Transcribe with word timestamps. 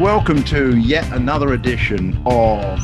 Welcome 0.00 0.44
to 0.44 0.76
yet 0.76 1.10
another 1.12 1.54
edition 1.54 2.18
of 2.26 2.78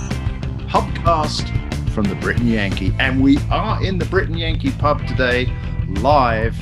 Pubcast 0.71 1.47
from 1.91 2.05
the 2.05 2.15
Britain 2.15 2.49
Yankee. 2.49 2.95
And 2.99 3.23
we 3.23 3.37
are 3.51 3.85
in 3.85 3.99
the 3.99 4.07
Britain 4.07 4.39
Yankee 4.39 4.71
pub 4.71 5.07
today, 5.07 5.53
live. 6.01 6.57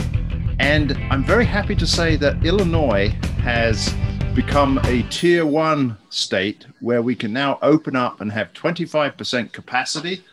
And 0.59 0.99
I'm 1.09 1.23
very 1.23 1.45
happy 1.45 1.77
to 1.77 1.87
say 1.87 2.17
that 2.17 2.45
Illinois 2.45 3.11
has 3.45 3.95
become 4.35 4.81
a 4.87 5.03
tier 5.05 5.47
one 5.47 5.97
state 6.09 6.67
where 6.81 7.01
we 7.01 7.15
can 7.15 7.33
now 7.33 7.61
open 7.63 7.95
up 7.95 8.21
and 8.21 8.33
have 8.33 8.53
25% 8.53 9.53
capacity. 9.53 10.25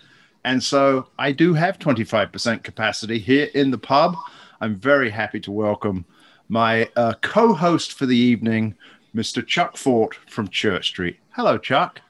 And 0.44 0.64
so 0.64 1.09
I 1.20 1.31
do 1.31 1.54
have 1.54 1.78
25% 1.78 2.64
capacity 2.64 3.20
here 3.20 3.50
in 3.54 3.70
the 3.70 3.78
pub. 3.78 4.16
I'm 4.59 4.78
very 4.78 5.12
happy 5.12 5.40
to 5.42 5.52
welcome 5.52 6.06
my 6.50 6.90
uh, 6.95 7.14
co 7.22 7.54
host 7.54 7.94
for 7.94 8.06
the 8.06 8.18
evening, 8.18 8.76
Mr. 9.18 9.46
Chuck 9.46 9.78
Fort 9.78 10.16
from 10.30 10.48
Church 10.48 10.90
Street. 10.90 11.18
Hello, 11.32 11.58
Chuck. 11.58 12.02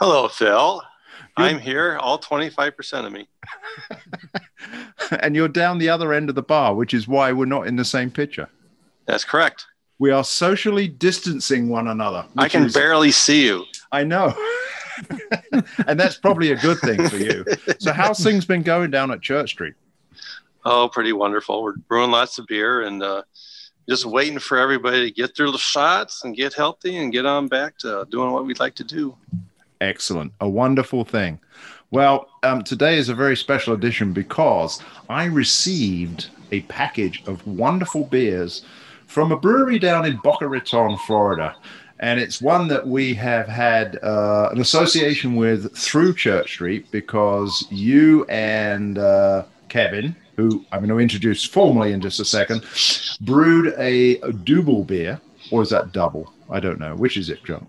Hello, 0.00 0.26
Phil. 0.26 0.82
I'm 1.36 1.60
here, 1.60 1.96
all 2.00 2.18
25% 2.18 3.06
of 3.06 3.12
me. 3.12 3.28
and 5.20 5.36
you're 5.36 5.46
down 5.46 5.78
the 5.78 5.88
other 5.88 6.12
end 6.12 6.28
of 6.28 6.34
the 6.34 6.42
bar, 6.42 6.74
which 6.74 6.92
is 6.92 7.06
why 7.06 7.32
we're 7.32 7.44
not 7.44 7.68
in 7.68 7.76
the 7.76 7.84
same 7.84 8.10
picture. 8.10 8.48
That's 9.06 9.24
correct. 9.24 9.66
We 10.00 10.10
are 10.10 10.24
socially 10.24 10.88
distancing 10.88 11.68
one 11.68 11.86
another. 11.86 12.26
I 12.36 12.48
can 12.48 12.64
is, 12.64 12.74
barely 12.74 13.12
see 13.12 13.44
you. 13.44 13.64
I 13.92 14.02
know. 14.02 14.34
and 15.86 16.00
that's 16.00 16.16
probably 16.16 16.50
a 16.50 16.56
good 16.56 16.78
thing 16.80 17.08
for 17.08 17.16
you. 17.16 17.44
So, 17.78 17.92
how's 17.92 18.18
things 18.24 18.44
been 18.44 18.62
going 18.62 18.90
down 18.90 19.12
at 19.12 19.22
Church 19.22 19.50
Street? 19.50 19.74
Oh, 20.64 20.88
pretty 20.92 21.12
wonderful. 21.12 21.62
We're 21.62 21.76
brewing 21.76 22.10
lots 22.10 22.38
of 22.38 22.46
beer 22.48 22.82
and 22.82 23.02
uh, 23.02 23.22
just 23.90 24.06
waiting 24.06 24.38
for 24.38 24.56
everybody 24.56 25.04
to 25.04 25.10
get 25.10 25.36
through 25.36 25.50
the 25.50 25.58
shots 25.58 26.22
and 26.22 26.36
get 26.36 26.54
healthy 26.54 26.96
and 26.98 27.12
get 27.12 27.26
on 27.26 27.48
back 27.48 27.76
to 27.76 28.06
doing 28.08 28.30
what 28.30 28.46
we'd 28.46 28.60
like 28.60 28.76
to 28.76 28.84
do. 28.84 29.16
Excellent. 29.80 30.32
A 30.40 30.48
wonderful 30.48 31.04
thing. 31.04 31.40
Well, 31.90 32.28
um, 32.44 32.62
today 32.62 32.98
is 32.98 33.08
a 33.08 33.16
very 33.16 33.36
special 33.36 33.74
edition 33.74 34.12
because 34.12 34.80
I 35.08 35.24
received 35.24 36.28
a 36.52 36.60
package 36.62 37.24
of 37.26 37.44
wonderful 37.44 38.04
beers 38.04 38.64
from 39.08 39.32
a 39.32 39.36
brewery 39.36 39.80
down 39.80 40.06
in 40.06 40.18
Boca 40.18 40.46
Raton, 40.46 40.96
Florida. 40.98 41.56
And 41.98 42.20
it's 42.20 42.40
one 42.40 42.68
that 42.68 42.86
we 42.86 43.14
have 43.14 43.48
had 43.48 43.98
uh, 44.04 44.50
an 44.52 44.60
association 44.60 45.34
with 45.34 45.76
through 45.76 46.14
Church 46.14 46.52
Street 46.52 46.88
because 46.92 47.66
you 47.72 48.24
and 48.26 48.98
uh, 48.98 49.46
Kevin, 49.68 50.14
who 50.36 50.64
I'm 50.72 50.80
going 50.80 50.90
to 50.90 50.98
introduce 50.98 51.44
formally 51.44 51.92
in 51.92 52.00
just 52.00 52.20
a 52.20 52.24
second, 52.24 52.64
brewed 53.20 53.74
a, 53.78 54.18
a 54.20 54.32
double 54.32 54.84
beer, 54.84 55.20
or 55.50 55.62
is 55.62 55.70
that 55.70 55.92
double? 55.92 56.32
I 56.48 56.60
don't 56.60 56.78
know. 56.78 56.94
Which 56.96 57.16
is 57.16 57.30
it, 57.30 57.44
John? 57.44 57.66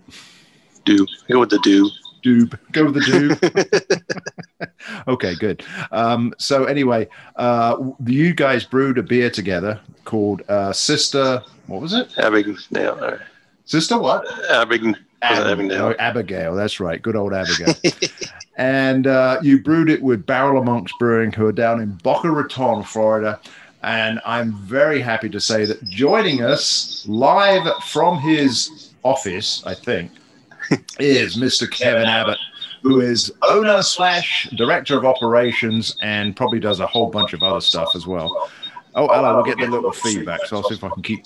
Do 0.84 1.06
go 1.28 1.40
with 1.40 1.50
the 1.50 1.58
do. 1.62 1.90
Doob. 2.22 2.56
Go 2.70 2.84
with 2.84 2.94
the 2.94 3.00
doob. 3.00 4.70
okay, 5.08 5.34
good. 5.34 5.64
Um, 5.90 6.32
so 6.38 6.64
anyway, 6.64 7.08
uh, 7.34 7.76
you 8.06 8.32
guys 8.32 8.64
brewed 8.64 8.96
a 8.98 9.02
beer 9.02 9.28
together 9.28 9.80
called 10.04 10.42
uh, 10.48 10.72
Sister. 10.72 11.42
What 11.66 11.80
was 11.80 11.92
it? 11.92 12.16
Abigail. 12.18 13.18
Sister 13.64 13.98
what? 13.98 14.24
Abigail. 14.50 14.94
Abigail. 15.22 15.94
Abigail. 15.98 16.54
That's 16.54 16.78
right. 16.80 17.02
Good 17.02 17.16
old 17.16 17.34
Abigail. 17.34 17.74
and 18.56 19.06
uh, 19.06 19.38
you 19.42 19.62
brewed 19.62 19.90
it 19.90 20.02
with 20.02 20.26
Barrel 20.26 20.58
of 20.58 20.64
Monks 20.64 20.92
Brewing, 20.98 21.32
who 21.32 21.46
are 21.46 21.52
down 21.52 21.80
in 21.80 21.92
Boca 22.02 22.30
Raton, 22.30 22.82
Florida. 22.82 23.40
And 23.82 24.20
I'm 24.24 24.54
very 24.58 25.00
happy 25.00 25.28
to 25.30 25.40
say 25.40 25.64
that 25.64 25.82
joining 25.84 26.42
us 26.42 27.04
live 27.08 27.66
from 27.84 28.18
his 28.18 28.92
office, 29.02 29.62
I 29.66 29.74
think, 29.74 30.12
is 31.00 31.36
Mr. 31.36 31.68
Kevin 31.68 32.04
Abbott, 32.04 32.38
who 32.82 33.00
is 33.00 33.32
owner 33.42 33.82
slash 33.82 34.48
director 34.56 34.96
of 34.96 35.04
operations 35.04 35.96
and 36.00 36.36
probably 36.36 36.60
does 36.60 36.80
a 36.80 36.86
whole 36.86 37.10
bunch 37.10 37.32
of 37.32 37.42
other 37.42 37.60
stuff 37.60 37.96
as 37.96 38.06
well. 38.06 38.50
Oh, 38.94 39.08
hello. 39.08 39.38
We're 39.38 39.44
getting 39.44 39.66
a 39.66 39.70
little 39.70 39.90
feedback, 39.90 40.44
so 40.44 40.58
I'll 40.58 40.62
see 40.64 40.74
if 40.74 40.84
I 40.84 40.90
can 40.90 41.02
keep 41.02 41.24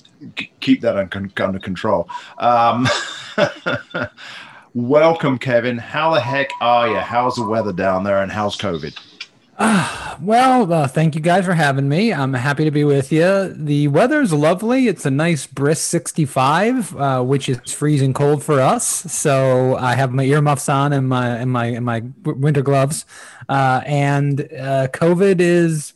keep 0.60 0.80
that 0.82 0.96
under 0.96 1.58
control. 1.58 2.08
Um, 2.38 2.88
welcome, 4.76 5.38
Kevin. 5.38 5.78
How 5.78 6.12
the 6.12 6.20
heck 6.20 6.50
are 6.60 6.88
you? 6.88 6.98
How's 6.98 7.36
the 7.36 7.46
weather 7.46 7.72
down 7.72 8.04
there, 8.04 8.22
and 8.22 8.30
how's 8.30 8.56
COVID? 8.58 8.96
Uh, 9.58 10.16
well, 10.20 10.70
uh, 10.70 10.86
thank 10.86 11.14
you 11.14 11.20
guys 11.22 11.46
for 11.46 11.54
having 11.54 11.88
me. 11.88 12.12
I'm 12.12 12.34
happy 12.34 12.64
to 12.64 12.70
be 12.70 12.84
with 12.84 13.10
you. 13.10 13.54
The 13.54 13.88
weather 13.88 14.20
is 14.20 14.34
lovely. 14.34 14.86
It's 14.86 15.06
a 15.06 15.10
nice 15.10 15.46
brisk 15.46 15.88
65, 15.88 16.94
uh, 16.94 17.22
which 17.22 17.48
is 17.48 17.72
freezing 17.72 18.12
cold 18.12 18.44
for 18.44 18.60
us. 18.60 18.84
So 18.86 19.76
I 19.76 19.94
have 19.94 20.12
my 20.12 20.24
earmuffs 20.24 20.68
on 20.68 20.92
and 20.92 21.08
my 21.08 21.28
and 21.38 21.50
my 21.50 21.66
and 21.66 21.86
my 21.86 22.02
winter 22.24 22.60
gloves. 22.60 23.06
Uh, 23.48 23.80
and 23.86 24.42
uh, 24.42 24.88
COVID 24.92 25.40
is 25.40 25.94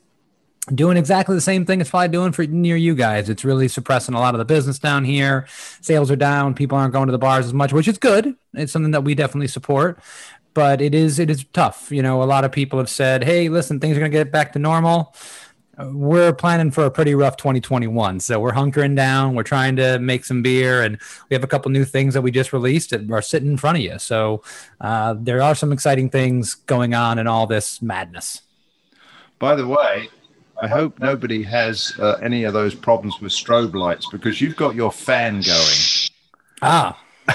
doing 0.74 0.96
exactly 0.96 1.34
the 1.34 1.40
same 1.40 1.64
thing 1.64 1.80
it's 1.80 1.90
probably 1.90 2.08
doing 2.08 2.32
for 2.32 2.46
near 2.46 2.76
you 2.76 2.94
guys. 2.94 3.28
It's 3.28 3.44
really 3.44 3.68
suppressing 3.68 4.14
a 4.14 4.20
lot 4.20 4.34
of 4.34 4.38
the 4.38 4.44
business 4.44 4.78
down 4.78 5.04
here. 5.04 5.46
Sales 5.80 6.10
are 6.10 6.16
down. 6.16 6.54
People 6.54 6.76
aren't 6.76 6.92
going 6.92 7.06
to 7.06 7.12
the 7.12 7.18
bars 7.18 7.46
as 7.46 7.54
much, 7.54 7.72
which 7.72 7.88
is 7.88 7.98
good. 7.98 8.36
It's 8.54 8.72
something 8.72 8.92
that 8.92 9.04
we 9.04 9.14
definitely 9.14 9.48
support 9.48 10.00
but 10.54 10.80
it 10.80 10.94
is 10.94 11.18
it 11.18 11.30
is 11.30 11.44
tough. 11.52 11.90
You 11.90 12.02
know, 12.02 12.22
a 12.22 12.24
lot 12.24 12.44
of 12.44 12.52
people 12.52 12.78
have 12.78 12.90
said, 12.90 13.24
"Hey, 13.24 13.48
listen, 13.48 13.80
things 13.80 13.96
are 13.96 14.00
going 14.00 14.10
to 14.10 14.18
get 14.18 14.32
back 14.32 14.52
to 14.54 14.58
normal." 14.58 15.14
We're 15.78 16.34
planning 16.34 16.70
for 16.70 16.84
a 16.84 16.90
pretty 16.90 17.14
rough 17.14 17.38
2021, 17.38 18.20
so 18.20 18.38
we're 18.38 18.52
hunkering 18.52 18.96
down. 18.96 19.34
We're 19.34 19.44
trying 19.44 19.76
to 19.76 19.98
make 19.98 20.26
some 20.26 20.42
beer, 20.42 20.82
and 20.82 21.00
we 21.30 21.34
have 21.34 21.42
a 21.44 21.46
couple 21.46 21.70
new 21.70 21.86
things 21.86 22.12
that 22.12 22.20
we 22.20 22.30
just 22.30 22.52
released 22.52 22.90
that 22.90 23.10
are 23.10 23.22
sitting 23.22 23.52
in 23.52 23.56
front 23.56 23.78
of 23.78 23.84
you. 23.84 23.98
So 23.98 24.42
uh, 24.78 25.14
there 25.18 25.40
are 25.40 25.54
some 25.54 25.72
exciting 25.72 26.10
things 26.10 26.54
going 26.54 26.92
on 26.92 27.18
in 27.18 27.26
all 27.26 27.46
this 27.46 27.80
madness. 27.80 28.42
By 29.38 29.54
the 29.54 29.66
way, 29.66 30.10
I 30.62 30.68
hope 30.68 30.98
nobody 30.98 31.42
has 31.42 31.92
uh, 31.98 32.18
any 32.22 32.44
of 32.44 32.52
those 32.52 32.74
problems 32.74 33.20
with 33.20 33.32
strobe 33.32 33.74
lights 33.74 34.08
because 34.10 34.40
you've 34.40 34.56
got 34.56 34.74
your 34.74 34.92
fan 34.92 35.40
going. 35.40 36.10
Ah. 36.60 37.02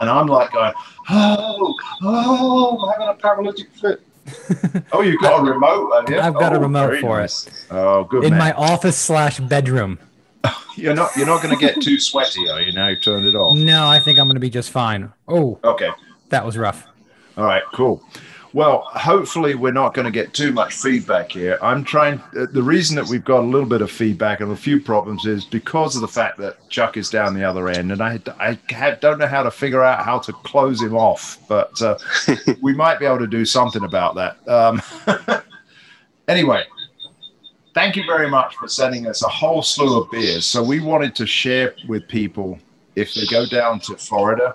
and 0.00 0.08
I'm 0.08 0.26
like 0.26 0.52
going, 0.52 0.72
oh, 1.10 1.74
oh, 2.02 2.78
I'm 2.78 2.92
having 2.92 3.08
a 3.08 3.14
paralytic 3.14 3.70
fit. 3.72 4.02
oh, 4.92 5.00
you've 5.00 5.20
got 5.20 5.40
a 5.40 5.50
remote, 5.50 5.90
have 5.94 6.10
you? 6.10 6.20
I've 6.20 6.34
got 6.34 6.52
oh, 6.52 6.56
a 6.56 6.60
remote 6.60 7.00
for 7.00 7.18
nice. 7.18 7.46
it. 7.46 7.66
Oh, 7.70 8.04
good. 8.04 8.24
In 8.24 8.30
man. 8.30 8.38
my 8.38 8.52
office 8.52 8.96
slash 8.96 9.40
bedroom. 9.40 9.98
you're 10.76 10.94
not 10.94 11.14
you're 11.16 11.26
not 11.26 11.42
going 11.42 11.56
to 11.56 11.60
get 11.60 11.80
too 11.80 11.98
sweaty, 11.98 12.48
are 12.48 12.60
you? 12.60 12.72
Now 12.72 12.88
you've 12.88 13.02
turned 13.02 13.26
it 13.26 13.34
off. 13.34 13.56
No, 13.56 13.86
I 13.88 13.98
think 13.98 14.18
I'm 14.18 14.26
going 14.26 14.36
to 14.36 14.40
be 14.40 14.50
just 14.50 14.70
fine. 14.70 15.12
Oh, 15.26 15.58
okay. 15.64 15.90
That 16.28 16.46
was 16.46 16.56
rough. 16.56 16.86
All 17.36 17.44
right, 17.44 17.62
cool. 17.74 18.04
Well, 18.54 18.82
hopefully, 18.92 19.54
we're 19.54 19.72
not 19.72 19.94
going 19.94 20.04
to 20.04 20.10
get 20.10 20.34
too 20.34 20.52
much 20.52 20.74
feedback 20.74 21.32
here. 21.32 21.58
I'm 21.62 21.84
trying. 21.84 22.20
Uh, 22.36 22.46
the 22.52 22.62
reason 22.62 22.96
that 22.96 23.06
we've 23.06 23.24
got 23.24 23.40
a 23.40 23.46
little 23.46 23.68
bit 23.68 23.80
of 23.80 23.90
feedback 23.90 24.40
and 24.40 24.52
a 24.52 24.56
few 24.56 24.78
problems 24.78 25.24
is 25.24 25.46
because 25.46 25.94
of 25.94 26.02
the 26.02 26.08
fact 26.08 26.36
that 26.38 26.68
Chuck 26.68 26.98
is 26.98 27.08
down 27.08 27.32
the 27.32 27.44
other 27.44 27.68
end, 27.68 27.92
and 27.92 28.02
I, 28.02 28.20
I 28.38 28.58
have, 28.68 29.00
don't 29.00 29.18
know 29.18 29.26
how 29.26 29.42
to 29.42 29.50
figure 29.50 29.82
out 29.82 30.04
how 30.04 30.18
to 30.18 30.32
close 30.32 30.82
him 30.82 30.94
off, 30.94 31.38
but 31.48 31.80
uh, 31.80 31.96
we 32.60 32.74
might 32.74 32.98
be 32.98 33.06
able 33.06 33.20
to 33.20 33.26
do 33.26 33.46
something 33.46 33.84
about 33.84 34.16
that. 34.16 34.46
Um, 34.46 34.82
anyway, 36.28 36.64
thank 37.72 37.96
you 37.96 38.04
very 38.04 38.28
much 38.28 38.54
for 38.56 38.68
sending 38.68 39.06
us 39.06 39.22
a 39.22 39.28
whole 39.28 39.62
slew 39.62 40.02
of 40.02 40.10
beers. 40.10 40.44
So 40.44 40.62
we 40.62 40.80
wanted 40.80 41.14
to 41.16 41.26
share 41.26 41.74
with 41.88 42.06
people 42.06 42.58
if 42.96 43.14
they 43.14 43.24
go 43.26 43.46
down 43.46 43.80
to 43.80 43.96
Florida, 43.96 44.54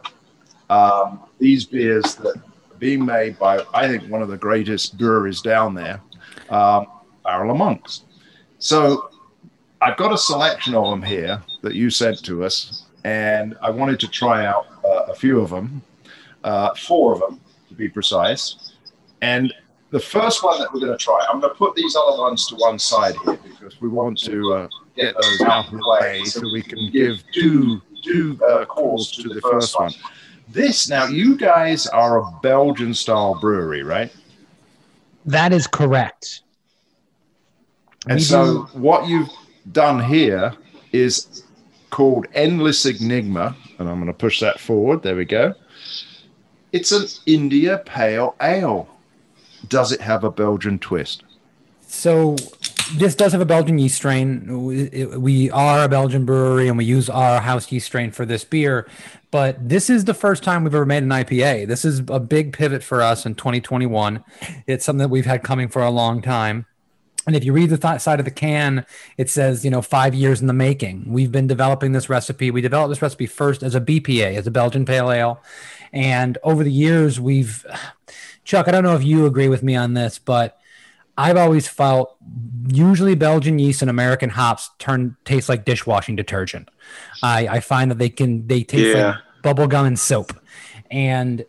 um, 0.69 1.21
these 1.39 1.65
beers 1.65 2.13
that 2.15 2.35
being 2.79 3.05
made 3.05 3.37
by, 3.39 3.63
I 3.73 3.87
think, 3.87 4.09
one 4.09 4.21
of 4.21 4.29
the 4.29 4.37
greatest 4.37 4.97
breweries 4.97 5.41
down 5.41 5.73
there, 5.73 6.01
um, 6.49 6.87
Barrel 7.23 7.51
of 7.51 7.57
Monks. 7.57 8.03
So 8.59 9.09
I've 9.81 9.97
got 9.97 10.13
a 10.13 10.17
selection 10.17 10.75
of 10.75 10.89
them 10.89 11.01
here 11.01 11.41
that 11.61 11.75
you 11.75 11.89
sent 11.89 12.23
to 12.25 12.43
us, 12.43 12.85
and 13.03 13.55
I 13.61 13.69
wanted 13.69 13.99
to 14.01 14.07
try 14.07 14.45
out 14.45 14.67
uh, 14.83 15.11
a 15.11 15.15
few 15.15 15.39
of 15.41 15.49
them, 15.49 15.81
uh, 16.43 16.73
four 16.75 17.13
of 17.13 17.19
them 17.19 17.39
to 17.69 17.75
be 17.75 17.87
precise. 17.89 18.73
And 19.21 19.53
the 19.91 19.99
first 19.99 20.43
one 20.43 20.59
that 20.59 20.73
we're 20.73 20.81
going 20.81 20.91
to 20.91 20.97
try, 20.97 21.25
I'm 21.29 21.39
going 21.39 21.53
to 21.53 21.57
put 21.57 21.75
these 21.75 21.95
other 21.95 22.17
ones 22.17 22.45
to 22.47 22.55
one 22.55 22.79
side 22.79 23.15
here 23.25 23.37
because 23.43 23.79
we 23.81 23.87
want 23.87 24.19
to 24.23 24.53
uh, 24.53 24.67
get 24.95 25.15
those 25.15 25.41
out 25.41 25.67
of 25.67 25.71
the 25.71 25.97
way 26.01 26.23
so 26.25 26.41
we 26.51 26.61
can 26.61 26.91
give 26.91 27.23
two 27.33 27.81
two 28.03 28.39
uh, 28.47 28.65
calls 28.65 29.11
to 29.11 29.27
the 29.29 29.41
first 29.41 29.77
one. 29.77 29.91
This 30.57 30.89
now, 30.89 31.05
you 31.05 31.37
guys 31.37 31.85
are 31.85 32.17
a 32.17 32.31
Belgian 32.41 32.95
style 32.95 33.39
brewery, 33.39 33.83
right? 33.83 34.11
That 35.23 35.53
is 35.53 35.67
correct. 35.67 36.41
And 38.07 38.15
we 38.15 38.23
so, 38.23 38.65
do... 38.65 38.79
what 38.79 39.07
you've 39.07 39.29
done 39.71 40.03
here 40.03 40.55
is 40.93 41.43
called 41.91 42.25
Endless 42.33 42.87
Enigma, 42.87 43.55
and 43.77 43.87
I'm 43.87 43.97
going 43.97 44.07
to 44.07 44.13
push 44.13 44.39
that 44.39 44.59
forward. 44.59 45.03
There 45.03 45.15
we 45.15 45.25
go. 45.25 45.53
It's 46.71 46.91
an 46.91 47.05
India 47.27 47.83
Pale 47.85 48.35
Ale. 48.41 48.89
Does 49.67 49.91
it 49.91 50.01
have 50.01 50.23
a 50.23 50.31
Belgian 50.31 50.79
twist? 50.79 51.23
So, 51.85 52.35
this 52.95 53.15
does 53.15 53.31
have 53.31 53.41
a 53.41 53.45
Belgian 53.45 53.77
yeast 53.77 53.95
strain. 53.95 54.65
We, 54.65 55.05
we 55.05 55.51
are 55.51 55.83
a 55.83 55.89
Belgian 55.89 56.25
brewery 56.25 56.67
and 56.67 56.77
we 56.77 56.85
use 56.85 57.09
our 57.09 57.41
house 57.41 57.71
yeast 57.71 57.87
strain 57.87 58.11
for 58.11 58.25
this 58.25 58.43
beer. 58.43 58.87
But 59.31 59.67
this 59.67 59.89
is 59.89 60.05
the 60.05 60.13
first 60.13 60.43
time 60.43 60.63
we've 60.63 60.73
ever 60.73 60.85
made 60.85 61.03
an 61.03 61.09
IPA. 61.09 61.67
This 61.67 61.83
is 61.83 62.01
a 62.07 62.19
big 62.19 62.53
pivot 62.53 62.83
for 62.83 63.01
us 63.01 63.25
in 63.25 63.35
2021. 63.35 64.23
It's 64.67 64.85
something 64.85 64.99
that 64.99 65.09
we've 65.09 65.25
had 65.25 65.43
coming 65.43 65.67
for 65.67 65.81
a 65.81 65.89
long 65.91 66.21
time. 66.21 66.65
And 67.25 67.35
if 67.35 67.43
you 67.43 67.51
read 67.51 67.69
the 67.69 67.77
th- 67.77 67.99
side 67.99 68.19
of 68.19 68.25
the 68.25 68.31
can, 68.31 68.85
it 69.17 69.29
says, 69.29 69.65
you 69.65 69.69
know, 69.69 69.81
five 69.81 70.15
years 70.15 70.39
in 70.39 70.47
the 70.47 70.53
making. 70.53 71.11
We've 71.11 71.31
been 71.31 71.45
developing 71.45 71.91
this 71.91 72.09
recipe. 72.09 72.51
We 72.51 72.61
developed 72.61 72.89
this 72.89 73.01
recipe 73.01 73.25
first 73.25 73.63
as 73.63 73.75
a 73.75 73.81
BPA, 73.81 74.35
as 74.35 74.47
a 74.47 74.51
Belgian 74.51 74.85
pale 74.85 75.11
ale. 75.11 75.43
And 75.91 76.37
over 76.41 76.63
the 76.63 76.71
years, 76.71 77.19
we've, 77.19 77.65
Chuck, 78.45 78.69
I 78.69 78.71
don't 78.71 78.83
know 78.83 78.95
if 78.95 79.03
you 79.03 79.25
agree 79.25 79.49
with 79.49 79.61
me 79.61 79.75
on 79.75 79.93
this, 79.93 80.19
but 80.19 80.57
I've 81.17 81.37
always 81.37 81.67
felt 81.67 82.15
usually 82.67 83.15
Belgian 83.15 83.59
yeast 83.59 83.81
and 83.81 83.89
American 83.89 84.29
hops 84.29 84.69
turn 84.77 85.15
taste 85.25 85.49
like 85.49 85.65
dishwashing 85.65 86.15
detergent. 86.15 86.69
I, 87.23 87.47
I 87.47 87.59
find 87.59 87.89
that 87.91 87.97
they 87.97 88.09
can, 88.09 88.47
they 88.47 88.63
taste 88.63 88.95
yeah. 88.95 89.07
like 89.07 89.15
bubble 89.41 89.67
gum 89.67 89.85
and 89.85 89.99
soap. 89.99 90.33
And 90.91 91.43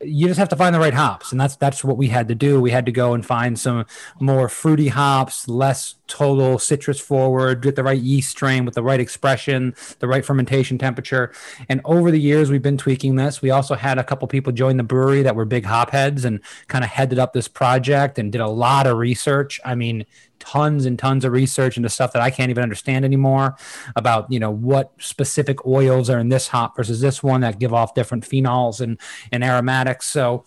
you 0.00 0.26
just 0.26 0.38
have 0.38 0.48
to 0.50 0.56
find 0.56 0.74
the 0.74 0.80
right 0.80 0.94
hops. 0.94 1.32
And 1.32 1.40
that's 1.40 1.56
that's 1.56 1.84
what 1.84 1.96
we 1.96 2.08
had 2.08 2.28
to 2.28 2.34
do. 2.34 2.60
We 2.60 2.70
had 2.70 2.86
to 2.86 2.92
go 2.92 3.14
and 3.14 3.24
find 3.24 3.58
some 3.58 3.86
more 4.20 4.48
fruity 4.48 4.88
hops 4.88 5.48
less 5.48 5.94
total 6.06 6.58
citrus 6.58 7.00
forward 7.00 7.62
get 7.62 7.76
the 7.76 7.82
right 7.82 8.00
yeast 8.00 8.30
strain 8.30 8.66
with 8.66 8.74
the 8.74 8.82
right 8.82 9.00
expression 9.00 9.74
the 10.00 10.08
right 10.08 10.24
fermentation 10.24 10.76
temperature. 10.78 11.32
And 11.68 11.80
over 11.84 12.10
the 12.10 12.20
years 12.20 12.50
we've 12.50 12.62
been 12.62 12.76
tweaking 12.76 13.16
this. 13.16 13.40
We 13.40 13.50
also 13.50 13.74
had 13.74 13.98
a 13.98 14.04
couple 14.04 14.28
people 14.28 14.52
join 14.52 14.76
the 14.76 14.82
brewery 14.82 15.22
that 15.22 15.36
were 15.36 15.44
big 15.44 15.64
hop 15.64 15.90
heads 15.90 16.24
and 16.24 16.40
kind 16.68 16.84
of 16.84 16.90
headed 16.90 17.18
up 17.18 17.32
this 17.32 17.48
project 17.48 18.18
and 18.18 18.30
did 18.30 18.40
a 18.40 18.48
lot 18.48 18.86
of 18.86 18.98
research. 18.98 19.60
I 19.64 19.74
mean 19.74 20.04
tons 20.44 20.86
and 20.86 20.98
tons 20.98 21.24
of 21.24 21.32
research 21.32 21.76
into 21.76 21.88
stuff 21.88 22.12
that 22.12 22.22
I 22.22 22.30
can't 22.30 22.50
even 22.50 22.62
understand 22.62 23.04
anymore 23.04 23.56
about, 23.96 24.30
you 24.30 24.38
know, 24.38 24.50
what 24.50 24.92
specific 24.98 25.66
oils 25.66 26.10
are 26.10 26.18
in 26.18 26.28
this 26.28 26.48
hop 26.48 26.76
versus 26.76 27.00
this 27.00 27.22
one 27.22 27.40
that 27.40 27.58
give 27.58 27.72
off 27.72 27.94
different 27.94 28.24
phenols 28.24 28.80
and, 28.80 29.00
and 29.32 29.42
aromatics. 29.42 30.06
So, 30.06 30.44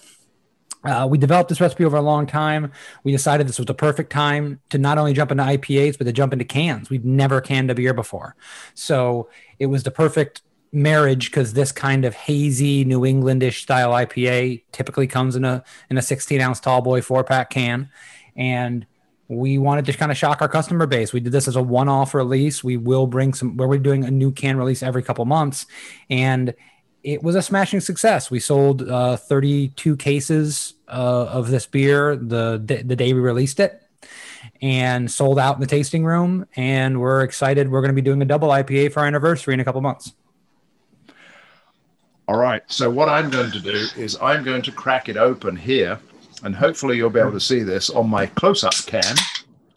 uh, 0.84 1.08
we 1.10 1.18
developed 1.18 1.50
this 1.50 1.60
recipe 1.60 1.84
over 1.84 1.98
a 1.98 2.02
long 2.02 2.26
time. 2.26 2.72
We 3.04 3.12
decided 3.12 3.48
this 3.48 3.58
was 3.58 3.66
the 3.66 3.74
perfect 3.74 4.12
time 4.12 4.62
to 4.70 4.78
not 4.78 4.98
only 4.98 5.14
jump 5.14 5.32
into 5.32 5.44
IPAs, 5.44 5.98
but 5.98 6.06
to 6.06 6.14
jump 6.14 6.34
into 6.34 6.46
cans. 6.46 6.90
We've 6.90 7.04
never 7.04 7.42
canned 7.42 7.70
a 7.72 7.76
beer 7.76 7.94
before. 7.94 8.36
So 8.74 9.30
it 9.60 9.66
was 9.66 9.84
the 9.84 9.92
perfect 9.92 10.44
marriage 10.72 11.30
because 11.32 11.54
this 11.54 11.72
kind 11.72 12.06
of 12.06 12.14
hazy 12.14 12.86
New 12.86 13.02
Englandish 13.02 13.62
style 13.62 13.92
IPA 13.92 14.64
typically 14.72 15.08
comes 15.08 15.36
in 15.36 15.46
a 15.46 15.64
in 15.90 15.98
a 15.98 16.02
16 16.02 16.40
ounce 16.40 16.60
tall 16.60 16.82
boy 16.82 17.02
four 17.02 17.24
pack 17.24 17.50
can. 17.50 17.90
And 18.36 18.86
we 19.29 19.57
wanted 19.57 19.85
to 19.85 19.94
kind 19.94 20.12
of 20.12 20.18
shock 20.18 20.41
our 20.41 20.47
customer 20.47 20.85
base. 20.85 21.12
We 21.12 21.19
did 21.19 21.31
this 21.31 21.47
as 21.47 21.56
a 21.56 21.62
one-off 21.62 22.13
release. 22.13 22.63
We 22.63 22.77
will 22.77 23.07
bring 23.07 23.33
some 23.33 23.57
where 23.57 23.68
we're 23.68 23.79
doing 23.79 24.06
a 24.06 24.12
new 24.12 24.31
can 24.31 24.57
release 24.57 24.81
every 24.81 25.03
couple 25.03 25.25
months, 25.25 25.65
and 26.09 26.53
it 27.03 27.24
was 27.24 27.35
a 27.35 27.41
smashing 27.41 27.81
success. 27.81 28.31
We 28.31 28.39
sold 28.39 28.88
uh, 28.88 29.18
32 29.18 29.97
cases 29.97 30.75
uh, 30.88 31.25
of 31.25 31.50
this 31.50 31.65
beer 31.65 32.15
the 32.15 32.62
the 32.63 32.95
day 32.95 33.13
we 33.13 33.19
released 33.19 33.59
it, 33.59 33.81
and 34.62 35.12
sold 35.12 35.39
out 35.39 35.56
in 35.56 35.62
the 35.62 35.68
tasting 35.68 36.06
room. 36.06 36.45
And 36.56 37.01
we're 37.01 37.24
excited. 37.24 37.69
We're 37.69 37.81
going 37.81 37.94
to 37.94 37.95
be 37.95 38.01
doing 38.01 38.21
a 38.21 38.25
double 38.25 38.50
IPA 38.50 38.94
for 38.94 39.01
our 39.01 39.07
anniversary 39.07 39.53
in 39.53 39.59
a 39.59 39.65
couple 39.65 39.81
months. 39.81 40.13
All 42.29 42.38
right. 42.38 42.62
So 42.68 42.89
what 42.89 43.07
I'm 43.07 43.29
going 43.29 43.51
to 43.51 43.59
do 43.59 43.88
is 43.95 44.18
I'm 44.21 44.44
going 44.44 44.62
to 44.63 44.71
crack 44.71 45.07
it 45.07 45.15
open 45.15 45.56
here 45.56 46.00
and 46.44 46.56
hopefully 46.56 46.98
you'll 46.98 47.10
be 47.10 47.19
able 47.19 47.31
to 47.31 47.39
see 47.39 47.63
this 47.63 47.89
on 47.89 48.10
my 48.10 48.25
close-up 48.25 48.74
cam. 48.86 49.16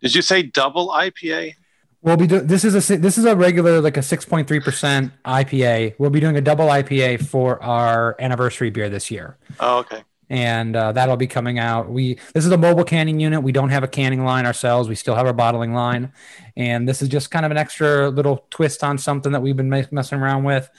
Did 0.03 0.15
you 0.15 0.23
say 0.23 0.43
double 0.43 0.89
IPA? 0.89 1.55
We'll 2.03 2.17
be 2.17 2.27
doing 2.27 2.47
this 2.47 2.65
is 2.65 2.91
a 2.91 2.97
this 2.97 3.19
is 3.19 3.27
a 3.27 3.37
regular 3.37 3.81
like 3.83 3.99
a 3.99 4.03
six 4.03 4.25
point 4.25 4.49
three 4.49 4.61
percent 4.61 5.13
IPA. 5.25 5.97
We'll 5.99 6.09
be 6.09 6.21
doing 6.21 6.37
a 6.37 6.41
double 6.41 6.67
IPA 6.67 7.27
for 7.27 7.63
our 7.63 8.17
anniversary 8.19 8.71
beer 8.71 8.89
this 8.89 9.11
year. 9.11 9.37
Oh, 9.59 9.81
okay. 9.81 10.03
And 10.31 10.77
uh, 10.77 10.93
that'll 10.93 11.19
be 11.19 11.27
coming 11.27 11.59
out. 11.59 11.91
We 11.91 12.15
this 12.33 12.47
is 12.47 12.53
a 12.53 12.57
mobile 12.57 12.85
canning 12.85 13.21
unit. 13.21 13.43
We 13.43 13.53
don't 13.53 13.69
have 13.69 13.83
a 13.83 13.89
canning 13.89 14.25
line 14.25 14.47
ourselves. 14.47 14.89
We 14.89 14.95
still 14.95 15.15
have 15.15 15.27
our 15.27 15.35
bottling 15.35 15.75
line, 15.75 16.13
and 16.57 16.89
this 16.89 17.03
is 17.03 17.09
just 17.09 17.31
kind 17.31 17.45
of 17.45 17.51
an 17.51 17.59
extra 17.59 18.09
little 18.09 18.47
twist 18.49 18.83
on 18.83 18.97
something 18.97 19.33
that 19.33 19.43
we've 19.43 19.57
been 19.57 19.69
messing 19.69 20.19
around 20.19 20.45
with. 20.45 20.71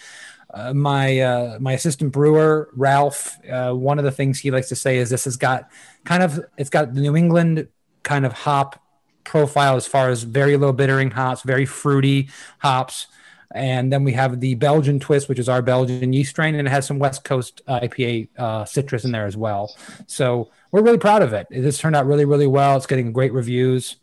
Uh, 0.54 0.74
my 0.74 1.20
uh, 1.20 1.58
my 1.60 1.74
assistant 1.74 2.12
brewer 2.12 2.70
Ralph, 2.76 3.38
uh, 3.50 3.72
one 3.74 3.98
of 3.98 4.04
the 4.04 4.12
things 4.12 4.40
he 4.40 4.52
likes 4.52 4.70
to 4.70 4.76
say 4.76 4.98
is 4.98 5.10
this 5.10 5.24
has 5.24 5.38
got 5.38 5.70
kind 6.04 6.24
of 6.24 6.40
it's 6.58 6.70
got 6.70 6.94
the 6.94 7.02
New 7.02 7.16
England 7.16 7.68
kind 8.04 8.26
of 8.26 8.34
hop 8.34 8.82
profile 9.24 9.76
as 9.76 9.88
far 9.88 10.10
as 10.10 10.24
very 10.24 10.58
low 10.58 10.74
bittering 10.74 11.12
hops, 11.12 11.44
very 11.44 11.66
fruity 11.66 12.30
hops, 12.60 13.08
and 13.54 13.94
then 13.94 14.04
we 14.04 14.12
have 14.14 14.40
the 14.40 14.56
Belgian 14.56 15.00
twist, 15.00 15.30
which 15.30 15.40
is 15.40 15.48
our 15.48 15.62
Belgian 15.62 16.12
yeast 16.12 16.32
strain, 16.32 16.56
and 16.56 16.68
it 16.68 16.72
has 16.72 16.86
some 16.86 17.00
West 17.00 17.24
Coast 17.24 17.62
IPA 17.68 18.28
uh, 18.38 18.66
citrus 18.66 19.06
in 19.06 19.12
there 19.12 19.26
as 19.26 19.38
well. 19.38 19.74
So 20.08 20.50
we're 20.72 20.84
really 20.84 20.98
proud 20.98 21.22
of 21.22 21.34
it. 21.34 21.48
It 21.50 21.64
has 21.64 21.78
turned 21.78 21.96
out 21.96 22.06
really 22.06 22.26
really 22.26 22.48
well. 22.48 22.76
It's 22.76 22.88
getting 22.88 23.14
great 23.14 23.32
reviews. 23.32 23.98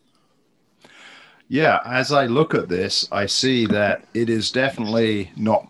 Yeah, 1.50 1.80
as 1.86 2.12
I 2.12 2.26
look 2.26 2.54
at 2.54 2.68
this, 2.68 3.08
I 3.10 3.24
see 3.24 3.64
that 3.66 4.04
it 4.12 4.28
is 4.28 4.50
definitely 4.50 5.32
not 5.34 5.66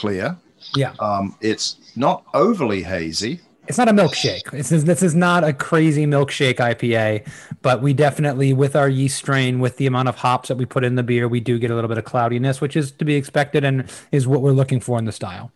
clear. 0.00 0.36
Yeah. 0.74 0.94
Um, 0.98 1.36
it's 1.40 1.76
not 1.96 2.24
overly 2.34 2.82
hazy. 2.82 3.40
It's 3.68 3.78
not 3.78 3.88
a 3.88 3.92
milkshake. 3.92 4.50
This 4.50 4.72
is 4.72 4.84
this 4.84 5.02
is 5.02 5.14
not 5.14 5.44
a 5.44 5.52
crazy 5.52 6.04
milkshake 6.04 6.56
IPA, 6.56 7.28
but 7.62 7.82
we 7.82 7.92
definitely, 7.92 8.52
with 8.52 8.74
our 8.74 8.88
yeast 8.88 9.18
strain, 9.18 9.60
with 9.60 9.76
the 9.76 9.86
amount 9.86 10.08
of 10.08 10.16
hops 10.16 10.48
that 10.48 10.56
we 10.56 10.64
put 10.64 10.82
in 10.82 10.96
the 10.96 11.04
beer, 11.04 11.28
we 11.28 11.38
do 11.38 11.58
get 11.58 11.70
a 11.70 11.74
little 11.74 11.86
bit 11.86 11.98
of 11.98 12.04
cloudiness, 12.04 12.60
which 12.60 12.74
is 12.74 12.90
to 12.92 13.04
be 13.04 13.14
expected 13.14 13.62
and 13.62 13.88
is 14.10 14.26
what 14.26 14.40
we're 14.40 14.50
looking 14.52 14.80
for 14.80 14.98
in 14.98 15.04
the 15.04 15.12
style. 15.12 15.52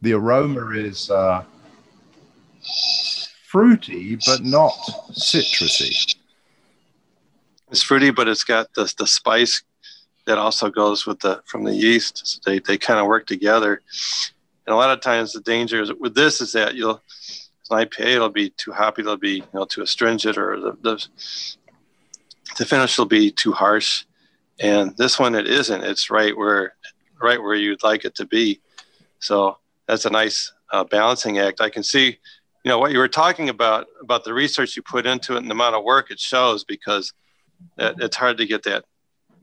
The 0.00 0.14
aroma 0.14 0.70
is 0.70 1.10
uh, 1.10 1.44
fruity, 3.48 4.16
but 4.24 4.42
not 4.42 4.72
citrusy. 5.10 6.14
It's 7.70 7.82
fruity, 7.82 8.10
but 8.10 8.28
it's 8.28 8.44
got 8.44 8.72
the 8.74 8.92
the 8.96 9.06
spice 9.06 9.62
that 10.26 10.38
also 10.38 10.70
goes 10.70 11.06
with 11.06 11.20
the 11.20 11.42
from 11.46 11.64
the 11.64 11.74
yeast. 11.74 12.26
So 12.26 12.40
they 12.44 12.58
they 12.58 12.78
kind 12.78 13.00
of 13.00 13.06
work 13.06 13.26
together. 13.26 13.82
And 14.66 14.74
a 14.74 14.76
lot 14.76 14.90
of 14.90 15.00
times 15.00 15.32
the 15.32 15.40
danger 15.40 15.82
is 15.82 15.92
with 15.92 16.14
this 16.14 16.40
is 16.40 16.52
that 16.52 16.74
you'll 16.74 17.02
an 17.70 17.86
IPA 17.86 18.16
it'll 18.16 18.28
be 18.28 18.50
too 18.50 18.72
hoppy, 18.72 19.02
it'll 19.02 19.16
be 19.16 19.36
you 19.36 19.46
know 19.54 19.64
too 19.64 19.82
astringent, 19.82 20.38
or 20.38 20.60
the 20.60 20.72
the, 20.82 21.06
the 22.58 22.66
finish 22.66 22.98
will 22.98 23.06
be 23.06 23.30
too 23.30 23.52
harsh. 23.52 24.04
And 24.60 24.96
this 24.96 25.18
one 25.18 25.34
it 25.34 25.46
isn't. 25.46 25.82
It's 25.82 26.10
right 26.10 26.36
where 26.36 26.74
right 27.20 27.40
where 27.40 27.54
you'd 27.54 27.82
like 27.82 28.04
it 28.04 28.14
to 28.16 28.26
be. 28.26 28.60
So 29.18 29.58
that's 29.86 30.04
a 30.04 30.10
nice 30.10 30.52
uh, 30.72 30.84
balancing 30.84 31.38
act. 31.38 31.60
I 31.60 31.70
can 31.70 31.82
see, 31.82 32.18
you 32.64 32.68
know, 32.68 32.78
what 32.78 32.92
you 32.92 32.98
were 32.98 33.08
talking 33.08 33.48
about 33.48 33.86
about 34.00 34.24
the 34.24 34.34
research 34.34 34.76
you 34.76 34.82
put 34.82 35.06
into 35.06 35.34
it 35.34 35.38
and 35.38 35.48
the 35.48 35.54
amount 35.54 35.74
of 35.74 35.84
work 35.84 36.10
it 36.10 36.20
shows 36.20 36.64
because 36.64 37.12
it, 37.78 37.96
it's 37.98 38.16
hard 38.16 38.36
to 38.38 38.46
get 38.46 38.62
that 38.64 38.84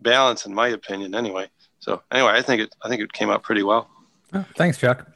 balance, 0.02 0.46
in 0.46 0.54
my 0.54 0.70
opinion, 0.70 1.16
anyway. 1.16 1.48
So 1.80 2.02
anyway, 2.12 2.32
I 2.32 2.42
think 2.42 2.62
it 2.62 2.76
I 2.84 2.90
think 2.90 3.02
it 3.02 3.14
came 3.14 3.30
out 3.30 3.44
pretty 3.44 3.64
well. 3.64 3.90
Oh, 4.34 4.46
thanks, 4.56 4.78
Chuck. 4.78 5.08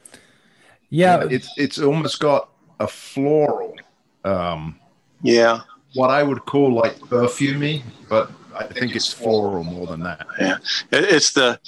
Yeah, 0.90 1.20
yeah, 1.20 1.28
it's 1.30 1.50
it's 1.56 1.78
almost 1.78 2.20
got 2.20 2.50
a 2.80 2.86
floral. 2.86 3.76
Um, 4.24 4.78
yeah, 5.22 5.60
what 5.94 6.10
I 6.10 6.22
would 6.22 6.44
call 6.46 6.72
like 6.72 6.96
perfumey, 6.98 7.82
but 8.08 8.30
I 8.54 8.64
think 8.64 8.94
it's 8.96 9.12
floral 9.12 9.64
more 9.64 9.86
than 9.86 10.00
that. 10.00 10.26
Yeah, 10.40 10.58
it's 10.92 11.32
the 11.32 11.58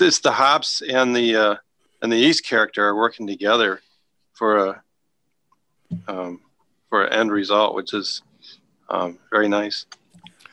it's 0.00 0.20
the 0.20 0.32
hops 0.32 0.82
and 0.82 1.14
the 1.14 1.36
uh, 1.36 1.56
and 2.02 2.12
the 2.12 2.16
yeast 2.16 2.44
character 2.44 2.84
are 2.84 2.96
working 2.96 3.26
together 3.26 3.80
for 4.34 4.56
a 4.56 4.82
um, 6.08 6.40
for 6.88 7.04
an 7.04 7.12
end 7.12 7.32
result, 7.32 7.74
which 7.74 7.94
is 7.94 8.22
um, 8.88 9.18
very 9.30 9.48
nice. 9.48 9.86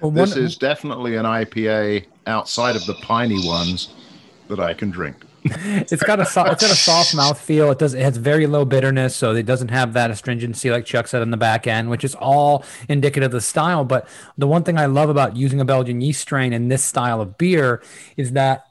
Well, 0.03 0.11
this 0.11 0.35
is 0.35 0.57
definitely 0.57 1.15
an 1.15 1.23
IPA 1.23 2.07
outside 2.27 2.75
of 2.75 2.85
the 2.85 2.93
piney 2.95 3.47
ones 3.47 3.93
that 4.49 4.59
I 4.59 4.73
can 4.73 4.91
drink. 4.91 5.15
it's 5.45 6.03
got 6.03 6.19
a 6.19 6.25
soft 6.25 6.51
it's 6.51 6.61
got 6.61 6.71
a 6.71 6.75
soft 6.75 7.15
mouth 7.15 7.39
feel. 7.39 7.71
It 7.71 7.79
does 7.79 7.93
it 7.93 8.01
has 8.01 8.17
very 8.17 8.45
low 8.45 8.65
bitterness, 8.65 9.15
so 9.15 9.33
it 9.33 9.45
doesn't 9.45 9.69
have 9.69 9.93
that 9.93 10.11
astringency 10.11 10.71
like 10.71 10.83
Chuck 10.83 11.07
said 11.07 11.21
on 11.21 11.31
the 11.31 11.37
back 11.37 11.67
end, 11.67 11.89
which 11.89 12.03
is 12.03 12.15
all 12.15 12.65
indicative 12.89 13.27
of 13.27 13.31
the 13.31 13.41
style. 13.41 13.85
But 13.85 14.05
the 14.37 14.47
one 14.47 14.63
thing 14.63 14.77
I 14.77 14.87
love 14.87 15.09
about 15.09 15.37
using 15.37 15.61
a 15.61 15.65
Belgian 15.65 16.01
yeast 16.01 16.19
strain 16.19 16.51
in 16.51 16.67
this 16.67 16.83
style 16.83 17.21
of 17.21 17.37
beer 17.37 17.81
is 18.17 18.33
that 18.33 18.65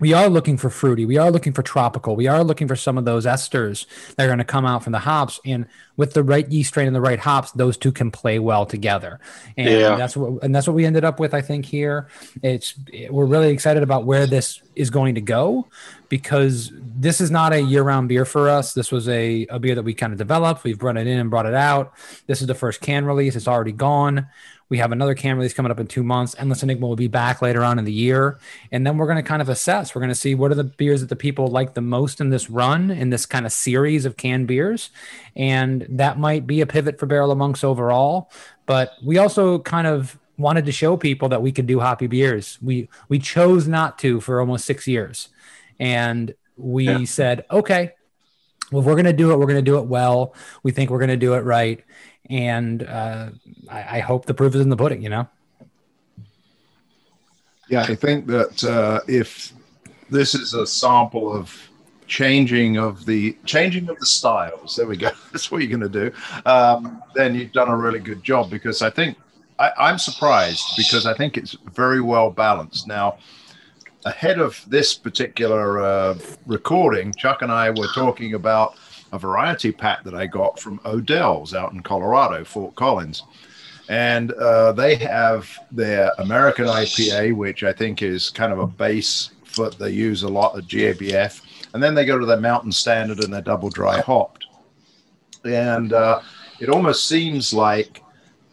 we 0.00 0.12
are 0.12 0.28
looking 0.28 0.56
for 0.56 0.70
fruity. 0.70 1.04
We 1.06 1.18
are 1.18 1.30
looking 1.30 1.52
for 1.52 1.62
tropical. 1.62 2.16
We 2.16 2.26
are 2.26 2.42
looking 2.42 2.66
for 2.66 2.76
some 2.76 2.98
of 2.98 3.04
those 3.04 3.26
esters 3.26 3.86
that 4.16 4.24
are 4.24 4.28
going 4.28 4.38
to 4.38 4.44
come 4.44 4.66
out 4.66 4.82
from 4.82 4.92
the 4.92 4.98
hops. 4.98 5.38
And 5.44 5.66
with 5.96 6.14
the 6.14 6.22
right 6.22 6.50
yeast 6.50 6.70
strain 6.70 6.86
and 6.86 6.96
the 6.96 7.00
right 7.00 7.18
hops, 7.18 7.52
those 7.52 7.76
two 7.76 7.92
can 7.92 8.10
play 8.10 8.38
well 8.38 8.64
together. 8.66 9.20
And 9.56 9.68
Yeah. 9.68 9.96
that's 9.96 10.16
what 10.16 10.42
and 10.42 10.54
that's 10.54 10.66
what 10.66 10.74
we 10.74 10.84
ended 10.86 11.04
up 11.04 11.20
with. 11.20 11.34
I 11.34 11.42
think 11.42 11.66
here, 11.66 12.08
it's 12.42 12.74
we're 13.10 13.26
really 13.26 13.50
excited 13.50 13.82
about 13.82 14.06
where 14.06 14.26
this 14.26 14.62
is 14.74 14.88
going 14.90 15.14
to 15.16 15.20
go 15.20 15.68
because 16.08 16.72
this 16.74 17.20
is 17.20 17.30
not 17.30 17.52
a 17.52 17.60
year-round 17.60 18.08
beer 18.08 18.24
for 18.24 18.48
us. 18.48 18.72
This 18.72 18.90
was 18.90 19.08
a, 19.08 19.46
a 19.50 19.58
beer 19.58 19.74
that 19.74 19.82
we 19.82 19.94
kind 19.94 20.12
of 20.12 20.18
developed. 20.18 20.64
We've 20.64 20.78
brought 20.78 20.96
it 20.96 21.06
in 21.06 21.18
and 21.18 21.30
brought 21.30 21.46
it 21.46 21.54
out. 21.54 21.92
This 22.26 22.40
is 22.40 22.46
the 22.46 22.54
first 22.54 22.80
can 22.80 23.04
release. 23.04 23.36
It's 23.36 23.46
already 23.48 23.72
gone. 23.72 24.26
We 24.70 24.78
have 24.78 24.92
another 24.92 25.14
can 25.14 25.36
release 25.36 25.52
coming 25.52 25.70
up 25.70 25.80
in 25.80 25.86
two 25.88 26.02
months. 26.02 26.34
Endless 26.38 26.62
Enigma 26.62 26.86
will 26.86 26.96
be 26.96 27.08
back 27.08 27.42
later 27.42 27.62
on 27.62 27.78
in 27.78 27.84
the 27.84 27.92
year. 27.92 28.38
And 28.72 28.86
then 28.86 28.96
we're 28.96 29.06
going 29.06 29.16
to 29.22 29.22
kind 29.22 29.42
of 29.42 29.50
assess. 29.50 29.94
We're 29.94 30.00
going 30.00 30.10
to 30.10 30.14
see 30.14 30.34
what 30.34 30.50
are 30.52 30.54
the 30.54 30.64
beers 30.64 31.00
that 31.02 31.08
the 31.08 31.16
people 31.16 31.48
like 31.48 31.74
the 31.74 31.82
most 31.82 32.20
in 32.20 32.30
this 32.30 32.48
run, 32.48 32.90
in 32.90 33.10
this 33.10 33.26
kind 33.26 33.44
of 33.44 33.52
series 33.52 34.06
of 34.06 34.16
canned 34.16 34.46
beers. 34.46 34.90
And 35.36 35.86
that 35.90 36.18
might 36.18 36.46
be 36.46 36.62
a 36.62 36.66
pivot 36.66 36.98
for 36.98 37.06
Barrel 37.06 37.32
of 37.32 37.38
Monks 37.38 37.64
overall. 37.64 38.30
But 38.66 38.92
we 39.04 39.18
also 39.18 39.58
kind 39.58 39.86
of 39.86 40.18
wanted 40.38 40.64
to 40.66 40.72
show 40.72 40.96
people 40.96 41.28
that 41.28 41.42
we 41.42 41.52
could 41.52 41.66
do 41.66 41.80
hoppy 41.80 42.06
beers. 42.06 42.58
We 42.62 42.88
we 43.08 43.18
chose 43.18 43.68
not 43.68 43.98
to 43.98 44.20
for 44.20 44.40
almost 44.40 44.64
six 44.64 44.86
years. 44.86 45.28
And 45.78 46.34
we 46.56 46.84
Yeah. 46.86 47.04
said, 47.06 47.44
okay, 47.50 47.92
well, 48.70 48.80
if 48.80 48.86
we're 48.86 48.94
going 48.94 49.04
to 49.04 49.12
do 49.12 49.32
it, 49.32 49.38
we're 49.38 49.46
going 49.46 49.56
to 49.56 49.62
do 49.62 49.78
it 49.78 49.86
well. 49.86 50.34
We 50.62 50.72
think 50.72 50.90
we're 50.90 50.98
going 50.98 51.08
to 51.08 51.16
do 51.16 51.34
it 51.34 51.44
right. 51.44 51.82
And 52.28 52.82
uh, 52.82 53.30
I, 53.68 53.96
I 53.96 54.00
hope 54.00 54.26
the 54.26 54.34
proof 54.34 54.54
is 54.54 54.60
in 54.60 54.68
the 54.68 54.76
pudding, 54.76 55.02
you 55.02 55.08
know? 55.08 55.28
Yeah, 57.68 57.82
I 57.82 57.94
think 57.94 58.26
that 58.26 58.64
uh, 58.64 59.00
if 59.06 59.52
this 60.10 60.34
is 60.34 60.54
a 60.54 60.66
sample 60.66 61.32
of 61.32 61.56
changing 62.06 62.76
of 62.76 63.06
the 63.06 63.36
changing 63.44 63.88
of 63.88 63.98
the 63.98 64.06
styles, 64.06 64.76
there 64.76 64.86
we 64.86 64.96
go. 64.96 65.10
That's 65.32 65.50
what 65.50 65.62
you're 65.62 65.78
going 65.78 65.92
to 65.92 66.10
do. 66.10 66.12
Um, 66.44 67.02
then 67.14 67.34
you've 67.34 67.52
done 67.52 67.68
a 67.68 67.76
really 67.76 68.00
good 68.00 68.22
job 68.22 68.50
because 68.50 68.82
I 68.82 68.90
think 68.90 69.16
I, 69.58 69.70
I'm 69.78 69.98
surprised 69.98 70.64
because 70.76 71.06
I 71.06 71.14
think 71.14 71.36
it's 71.36 71.56
very 71.72 72.00
well 72.00 72.30
balanced. 72.30 72.88
Now, 72.88 73.18
ahead 74.04 74.38
of 74.38 74.64
this 74.68 74.94
particular 74.94 75.80
uh, 75.80 76.18
recording, 76.46 77.12
Chuck 77.14 77.42
and 77.42 77.52
I 77.52 77.70
were 77.70 77.88
talking 77.94 78.34
about 78.34 78.76
a 79.12 79.18
variety 79.18 79.72
pack 79.72 80.04
that 80.04 80.14
I 80.14 80.26
got 80.26 80.58
from 80.58 80.80
Odell's 80.84 81.54
out 81.54 81.72
in 81.72 81.80
Colorado, 81.80 82.44
Fort 82.44 82.74
Collins. 82.74 83.24
And 83.88 84.32
uh, 84.32 84.72
they 84.72 84.94
have 84.96 85.50
their 85.72 86.12
American 86.18 86.66
IPA, 86.66 87.34
which 87.34 87.64
I 87.64 87.72
think 87.72 88.02
is 88.02 88.30
kind 88.30 88.52
of 88.52 88.60
a 88.60 88.66
base 88.66 89.30
foot 89.50 89.78
they 89.78 89.90
use 89.90 90.22
a 90.22 90.28
lot 90.28 90.56
of 90.56 90.64
GABF, 90.66 91.42
and 91.74 91.82
then 91.82 91.94
they 91.94 92.04
go 92.04 92.18
to 92.18 92.26
their 92.26 92.40
Mountain 92.40 92.72
Standard 92.72 93.22
and 93.22 93.32
their 93.32 93.42
double 93.42 93.68
dry 93.68 94.00
hopped, 94.00 94.46
and 95.44 95.92
uh, 95.92 96.20
it 96.60 96.68
almost 96.68 97.06
seems 97.06 97.52
like 97.52 98.02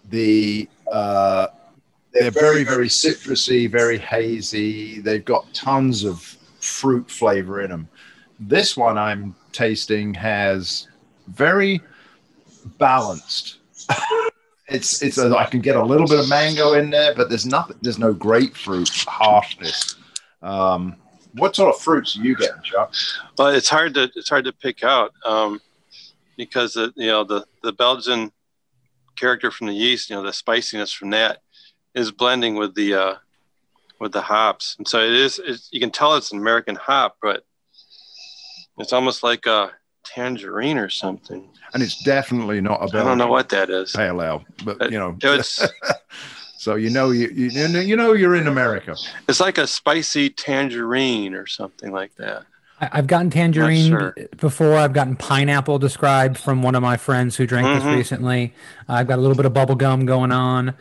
the 0.09 0.67
uh, 0.91 1.47
they're 2.19 2.31
very 2.31 2.63
very 2.63 2.87
citrusy, 2.87 3.69
very 3.69 3.97
hazy. 3.97 4.99
They've 4.99 5.23
got 5.23 5.51
tons 5.53 6.03
of 6.03 6.37
fruit 6.59 7.09
flavor 7.09 7.61
in 7.61 7.69
them. 7.69 7.87
This 8.39 8.77
one 8.77 8.97
I'm 8.97 9.35
tasting 9.51 10.13
has 10.13 10.87
very 11.27 11.81
balanced. 12.77 13.57
it's 14.67 15.01
it's 15.01 15.17
a, 15.17 15.35
I 15.35 15.45
can 15.45 15.61
get 15.61 15.75
a 15.75 15.83
little 15.83 16.07
bit 16.07 16.19
of 16.19 16.29
mango 16.29 16.73
in 16.73 16.89
there, 16.89 17.15
but 17.15 17.29
there's 17.29 17.45
nothing. 17.45 17.77
There's 17.81 17.99
no 17.99 18.13
grapefruit 18.13 18.89
harshness. 19.07 19.95
Um, 20.41 20.95
what 21.33 21.55
sort 21.55 21.73
of 21.73 21.81
fruits 21.81 22.17
are 22.17 22.21
you 22.21 22.35
getting, 22.35 22.61
Chuck? 22.63 22.93
But 23.35 23.55
it's 23.55 23.69
hard 23.69 23.93
to 23.95 24.09
it's 24.15 24.29
hard 24.29 24.45
to 24.45 24.53
pick 24.53 24.83
out 24.83 25.13
um, 25.25 25.59
because 26.35 26.73
the, 26.73 26.93
you 26.95 27.07
know 27.07 27.23
the 27.23 27.45
the 27.63 27.73
Belgian 27.73 28.31
character 29.15 29.49
from 29.51 29.67
the 29.67 29.73
yeast, 29.73 30.09
you 30.09 30.15
know 30.15 30.23
the 30.23 30.33
spiciness 30.33 30.91
from 30.91 31.09
that 31.11 31.41
is 31.97 32.11
blending 32.11 32.55
with 32.55 32.75
the 32.75 32.93
uh, 32.93 33.15
with 33.99 34.11
the 34.11 34.21
hops, 34.21 34.75
and 34.77 34.87
so 34.87 34.99
it 35.03 35.13
is. 35.13 35.39
It's, 35.43 35.69
you 35.71 35.79
can 35.79 35.91
tell 35.91 36.15
it's 36.15 36.31
an 36.31 36.37
American 36.39 36.75
hop, 36.75 37.17
but 37.21 37.45
it's 38.77 38.93
almost 38.93 39.23
like 39.23 39.45
a 39.45 39.71
tangerine 40.03 40.77
or 40.77 40.89
something. 40.89 41.49
And 41.73 41.83
it's 41.83 42.01
definitely 42.03 42.61
not 42.61 42.81
a 42.81 42.97
I 42.97 43.03
don't 43.03 43.17
know 43.17 43.27
what 43.27 43.49
that 43.49 43.69
is. 43.69 43.91
pale 43.91 44.21
ale, 44.21 44.45
but 44.63 44.91
you 44.91 44.97
know, 44.97 45.17
It's 45.21 45.65
so 46.57 46.75
you 46.75 46.89
know 46.89 47.11
you 47.11 47.27
you 47.33 47.49
you 47.49 47.79
you 47.79 47.95
know 47.95 48.13
you're 48.13 48.35
in 48.35 48.47
America. 48.47 48.95
it's 49.27 49.39
like 49.39 49.57
a 49.57 49.67
spicy 49.67 50.29
tangerine 50.29 51.33
or 51.33 51.45
something 51.47 51.91
like 51.91 52.15
that. 52.15 52.43
I've 52.79 53.07
gotten 53.07 53.29
tangerine 53.31 53.87
sure. 53.89 54.15
before. 54.39 54.75
I've 54.75 54.93
gotten 54.93 55.15
pineapple 55.15 55.79
described 55.79 56.37
from 56.37 56.61
one 56.61 56.75
of 56.75 56.83
my 56.83 56.95
friends 56.97 57.35
who 57.35 57.47
drank 57.47 57.65
this 57.67 57.83
Mhm. 57.83 57.95
recently. 57.95 58.53
I've 58.87 59.07
got 59.07 59.17
a 59.17 59.21
little 59.21 59.35
bit 59.35 59.45
of 59.47 59.53
bubble 59.53 59.75
gum 59.75 60.05
going 60.05 60.31
on. 60.31 60.75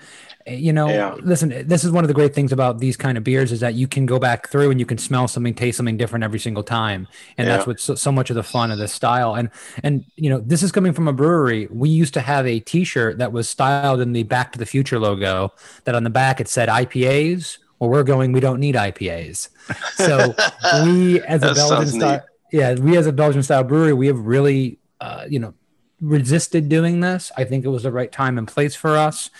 You 0.46 0.72
know, 0.72 0.88
Yeah. 0.88 1.14
listen, 1.22 1.64
this 1.66 1.82
is 1.84 1.90
one 1.90 2.04
of 2.04 2.08
the 2.08 2.14
great 2.14 2.32
things 2.34 2.52
about 2.52 2.78
these 2.78 2.96
kind 2.96 3.18
of 3.18 3.24
beers 3.24 3.50
is 3.50 3.60
that 3.60 3.74
you 3.74 3.88
can 3.88 4.06
go 4.06 4.18
back 4.20 4.48
through 4.48 4.70
and 4.70 4.78
you 4.78 4.86
can 4.86 4.98
smell 4.98 5.26
something, 5.26 5.54
taste 5.54 5.78
something 5.78 5.96
different 5.96 6.22
every 6.22 6.38
single 6.38 6.62
time. 6.62 7.08
And 7.36 7.48
that's 7.48 7.62
Yeah. 7.62 7.68
what's 7.68 7.82
so, 7.82 7.94
so 7.96 8.12
much 8.12 8.28
of 8.30 8.36
the 8.36 8.44
fun 8.44 8.70
of 8.70 8.78
this 8.78 8.92
style. 8.92 9.34
And, 9.34 9.48
and, 9.82 10.04
you 10.16 10.28
know, 10.30 10.38
this 10.38 10.62
is 10.62 10.70
coming 10.70 10.92
from 10.92 11.08
a 11.08 11.12
brewery. 11.12 11.66
We 11.72 11.88
used 11.88 12.14
to 12.14 12.20
have 12.20 12.46
a 12.46 12.60
t-shirt 12.60 13.18
that 13.18 13.32
was 13.32 13.48
styled 13.48 14.00
in 14.00 14.12
the 14.12 14.22
Back 14.22 14.52
to 14.52 14.58
the 14.58 14.66
Future 14.66 15.00
logo 15.00 15.52
that 15.84 15.94
on 15.96 16.04
the 16.04 16.10
back 16.10 16.40
it 16.40 16.46
said 16.46 16.68
IPAs. 16.68 17.58
Well, 17.78 17.90
we're 17.90 18.04
going, 18.04 18.32
we 18.32 18.40
don't 18.40 18.60
need 18.60 18.74
IPAs. 18.74 19.48
So 19.94 20.34
we, 20.84 21.20
as 21.22 21.42
a 21.42 21.54
Belgian 21.54 21.86
style, 21.88 22.24
yeah, 22.52 22.74
we 22.74 22.96
as 22.96 23.06
a 23.06 23.12
Belgian 23.12 23.42
style 23.42 23.64
brewery, 23.64 23.92
we 23.92 24.06
have 24.06 24.18
really, 24.18 24.78
uh, 25.00 25.26
you 25.28 25.38
know, 25.38 25.54
resisted 26.00 26.68
doing 26.68 27.00
this. 27.00 27.32
I 27.36 27.44
think 27.44 27.64
it 27.64 27.68
was 27.68 27.82
the 27.82 27.92
right 27.92 28.10
time 28.10 28.38
and 28.38 28.46
place 28.46 28.74
for 28.74 28.96
us. 28.96 29.30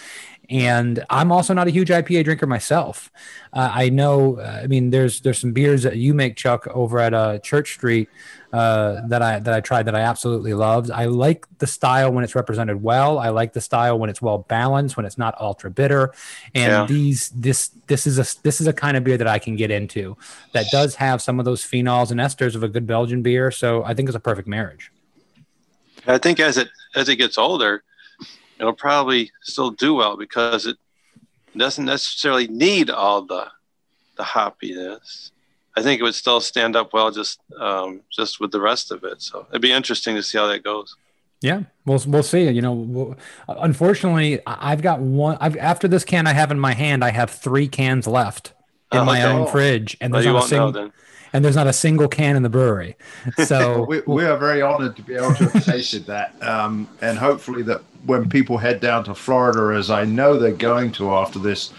And 0.49 1.05
I'm 1.11 1.33
also 1.33 1.55
not 1.55 1.67
a 1.67 1.71
huge 1.71 1.89
IPA 1.89 2.25
drinker 2.25 2.47
myself. 2.47 3.11
Uh, 3.53 3.71
I 3.73 3.89
know, 3.89 4.39
uh, 4.39 4.61
I 4.63 4.67
mean, 4.69 4.91
there's 4.91 5.21
there's 5.21 5.39
some 5.39 5.53
beers 5.53 5.83
that 5.83 5.97
you 5.97 6.15
make, 6.15 6.37
Chuck, 6.37 6.69
over 6.69 7.01
at 7.01 7.15
uh, 7.15 7.39
Church 7.41 7.75
Street 7.75 8.09
uh, 8.57 9.07
that 9.09 9.23
I 9.23 9.39
that 9.41 9.55
I 9.55 9.61
tried 9.61 9.85
that 9.89 9.95
I 9.95 10.01
absolutely 10.01 10.55
loved. 10.55 10.91
I 10.91 11.05
like 11.05 11.47
the 11.59 11.67
style 11.67 12.11
when 12.15 12.25
it's 12.25 12.35
represented 12.35 12.83
well. 12.83 13.19
I 13.19 13.29
like 13.41 13.53
the 13.53 13.61
style 13.61 13.99
when 13.99 14.09
it's 14.09 14.23
well 14.23 14.39
balanced, 14.39 14.97
when 14.97 15.05
it's 15.05 15.19
not 15.19 15.35
ultra 15.41 15.71
bitter. 15.71 16.13
And 16.55 16.71
Yeah. 16.73 16.87
these 16.87 17.29
this 17.31 17.69
this 17.87 18.07
is 18.07 18.19
a 18.19 18.27
this 18.43 18.61
is 18.63 18.67
a 18.67 18.73
kind 18.73 18.97
of 18.97 19.05
beer 19.05 19.19
that 19.19 19.27
I 19.27 19.39
can 19.39 19.57
get 19.57 19.71
into 19.71 20.17
that 20.53 20.67
does 20.73 20.95
have 20.97 21.21
some 21.21 21.39
of 21.39 21.45
those 21.45 21.63
phenols 21.63 22.11
and 22.11 22.19
esters 22.19 22.55
of 22.55 22.63
a 22.63 22.69
good 22.69 22.87
Belgian 22.87 23.23
beer. 23.23 23.51
So 23.51 23.85
I 23.85 23.93
think 23.95 24.09
it's 24.09 24.17
a 24.17 24.21
perfect 24.31 24.49
marriage. 24.49 24.91
I 26.07 26.19
think 26.19 26.41
as 26.41 26.57
it 26.57 26.69
as 26.95 27.09
it 27.09 27.17
gets 27.17 27.37
older, 27.37 27.83
it'll 28.59 28.73
probably 28.89 29.31
still 29.43 29.71
do 29.71 29.95
well 29.95 30.17
because 30.17 30.67
it 30.67 30.77
doesn't 31.57 31.85
necessarily 31.85 32.49
need 32.49 32.91
all 32.91 33.23
the 33.23 33.49
the 34.17 34.23
hoppiness. 34.23 35.31
I 35.77 35.83
think 35.83 36.01
it 36.01 36.05
would 36.05 36.15
still 36.15 36.41
stand 36.41 36.75
up 36.75 36.93
well 36.95 37.11
just 37.11 37.39
um, 37.61 38.01
just 38.11 38.41
with 38.41 38.51
the 38.51 38.61
rest 38.61 38.91
of 38.91 39.05
it. 39.05 39.21
So 39.23 39.47
it'd 39.51 39.63
be 39.63 39.73
interesting 39.73 40.17
to 40.17 40.23
see 40.23 40.39
how 40.39 40.47
that 40.47 40.65
goes. 40.65 40.97
Yeah, 41.43 41.65
we'll 41.85 42.03
we'll 42.07 42.23
see. 42.23 42.49
You 42.49 42.63
know, 42.63 42.73
we'll, 42.73 43.17
unfortunately, 43.47 44.41
I- 44.47 44.73
I've 44.73 44.83
got 44.83 45.01
one. 45.01 45.37
I've 45.41 45.57
after 45.59 45.87
this 45.87 46.05
can 46.05 46.27
I 46.27 46.33
have 46.33 46.51
in 46.51 46.59
my 46.59 46.73
hand, 46.73 47.05
I 47.05 47.11
have 47.11 47.31
three 47.31 47.69
cans 47.69 48.07
left 48.07 48.53
in 48.93 49.01
Oh, 49.01 49.05
my 49.05 49.23
okay. 49.23 49.33
own 49.33 49.47
fridge, 49.49 49.97
and 50.01 50.15
there's 50.15 50.25
you 50.25 50.33
not 50.33 50.45
a 50.45 50.49
single 50.49 50.91
and 51.33 51.45
there's 51.45 51.57
not 51.57 51.67
a 51.67 51.73
single 51.73 52.09
can 52.09 52.37
in 52.37 52.43
the 52.43 52.49
brewery. 52.49 52.97
So 53.45 53.85
we, 53.85 54.01
we 54.07 54.25
are 54.25 54.39
very 54.39 54.63
honored 54.63 54.97
to 54.97 55.03
be 55.03 55.15
able 55.15 55.35
to 55.35 55.49
have 55.51 55.65
tasted 55.65 56.07
that. 56.07 56.41
Um, 56.43 56.89
and 57.03 57.19
hopefully, 57.19 57.63
that 57.65 57.83
when 58.07 58.29
people 58.31 58.57
head 58.57 58.81
down 58.81 59.05
to 59.05 59.15
Florida, 59.15 59.77
as 59.77 59.91
I 59.91 60.05
know 60.05 60.39
they're 60.39 60.53
going 60.53 60.93
to 60.93 61.11
after 61.13 61.39
this 61.39 61.73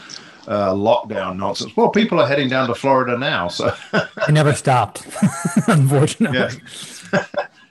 uh, 0.47 0.73
lockdown 0.73 1.37
nonsense, 1.37 1.75
well, 1.75 1.89
people 1.89 2.19
are 2.19 2.27
heading 2.27 2.49
down 2.49 2.67
to 2.67 2.75
Florida 2.75 3.17
now. 3.17 3.47
So 3.47 3.73
it 3.93 4.31
never 4.31 4.53
stopped, 4.53 5.05
unfortunately. 5.67 6.61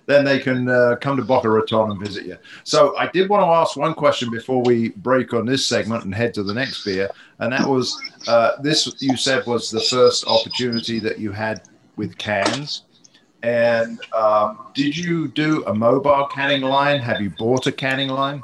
Then 0.06 0.24
they 0.24 0.38
can 0.38 0.68
uh, 0.68 0.94
come 1.00 1.16
to 1.16 1.24
Boca 1.24 1.50
Raton 1.50 1.90
and 1.90 2.00
visit 2.00 2.26
you. 2.26 2.38
So 2.62 2.96
I 2.96 3.08
did 3.08 3.28
want 3.28 3.42
to 3.42 3.46
ask 3.46 3.76
one 3.76 3.92
question 3.92 4.30
before 4.30 4.62
we 4.62 4.90
break 4.90 5.34
on 5.34 5.46
this 5.46 5.66
segment 5.66 6.04
and 6.04 6.14
head 6.14 6.32
to 6.34 6.44
the 6.44 6.54
next 6.54 6.84
beer, 6.84 7.10
and 7.40 7.52
that 7.52 7.68
was 7.68 8.00
uh, 8.28 8.52
this. 8.62 9.02
You 9.02 9.16
said 9.16 9.44
was 9.46 9.68
the 9.68 9.80
first 9.80 10.24
opportunity 10.28 11.00
that 11.00 11.18
you 11.18 11.32
had 11.32 11.62
with 11.96 12.16
cans. 12.18 12.82
And 13.42 13.98
um, 14.14 14.58
did 14.74 14.96
you 14.96 15.28
do 15.28 15.64
a 15.66 15.74
mobile 15.74 16.26
canning 16.32 16.62
line? 16.62 17.00
Have 17.00 17.20
you 17.20 17.30
bought 17.30 17.66
a 17.66 17.72
canning 17.72 18.08
line? 18.08 18.42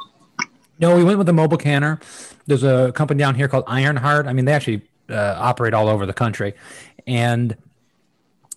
No, 0.78 0.96
we 0.96 1.04
went 1.04 1.18
with 1.18 1.28
a 1.28 1.32
mobile 1.32 1.58
canner. 1.58 2.00
There's 2.46 2.64
a 2.64 2.92
company 2.92 3.18
down 3.18 3.34
here 3.34 3.48
called 3.48 3.64
Ironheart. 3.66 4.26
I 4.26 4.32
mean, 4.32 4.44
they 4.44 4.52
actually 4.52 4.82
uh, 5.08 5.36
operate 5.38 5.74
all 5.74 5.88
over 5.88 6.06
the 6.06 6.12
country, 6.12 6.54
and 7.06 7.56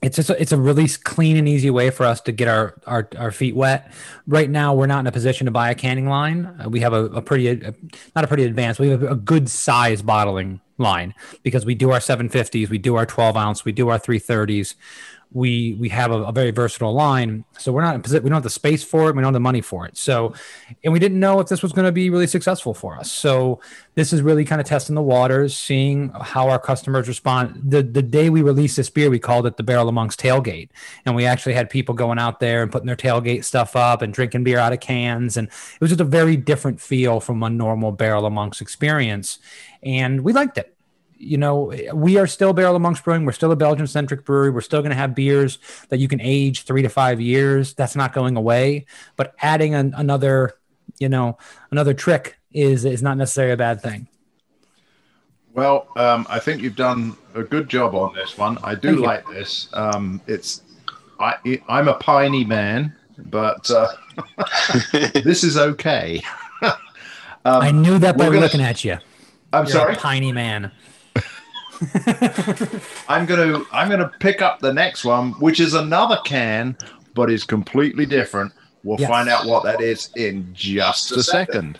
it's 0.02 0.18
just 0.18 0.30
a, 0.30 0.40
it's 0.42 0.52
a 0.52 0.58
really 0.58 0.88
clean 0.88 1.38
and 1.38 1.48
easy 1.48 1.70
way 1.70 1.90
for 1.90 2.06
us 2.06 2.22
to 2.22 2.32
get 2.32 2.48
our, 2.48 2.76
our 2.86 3.10
our 3.18 3.32
feet 3.32 3.56
wet. 3.56 3.92
Right 4.28 4.50
now, 4.50 4.74
we're 4.74 4.88
not 4.88 5.00
in 5.00 5.08
a 5.08 5.12
position 5.12 5.46
to 5.46 5.52
buy 5.52 5.70
a 5.70 5.76
canning 5.76 6.08
line. 6.08 6.46
Uh, 6.64 6.70
we 6.70 6.80
have 6.82 6.94
a, 6.94 7.06
a 7.06 7.22
pretty 7.22 7.48
a, 7.50 7.74
not 8.16 8.24
a 8.24 8.28
pretty 8.28 8.44
advanced. 8.44 8.80
We 8.80 8.90
have 8.90 9.04
a 9.04 9.16
good 9.16 9.50
size 9.50 10.02
bottling 10.02 10.62
line 10.78 11.14
because 11.44 11.66
we 11.66 11.76
do 11.76 11.92
our 11.92 12.00
750s, 12.00 12.70
we 12.70 12.78
do 12.78 12.96
our 12.96 13.06
12 13.06 13.38
ounce, 13.38 13.66
we 13.66 13.72
do 13.72 13.90
our 13.90 14.00
330s. 14.00 14.76
We 15.36 15.74
we 15.74 15.90
have 15.90 16.12
a, 16.12 16.24
a, 16.24 16.32
very 16.32 16.52
versatile 16.52 16.94
line. 16.94 17.44
So 17.58 17.74
we're 17.74 17.82
not 17.82 17.94
in 17.94 18.02
position 18.02 18.24
we 18.24 18.30
don't 18.30 18.38
have 18.38 18.44
the 18.44 18.50
space 18.50 18.86
for 18.86 19.10
it. 19.10 19.16
We 19.16 19.22
don't 19.22 19.26
have 19.26 19.34
the 19.34 19.42
money 19.42 19.60
for 19.60 19.86
it. 19.86 19.98
So 19.98 20.34
and 20.84 20.94
we 20.94 21.00
didn't 21.00 21.20
know 21.20 21.42
if 21.42 21.48
this 21.48 21.62
was 21.62 21.74
going 21.74 21.86
to 21.86 21.92
be 21.92 22.10
really 22.10 22.26
successful 22.26 22.74
for 22.74 22.96
us. 22.96 23.12
So 23.12 23.60
this 23.96 24.14
is 24.14 24.22
really 24.22 24.46
kind 24.46 24.62
of 24.62 24.66
testing 24.66 24.96
the 24.96 25.02
waters 25.02 25.58
seeing 25.58 26.10
how 26.22 26.48
our 26.48 26.58
customers 26.58 27.10
respond. 27.10 27.60
The 27.66 27.84
the 27.84 28.02
day 28.02 28.30
we 28.30 28.42
released 28.42 28.78
this 28.78 28.90
beer 28.90 29.10
we 29.10 29.20
called 29.20 29.46
it 29.46 29.58
the 29.58 29.64
Barrel 29.64 29.90
of 29.90 29.94
Monks 29.94 30.16
tailgate. 30.16 30.70
And 31.06 31.18
we 31.18 31.26
actually 31.26 31.54
had 31.54 31.70
people 31.70 31.96
going 31.96 32.18
out 32.18 32.40
there 32.40 32.64
and 32.64 32.72
putting 32.72 32.88
their 32.88 32.96
tailgate 32.96 33.44
stuff 33.44 33.76
up 33.76 34.02
and 34.02 34.14
drinking 34.14 34.46
beer 34.46 34.58
out 34.58 34.72
of 34.72 34.80
cans. 34.80 35.36
And 35.36 35.50
it 35.50 35.82
was 35.82 35.90
just 35.90 36.00
a 36.00 36.06
very 36.06 36.38
different 36.38 36.80
feel 36.80 37.20
from 37.20 37.44
a 37.44 37.50
normal 37.50 37.92
Barrel 37.92 38.26
of 38.26 38.32
Monks 38.32 38.62
experience. 38.62 39.40
And 39.84 40.22
we 40.22 40.32
liked 40.32 40.58
it 40.58 40.75
you 41.18 41.38
know, 41.38 41.74
we 41.94 42.18
are 42.18 42.28
still 42.28 42.54
Barrel 42.54 42.76
of 42.76 42.82
Monks 42.82 43.02
Brewing. 43.02 43.26
We're 43.26 43.32
still 43.32 43.52
a 43.52 43.56
Belgian 43.56 43.88
centric 43.88 44.26
brewery. 44.26 44.50
We're 44.50 44.62
still 44.62 44.82
going 44.82 44.92
to 44.92 44.98
have 44.98 45.16
beers 45.16 45.60
that 45.90 46.00
you 46.00 46.08
can 46.08 46.22
age 46.22 46.64
three 46.64 46.82
to 46.82 46.90
five 46.90 47.22
years. 47.22 47.74
That's 47.74 47.96
not 47.96 48.14
going 48.14 48.36
away. 48.38 48.86
But 49.16 49.34
adding 49.42 49.74
an, 49.74 49.94
another, 49.96 50.56
you 51.00 51.10
know, 51.10 51.38
another 51.72 51.94
trick 51.94 52.38
is 52.52 52.86
is 52.86 53.02
not 53.02 53.18
necessarily 53.18 53.54
a 53.54 53.58
bad 53.58 53.82
thing. 53.82 54.08
Well, 55.54 55.88
um, 55.96 56.28
I 56.30 56.40
think 56.40 56.62
you've 56.62 56.76
done 56.76 57.16
a 57.34 57.44
good 57.44 57.70
job 57.70 57.96
on 57.96 58.14
this 58.14 58.38
one. 58.38 58.58
I 58.62 58.76
do 58.76 58.96
Thank 58.96 59.06
like 59.06 59.28
this. 59.30 59.70
Um, 59.74 60.22
it's 60.28 60.62
I 61.20 61.62
I'm 61.70 61.88
a 61.88 61.94
piney 61.94 62.44
man, 62.44 62.94
but 63.18 63.70
uh, 63.72 63.88
this 65.24 65.44
is 65.44 65.58
okay. 65.58 66.22
um, 66.62 66.74
I 67.46 67.72
knew 67.72 67.98
that 68.00 68.18
by 68.18 68.26
gonna, 68.26 68.40
looking 68.40 68.62
at 68.62 68.84
you. 68.84 68.98
I'm 69.54 69.64
You're 69.64 69.72
sorry, 69.72 69.96
piney 69.96 70.34
man. 70.34 70.72
I'm 73.08 73.26
gonna 73.26 73.64
I'm 73.72 73.90
gonna 73.90 74.12
pick 74.20 74.42
up 74.42 74.60
the 74.60 74.74
next 74.74 75.04
one, 75.04 75.32
which 75.34 75.60
is 75.60 75.74
another 75.74 76.18
can, 76.26 76.78
but 77.14 77.30
is 77.30 77.44
completely 77.44 78.06
different. 78.06 78.54
We'll 78.84 79.00
Yes. 79.00 79.10
find 79.10 79.30
out 79.30 79.46
what 79.46 79.64
that 79.64 79.82
is 79.82 80.10
in 80.16 80.50
just 80.54 81.12
a 81.12 81.24
second. 81.24 81.80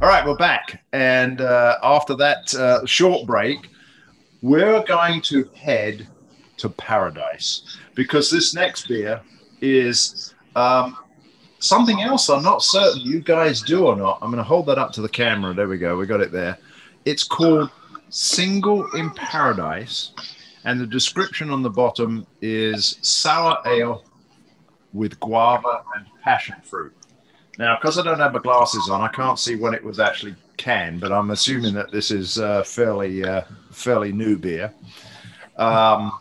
All 0.00 0.08
right, 0.08 0.26
we're 0.26 0.34
back, 0.36 0.82
and 0.92 1.40
uh, 1.40 1.78
after 1.80 2.14
that 2.16 2.52
uh, 2.56 2.84
short 2.84 3.24
break, 3.24 3.68
we're 4.42 4.82
going 4.82 5.20
to 5.22 5.48
head 5.54 6.08
to 6.62 6.68
paradise 6.68 7.76
because 7.94 8.30
this 8.30 8.54
next 8.54 8.86
beer 8.86 9.20
is 9.60 10.34
um, 10.54 10.96
something 11.58 12.00
else 12.02 12.28
I'm 12.28 12.42
not 12.42 12.62
certain 12.62 13.02
you 13.02 13.20
guys 13.20 13.62
do 13.62 13.86
or 13.86 13.96
not. 13.96 14.18
I'm 14.22 14.30
going 14.30 14.38
to 14.42 14.48
hold 14.48 14.66
that 14.66 14.78
up 14.78 14.92
to 14.92 15.02
the 15.02 15.08
camera. 15.08 15.52
There 15.54 15.68
we 15.68 15.78
go. 15.78 15.96
We 15.96 16.06
got 16.06 16.20
it 16.20 16.32
there. 16.32 16.56
It's 17.04 17.24
called 17.24 17.70
Single 18.10 18.88
in 18.92 19.10
Paradise, 19.10 20.12
and 20.64 20.80
the 20.80 20.86
description 20.86 21.50
on 21.50 21.62
the 21.62 21.70
bottom 21.70 22.26
is 22.40 22.96
sour 23.02 23.58
ale 23.66 24.04
with 24.92 25.18
guava 25.18 25.82
and 25.96 26.06
passion 26.22 26.56
fruit. 26.62 26.94
Now, 27.58 27.76
because 27.76 27.98
I 27.98 28.04
don't 28.04 28.20
have 28.20 28.34
my 28.34 28.38
glasses 28.38 28.88
on, 28.88 29.00
I 29.00 29.08
can't 29.08 29.38
see 29.38 29.56
when 29.56 29.74
it 29.74 29.82
was 29.82 29.98
actually 29.98 30.36
canned, 30.58 31.00
but 31.00 31.10
I'm 31.10 31.30
assuming 31.30 31.74
that 31.74 31.90
this 31.90 32.10
is 32.12 32.38
uh, 32.38 32.62
fairly 32.62 33.24
uh, 33.24 33.42
fairly 33.72 34.12
new 34.12 34.38
beer. 34.38 34.72
Um, 35.56 36.12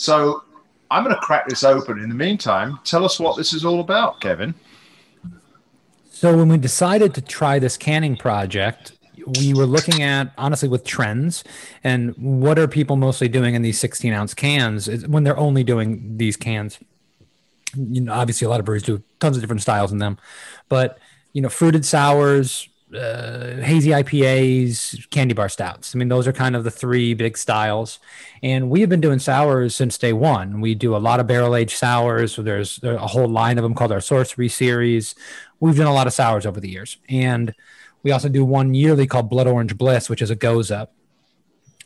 so 0.00 0.44
I'm 0.90 1.04
going 1.04 1.14
to 1.14 1.20
crack 1.20 1.46
this 1.46 1.62
open. 1.62 1.98
In 1.98 2.08
the 2.08 2.14
meantime, 2.14 2.80
tell 2.84 3.04
us 3.04 3.20
what 3.20 3.36
this 3.36 3.52
is 3.52 3.66
all 3.66 3.80
about, 3.80 4.18
Kevin. 4.22 4.54
So 6.10 6.34
when 6.34 6.48
we 6.48 6.56
decided 6.56 7.14
to 7.14 7.20
try 7.20 7.58
this 7.58 7.76
canning 7.76 8.16
project, 8.16 8.92
we 9.38 9.52
were 9.52 9.66
looking 9.66 10.02
at 10.02 10.32
honestly 10.38 10.70
with 10.70 10.84
trends 10.84 11.44
and 11.84 12.14
what 12.16 12.58
are 12.58 12.66
people 12.66 12.96
mostly 12.96 13.28
doing 13.28 13.54
in 13.54 13.60
these 13.60 13.78
16 13.78 14.10
ounce 14.14 14.32
cans 14.32 14.88
when 15.06 15.24
they're 15.24 15.38
only 15.38 15.64
doing 15.64 16.16
these 16.16 16.36
cans. 16.36 16.78
You 17.76 18.00
know, 18.00 18.14
obviously 18.14 18.46
a 18.46 18.48
lot 18.48 18.58
of 18.58 18.64
breweries 18.64 18.82
do 18.82 19.02
tons 19.20 19.36
of 19.36 19.42
different 19.42 19.60
styles 19.60 19.92
in 19.92 19.98
them, 19.98 20.16
but 20.70 20.98
you 21.34 21.42
know, 21.42 21.50
fruited 21.50 21.84
sours, 21.84 22.69
uh, 22.94 23.56
hazy 23.56 23.90
IPAs, 23.90 25.08
candy 25.10 25.34
bar 25.34 25.48
stouts. 25.48 25.94
I 25.94 25.98
mean, 25.98 26.08
those 26.08 26.26
are 26.26 26.32
kind 26.32 26.56
of 26.56 26.64
the 26.64 26.70
three 26.70 27.14
big 27.14 27.38
styles. 27.38 27.98
And 28.42 28.70
we 28.70 28.80
have 28.80 28.88
been 28.88 29.00
doing 29.00 29.18
sours 29.18 29.74
since 29.74 29.96
day 29.98 30.12
one. 30.12 30.60
We 30.60 30.74
do 30.74 30.96
a 30.96 30.98
lot 30.98 31.20
of 31.20 31.26
barrel 31.26 31.54
aged 31.54 31.76
sours. 31.76 32.32
So 32.34 32.42
there's, 32.42 32.82
a 32.82 33.06
whole 33.06 33.28
line 33.28 33.58
of 33.58 33.62
them 33.62 33.74
called 33.74 33.92
our 33.92 34.00
Sorcery 34.00 34.48
series. 34.48 35.14
We've 35.60 35.76
done 35.76 35.86
a 35.86 35.94
lot 35.94 36.06
of 36.06 36.12
sours 36.12 36.46
over 36.46 36.60
the 36.60 36.68
years. 36.68 36.96
And 37.08 37.54
we 38.02 38.10
also 38.10 38.28
do 38.28 38.44
one 38.44 38.74
yearly 38.74 39.06
called 39.06 39.30
Blood 39.30 39.46
Orange 39.46 39.76
Bliss, 39.76 40.08
which 40.08 40.22
is 40.22 40.30
a 40.30 40.36
gose. 40.36 40.88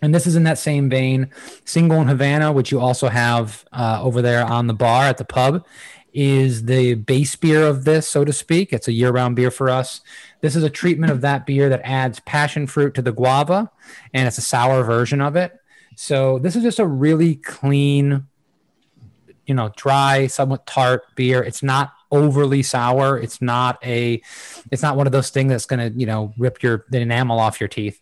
And 0.05 0.15
this 0.15 0.27
is 0.27 0.37
in 0.37 0.45
that 0.45 0.59
same 0.59 0.91
vein. 0.91 1.31
Single 1.65 2.01
in 2.01 2.09
Havana, 2.09 2.53
which 2.53 2.71
you 2.71 2.81
also 2.81 3.09
have 3.09 3.65
uh, 3.73 4.01
over 4.03 4.23
there 4.23 4.45
on 4.45 4.67
the 4.67 4.75
bar 4.75 5.05
at 5.05 5.19
the 5.19 5.25
pub, 5.25 5.65
is 6.15 6.65
the 6.65 6.95
base 6.95 7.35
beer 7.35 7.67
of 7.67 7.85
this, 7.85 8.07
so 8.09 8.25
to 8.25 8.33
speak. 8.33 8.73
It's 8.73 8.89
a 8.89 8.93
year 8.93 9.11
round 9.11 9.37
beer 9.37 9.51
for 9.51 9.69
us. 9.69 10.01
This 10.41 10.55
is 10.55 10.63
a 10.63 10.71
treatment 10.71 11.13
of 11.13 11.21
that 11.23 11.45
beer 11.45 11.69
that 11.69 11.81
adds 11.85 12.21
passion 12.21 12.67
fruit 12.67 12.95
to 12.95 13.03
the 13.03 13.13
guava, 13.13 13.71
and 14.15 14.27
it's 14.29 14.39
a 14.39 14.43
sour 14.43 14.85
version 14.85 15.21
of 15.21 15.37
it. 15.37 15.59
So 15.97 16.39
this 16.39 16.57
is 16.57 16.63
just 16.63 16.79
a 16.79 16.87
really 16.87 17.37
clean, 17.37 18.27
you 19.47 19.55
know, 19.55 19.73
dry, 19.77 20.29
somewhat 20.29 20.67
tart 20.67 21.03
beer. 21.17 21.43
It's 21.43 21.63
not 21.63 21.93
overly 22.11 22.63
sour. 22.63 23.19
It's 23.19 23.43
not 23.43 23.85
a, 23.85 24.23
it's 24.71 24.83
not 24.83 24.97
one 24.97 25.07
of 25.07 25.13
those 25.13 25.31
things 25.31 25.51
that's 25.51 25.67
going 25.67 25.93
to, 25.93 25.99
you 25.99 26.07
know, 26.07 26.33
rip 26.39 26.63
your 26.63 26.85
the 26.91 27.01
enamel 27.01 27.41
off 27.41 27.61
your 27.61 27.69
teeth. 27.69 28.01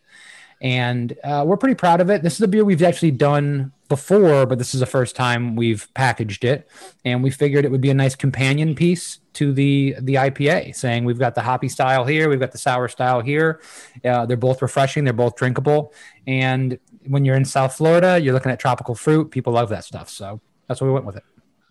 And 0.60 1.16
uh, 1.24 1.44
we're 1.46 1.56
pretty 1.56 1.74
proud 1.74 2.00
of 2.00 2.10
it. 2.10 2.22
This 2.22 2.34
is 2.34 2.40
a 2.42 2.48
beer 2.48 2.64
we've 2.64 2.82
actually 2.82 3.10
done 3.10 3.72
before, 3.92 4.46
but 4.46 4.56
this 4.56 4.72
is 4.72 4.80
the 4.80 4.86
first 4.86 5.14
time 5.14 5.54
we've 5.54 5.86
packaged 5.92 6.44
it, 6.44 6.66
and 7.04 7.22
we 7.22 7.30
figured 7.30 7.66
it 7.66 7.70
would 7.70 7.82
be 7.82 7.90
a 7.90 7.94
nice 7.94 8.14
companion 8.14 8.74
piece 8.74 9.18
to 9.34 9.52
the 9.52 9.94
the 10.00 10.14
IPA, 10.14 10.74
saying 10.74 11.04
we've 11.04 11.18
got 11.18 11.34
the 11.34 11.42
hoppy 11.42 11.68
style 11.68 12.06
here, 12.06 12.30
we've 12.30 12.40
got 12.40 12.52
the 12.52 12.58
sour 12.58 12.88
style 12.88 13.20
here. 13.20 13.60
Uh, 14.02 14.24
they're 14.24 14.38
both 14.38 14.62
refreshing, 14.62 15.04
they're 15.04 15.12
both 15.12 15.36
drinkable, 15.36 15.92
and 16.26 16.78
when 17.06 17.26
you're 17.26 17.36
in 17.36 17.44
South 17.44 17.74
Florida, 17.76 18.18
you're 18.18 18.32
looking 18.32 18.50
at 18.50 18.58
tropical 18.58 18.94
fruit. 18.94 19.30
People 19.30 19.52
love 19.52 19.68
that 19.68 19.84
stuff, 19.84 20.08
so 20.08 20.40
that's 20.68 20.80
why 20.80 20.86
we 20.86 20.92
went 20.94 21.04
with 21.04 21.16
it. 21.16 21.24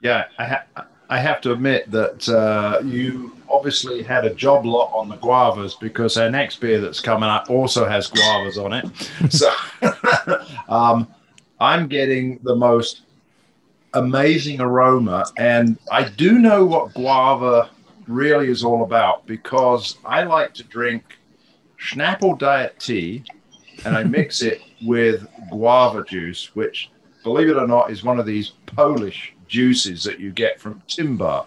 Yeah, 0.03 0.25
I, 0.37 0.45
ha- 0.45 0.85
I 1.09 1.19
have 1.19 1.41
to 1.41 1.53
admit 1.53 1.89
that 1.89 2.29
uh, 2.29 2.81
you 2.85 3.35
obviously 3.49 4.03
had 4.03 4.25
a 4.25 4.33
job 4.33 4.63
lot 4.65 4.91
on 4.93 5.09
the 5.09 5.17
guavas 5.17 5.79
because 5.79 6.17
our 6.17 6.29
next 6.29 6.59
beer 6.59 6.79
that's 6.79 6.99
coming 6.99 7.29
up 7.29 7.49
also 7.49 7.87
has 7.87 8.09
guavas 8.09 8.63
on 8.63 8.73
it. 8.73 8.85
so 9.31 9.51
um, 10.69 11.07
I'm 11.61 11.87
getting 11.87 12.39
the 12.41 12.55
most 12.55 13.03
amazing 13.93 14.59
aroma, 14.59 15.25
and 15.37 15.77
I 15.91 16.09
do 16.09 16.39
know 16.39 16.65
what 16.65 16.95
guava 16.95 17.69
really 18.07 18.47
is 18.47 18.63
all 18.63 18.83
about 18.83 19.27
because 19.27 19.99
I 20.03 20.23
like 20.23 20.55
to 20.55 20.63
drink 20.63 21.19
Snapple 21.79 22.37
diet 22.39 22.79
tea 22.79 23.23
and 23.85 23.95
I 23.95 24.03
mix 24.03 24.41
it 24.41 24.61
with 24.81 25.27
guava 25.51 26.03
juice, 26.03 26.55
which, 26.55 26.89
believe 27.23 27.49
it 27.49 27.57
or 27.57 27.67
not, 27.67 27.91
is 27.91 28.03
one 28.03 28.19
of 28.19 28.25
these 28.25 28.53
Polish 28.65 29.35
juices 29.47 30.03
that 30.03 30.19
you 30.19 30.31
get 30.31 30.59
from 30.59 30.81
Tymbark. 30.87 31.45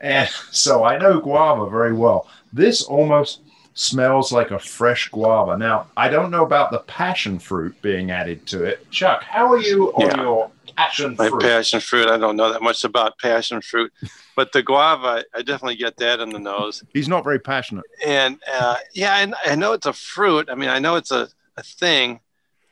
And 0.00 0.30
so 0.50 0.82
I 0.82 0.96
know 0.96 1.20
guava 1.20 1.68
very 1.68 1.92
well. 1.92 2.26
This 2.54 2.82
almost 2.82 3.42
smells 3.76 4.32
like 4.32 4.50
a 4.50 4.58
fresh 4.58 5.08
guava. 5.10 5.56
Now, 5.56 5.86
I 5.96 6.08
don't 6.08 6.30
know 6.30 6.42
about 6.44 6.70
the 6.70 6.78
passion 6.80 7.38
fruit 7.38 7.80
being 7.82 8.10
added 8.10 8.46
to 8.46 8.64
it. 8.64 8.90
Chuck, 8.90 9.22
how 9.22 9.52
are 9.52 9.58
you 9.60 9.92
on 9.92 10.06
Yeah. 10.06 10.22
your 10.22 10.50
passion 10.76 11.14
My 11.18 11.28
fruit? 11.28 11.42
passion 11.42 11.80
fruit. 11.80 12.08
I 12.08 12.16
don't 12.16 12.36
know 12.36 12.50
that 12.52 12.62
much 12.62 12.84
about 12.84 13.18
passion 13.18 13.60
fruit, 13.60 13.92
but 14.34 14.52
the 14.52 14.62
guava, 14.62 15.24
I 15.34 15.42
definitely 15.42 15.76
get 15.76 15.98
that 15.98 16.20
in 16.20 16.30
the 16.30 16.38
nose. 16.38 16.82
He's 16.94 17.06
not 17.06 17.22
very 17.22 17.38
passionate. 17.38 17.84
And 18.04 18.38
uh, 18.50 18.76
yeah, 18.94 19.14
I, 19.46 19.52
I 19.52 19.54
know 19.54 19.74
it's 19.74 19.86
a 19.86 19.92
fruit. 19.92 20.48
I 20.50 20.54
mean, 20.54 20.70
I 20.70 20.78
know 20.78 20.96
it's 20.96 21.10
a, 21.10 21.28
a 21.58 21.62
thing. 21.62 22.20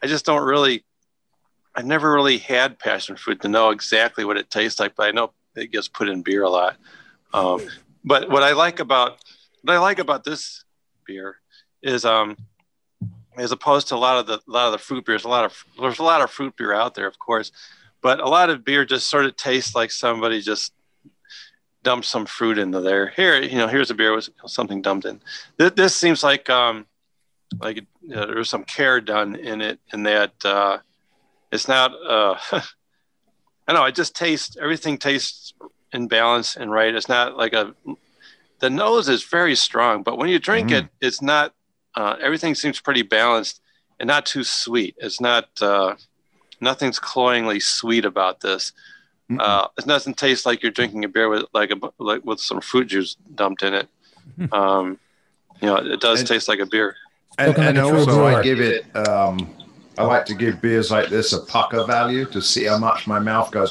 I 0.02 0.06
just 0.06 0.24
don't 0.24 0.42
really. 0.42 0.84
I've 1.76 1.84
never 1.86 2.12
really 2.14 2.38
had 2.38 2.78
passion 2.78 3.16
fruit 3.16 3.42
to 3.42 3.48
know 3.48 3.70
exactly 3.70 4.24
what 4.24 4.36
it 4.38 4.48
tastes 4.48 4.80
like, 4.80 4.94
but 4.96 5.06
I 5.06 5.10
know 5.10 5.32
it 5.54 5.70
gets 5.70 5.88
put 5.88 6.08
in 6.08 6.22
beer 6.22 6.44
a 6.44 6.48
lot. 6.50 6.76
Um, 7.34 7.60
but 8.04 8.30
what 8.30 8.42
I 8.42 8.52
like 8.52 8.80
about 8.80 9.18
what 9.62 9.74
I 9.74 9.78
like 9.78 9.98
about 9.98 10.24
this 10.24 10.63
beer 11.06 11.36
is 11.82 12.04
um, 12.04 12.36
as 13.36 13.52
opposed 13.52 13.88
to 13.88 13.94
a 13.94 13.96
lot 13.96 14.18
of 14.18 14.26
the 14.26 14.34
a 14.34 14.50
lot 14.50 14.66
of 14.66 14.72
the 14.72 14.78
fruit 14.78 15.04
beers, 15.04 15.24
a 15.24 15.28
lot 15.28 15.44
of 15.44 15.64
there's 15.78 15.98
a 15.98 16.04
lot 16.04 16.22
of 16.22 16.30
fruit 16.30 16.56
beer 16.56 16.72
out 16.72 16.94
there, 16.94 17.06
of 17.06 17.18
course, 17.18 17.52
but 18.02 18.20
a 18.20 18.28
lot 18.28 18.50
of 18.50 18.64
beer 18.64 18.84
just 18.84 19.08
sort 19.08 19.24
of 19.26 19.36
tastes 19.36 19.74
like 19.74 19.90
somebody 19.90 20.40
just 20.40 20.72
dumped 21.82 22.06
some 22.06 22.26
fruit 22.26 22.58
into 22.58 22.80
there. 22.80 23.08
Here, 23.08 23.40
you 23.40 23.58
know, 23.58 23.68
here's 23.68 23.90
a 23.90 23.94
beer 23.94 24.14
with 24.14 24.28
something 24.46 24.82
dumped 24.82 25.06
in. 25.06 25.20
This, 25.56 25.72
this 25.72 25.96
seems 25.96 26.22
like 26.22 26.48
um, 26.50 26.86
like 27.60 27.76
you 27.76 27.86
know, 28.02 28.26
there 28.26 28.36
was 28.36 28.50
some 28.50 28.64
care 28.64 29.00
done 29.00 29.36
in 29.36 29.60
it, 29.60 29.78
in 29.92 30.02
that 30.04 30.32
uh, 30.44 30.78
it's 31.52 31.68
not. 31.68 31.92
Uh, 31.92 32.36
I 33.66 33.72
know. 33.72 33.84
It 33.84 33.94
just 33.94 34.14
tastes. 34.14 34.56
Everything 34.60 34.98
tastes 34.98 35.54
in 35.92 36.08
balance 36.08 36.56
and 36.56 36.70
right. 36.70 36.94
It's 36.94 37.08
not 37.08 37.36
like 37.36 37.52
a 37.52 37.74
the 38.64 38.70
nose 38.70 39.10
is 39.10 39.22
very 39.38 39.54
strong, 39.54 40.02
but 40.02 40.16
when 40.18 40.28
you 40.30 40.38
drink 40.38 40.70
Mm. 40.70 40.78
it, 40.78 40.84
it's 41.06 41.20
not. 41.20 41.52
Uh, 41.94 42.16
everything 42.26 42.54
seems 42.54 42.80
pretty 42.80 43.02
balanced 43.02 43.60
and 44.00 44.06
not 44.08 44.24
too 44.24 44.42
sweet. 44.42 44.94
It's 44.98 45.20
not. 45.20 45.44
Uh, 45.60 45.94
nothing's 46.60 46.98
cloyingly 46.98 47.60
sweet 47.60 48.04
about 48.06 48.40
this. 48.40 48.72
Uh, 49.38 49.66
it 49.78 49.84
doesn't 49.86 50.16
taste 50.16 50.46
like 50.46 50.62
you're 50.62 50.72
drinking 50.80 51.04
a 51.04 51.08
beer 51.08 51.28
with 51.28 51.44
like 51.52 51.70
a 51.70 51.78
like 51.98 52.24
with 52.24 52.40
some 52.40 52.60
fruit 52.60 52.86
juice 52.92 53.16
dumped 53.34 53.62
in 53.62 53.74
it. 53.74 53.88
Um, 54.52 54.98
you 55.60 55.68
know, 55.68 55.76
it 55.76 56.00
does 56.00 56.20
And- 56.20 56.28
taste 56.28 56.48
like 56.48 56.60
a 56.60 56.66
beer. 56.66 56.96
and, 57.38 57.56
and 57.58 57.76
like 57.76 57.86
a 57.92 57.96
also 57.98 58.24
I 58.24 58.42
give 58.42 58.60
it 58.60 58.84
um 58.96 59.36
I 59.98 60.04
like 60.04 60.24
to 60.26 60.34
give 60.34 60.60
beers 60.62 60.90
like 60.90 61.08
this 61.10 61.32
a 61.34 61.40
pucker 61.52 61.84
value 61.84 62.24
to 62.34 62.40
see 62.40 62.64
how 62.70 62.78
much 62.78 63.06
my 63.06 63.18
mouth 63.30 63.50
goes 63.50 63.70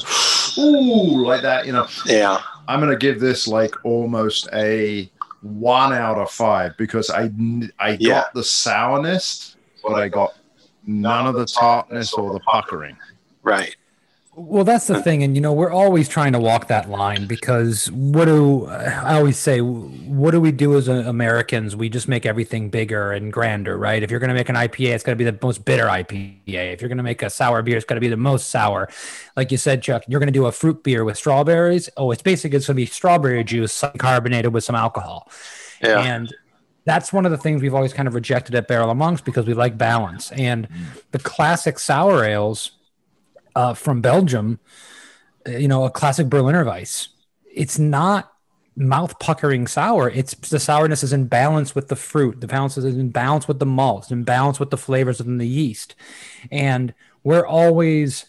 ooh 0.58 1.26
like 1.30 1.42
that 1.42 1.66
you 1.66 1.72
know 1.72 1.86
Yeah, 2.06 2.38
I'm 2.68 2.80
gonna 2.80 2.96
give 2.96 3.20
this 3.20 3.46
like 3.46 3.74
almost 3.84 4.48
a 4.52 5.10
one 5.42 5.92
out 5.92 6.18
of 6.18 6.30
five 6.30 6.76
because 6.78 7.10
I 7.10 7.28
got 7.28 8.00
Yeah. 8.00 8.24
the 8.34 8.42
sourness 8.44 9.56
but 9.82 9.94
I 9.94 10.08
got 10.08 10.34
none 10.86 11.26
of 11.26 11.34
the 11.34 11.44
tartness 11.44 12.12
or 12.14 12.32
the 12.32 12.40
puckering 12.40 12.96
right. 13.42 13.76
Well, 14.36 14.64
that's 14.64 14.88
the 14.88 15.00
thing, 15.00 15.22
and 15.22 15.36
you 15.36 15.40
know, 15.40 15.52
we're 15.52 15.70
always 15.70 16.08
trying 16.08 16.32
to 16.32 16.40
walk 16.40 16.66
that 16.66 16.90
line 16.90 17.26
because 17.26 17.88
what 17.92 18.24
do 18.24 18.66
I 18.66 19.14
always 19.16 19.38
say? 19.38 19.60
What 19.60 20.32
do 20.32 20.40
we 20.40 20.50
do 20.50 20.76
as 20.76 20.88
Americans? 20.88 21.76
We 21.76 21.88
just 21.88 22.08
make 22.08 22.26
everything 22.26 22.68
bigger 22.68 23.12
and 23.12 23.32
grander, 23.32 23.78
right? 23.78 24.02
If 24.02 24.10
you're 24.10 24.18
going 24.18 24.30
to 24.30 24.34
make 24.34 24.48
an 24.48 24.56
IPA, 24.56 24.94
it's 24.94 25.04
got 25.04 25.12
to 25.12 25.16
be 25.16 25.24
the 25.24 25.38
most 25.40 25.64
bitter 25.64 25.84
IPA. 25.84 26.40
If 26.46 26.80
you're 26.80 26.88
going 26.88 26.98
to 26.98 27.04
make 27.04 27.22
a 27.22 27.30
sour 27.30 27.62
beer, 27.62 27.76
it's 27.76 27.86
got 27.86 27.94
to 27.94 28.00
be 28.00 28.08
the 28.08 28.16
most 28.16 28.50
sour. 28.50 28.88
Like 29.36 29.52
you 29.52 29.58
said, 29.58 29.82
Chuck, 29.82 30.02
you're 30.08 30.20
going 30.20 30.26
to 30.26 30.32
do 30.32 30.46
a 30.46 30.52
fruit 30.52 30.82
beer 30.82 31.04
with 31.04 31.16
strawberries. 31.16 31.88
Oh, 31.96 32.10
it's 32.10 32.22
basically 32.22 32.56
it's 32.56 32.66
going 32.66 32.76
to 32.76 32.82
be 32.82 32.86
strawberry 32.86 33.44
juice 33.44 33.84
carbonated 33.98 34.52
with 34.52 34.64
some 34.64 34.74
alcohol. 34.74 35.30
Yeah, 35.80 36.00
And 36.00 36.34
that's 36.84 37.12
one 37.12 37.24
of 37.24 37.30
the 37.30 37.38
things 37.38 37.62
we've 37.62 37.74
always 37.74 37.92
kind 37.92 38.08
of 38.08 38.14
rejected 38.14 38.56
at 38.56 38.66
Barrel 38.66 38.90
of 38.90 38.96
Monks 38.96 39.20
because 39.20 39.46
we 39.46 39.54
like 39.54 39.78
balance. 39.78 40.32
And 40.32 40.66
the 41.12 41.20
classic 41.20 41.78
sour 41.78 42.24
ales 42.24 42.72
uh, 43.54 43.74
from 43.74 44.00
Belgium, 44.00 44.58
uh, 45.46 45.52
you 45.52 45.68
know, 45.68 45.84
a 45.84 45.90
classic 45.90 46.28
Berliner 46.28 46.64
Weiss, 46.64 47.08
it's 47.52 47.78
not 47.78 48.32
mouth 48.76 49.18
puckering 49.20 49.66
sour. 49.66 50.10
It's 50.10 50.34
the 50.34 50.58
sourness 50.58 51.02
is 51.02 51.12
in 51.12 51.26
balance 51.26 51.74
with 51.74 51.88
the 51.88 51.96
fruit. 51.96 52.40
The 52.40 52.46
balance 52.46 52.76
is 52.76 52.84
in 52.84 53.10
balance 53.10 53.46
with 53.46 53.58
the 53.58 53.66
malts, 53.66 54.10
in 54.10 54.24
balance 54.24 54.58
with 54.58 54.70
the 54.70 54.76
flavors 54.76 55.18
within 55.18 55.38
the 55.38 55.46
yeast. 55.46 55.94
And 56.50 56.92
we're 57.22 57.46
always 57.46 58.26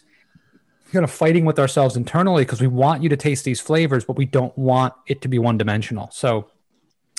kind 0.92 1.04
of 1.04 1.10
fighting 1.10 1.44
with 1.44 1.58
ourselves 1.58 1.96
internally 1.96 2.44
because 2.44 2.60
we 2.60 2.68
want 2.68 3.02
you 3.02 3.08
to 3.08 3.16
taste 3.16 3.44
these 3.44 3.60
flavors, 3.60 4.04
but 4.04 4.16
we 4.16 4.24
don't 4.24 4.56
want 4.56 4.94
it 5.06 5.20
to 5.22 5.28
be 5.28 5.38
one 5.38 5.58
dimensional. 5.58 6.08
So 6.12 6.50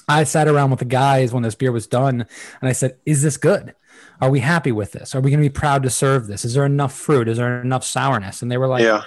I 0.08 0.24
sat 0.24 0.48
around 0.48 0.70
with 0.70 0.80
the 0.80 0.86
guys 0.86 1.34
when 1.34 1.44
this 1.44 1.56
beer 1.56 1.72
was 1.72 1.86
done 1.86 2.26
and 2.62 2.70
I 2.70 2.72
said, 2.72 2.98
Is 3.06 3.22
this 3.22 3.38
good? 3.38 3.76
Are 4.22 4.30
we 4.30 4.40
happy 4.40 4.72
with 4.72 4.92
this? 4.92 5.16
Are 5.16 5.22
we 5.22 5.30
going 5.30 5.42
to 5.42 5.50
be 5.50 5.54
proud 5.54 5.84
to 5.84 5.90
serve 5.90 6.28
this? 6.28 6.46
Is 6.46 6.54
there 6.54 6.66
enough 6.66 6.94
fruit? 6.94 7.28
Is 7.28 7.38
there 7.38 7.62
enough 7.62 7.84
sourness? 7.84 8.42
And 8.42 8.52
they 8.52 8.58
were 8.58 8.68
like, 8.68 8.84
yeah. 8.84 9.04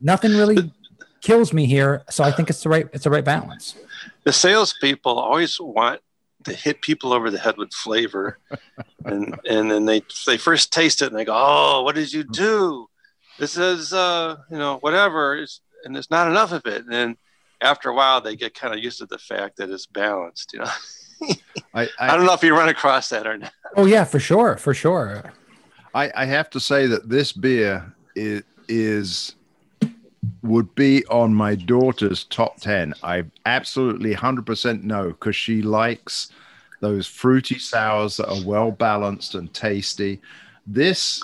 Nothing 0.00 0.32
really 0.32 0.70
kills 1.24 1.52
me 1.52 1.64
here. 1.66 2.04
So 2.10 2.22
I 2.22 2.30
think 2.30 2.50
it's 2.50 2.62
the 2.62 2.68
right 2.68 2.86
it's 2.92 3.04
the 3.04 3.10
right 3.10 3.24
balance. 3.24 3.74
The 4.24 4.32
salespeople 4.32 5.18
always 5.18 5.58
want 5.58 6.00
to 6.44 6.52
hit 6.52 6.82
people 6.82 7.12
over 7.12 7.30
the 7.30 7.38
head 7.38 7.56
with 7.56 7.72
flavor, 7.72 8.38
and 9.04 9.38
and 9.48 9.70
then 9.70 9.86
they 9.86 10.02
they 10.26 10.36
first 10.36 10.72
taste 10.72 11.02
it 11.02 11.08
and 11.08 11.16
they 11.16 11.24
go, 11.24 11.34
"Oh, 11.34 11.82
what 11.82 11.94
did 11.94 12.12
you 12.12 12.24
do? 12.24 12.86
This 13.38 13.56
is 13.56 13.92
uh, 13.92 14.36
you 14.50 14.58
know 14.58 14.76
whatever," 14.78 15.36
it's, 15.36 15.60
and 15.84 15.94
there's 15.94 16.10
not 16.10 16.28
enough 16.28 16.52
of 16.52 16.66
it. 16.66 16.82
And 16.82 16.92
then 16.92 17.16
after 17.60 17.88
a 17.88 17.94
while, 17.94 18.20
they 18.20 18.36
get 18.36 18.54
kind 18.54 18.74
of 18.74 18.84
used 18.84 18.98
to 18.98 19.06
the 19.06 19.18
fact 19.18 19.56
that 19.56 19.70
it's 19.70 19.86
balanced. 19.86 20.52
You 20.52 20.60
know, 20.60 20.70
I, 21.74 21.88
I 21.98 22.16
don't 22.16 22.26
know 22.26 22.34
if 22.34 22.42
you 22.42 22.56
run 22.56 22.68
across 22.68 23.08
that 23.08 23.26
or 23.26 23.38
not. 23.38 23.52
Oh 23.76 23.86
yeah, 23.86 24.04
for 24.04 24.20
sure, 24.20 24.56
for 24.56 24.74
sure. 24.74 25.32
I, 25.94 26.10
I 26.14 26.24
have 26.24 26.50
to 26.50 26.60
say 26.60 26.86
that 26.86 27.08
this 27.08 27.32
beer 27.32 27.94
is, 28.14 28.42
is 28.68 29.34
would 30.42 30.74
be 30.74 31.04
on 31.06 31.34
my 31.34 31.54
daughter's 31.54 32.24
top 32.24 32.60
10. 32.60 32.94
I 33.02 33.24
absolutely 33.46 34.14
100% 34.14 34.82
know 34.82 35.08
because 35.08 35.36
she 35.36 35.62
likes 35.62 36.30
those 36.80 37.06
fruity 37.06 37.58
sours 37.58 38.16
that 38.18 38.28
are 38.28 38.44
well 38.44 38.70
balanced 38.70 39.34
and 39.34 39.52
tasty. 39.54 40.20
This, 40.66 41.22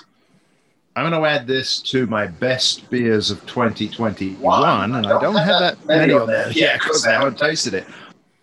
I'm 0.96 1.08
going 1.08 1.20
to 1.20 1.28
add 1.28 1.46
this 1.46 1.80
to 1.82 2.06
my 2.06 2.26
best 2.26 2.88
beers 2.90 3.30
of 3.30 3.44
2021, 3.46 4.94
and 4.94 5.06
I 5.06 5.20
don't 5.20 5.36
have 5.36 5.60
that 5.60 5.84
many 5.86 6.12
on 6.12 6.26
there 6.26 6.50
yet 6.52 6.80
because 6.80 7.06
I 7.06 7.12
haven't 7.12 7.38
tasted 7.38 7.74
it. 7.74 7.86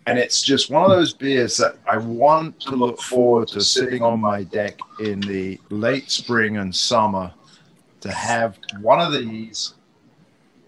And 0.08 0.18
it's 0.18 0.40
just 0.40 0.70
one 0.70 0.84
of 0.84 0.90
those 0.90 1.12
beers 1.12 1.58
that 1.58 1.76
I 1.86 1.98
want 1.98 2.60
to 2.60 2.70
look 2.70 2.98
forward 2.98 3.48
to 3.48 3.60
sitting 3.60 4.00
on 4.00 4.20
my 4.20 4.42
deck 4.42 4.78
in 5.00 5.20
the 5.20 5.60
late 5.68 6.10
spring 6.10 6.56
and 6.56 6.74
summer 6.74 7.30
to 8.00 8.10
have 8.10 8.58
one 8.80 9.00
of 9.00 9.12
these 9.12 9.74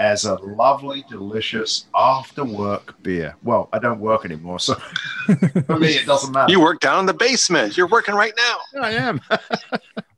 as 0.00 0.24
a 0.24 0.34
lovely, 0.36 1.04
delicious 1.10 1.84
after 1.94 2.42
work 2.42 3.00
beer. 3.02 3.36
Well, 3.42 3.68
I 3.70 3.78
don't 3.78 4.00
work 4.00 4.24
anymore, 4.24 4.58
so 4.58 4.74
for 5.66 5.78
me 5.78 5.88
it 5.88 6.06
doesn't 6.06 6.32
matter. 6.32 6.50
You 6.50 6.60
work 6.60 6.80
down 6.80 7.00
in 7.00 7.06
the 7.06 7.14
basement. 7.14 7.76
You're 7.76 7.86
working 7.86 8.14
right 8.14 8.32
now. 8.36 8.82
I 8.82 8.92
am. 8.92 9.20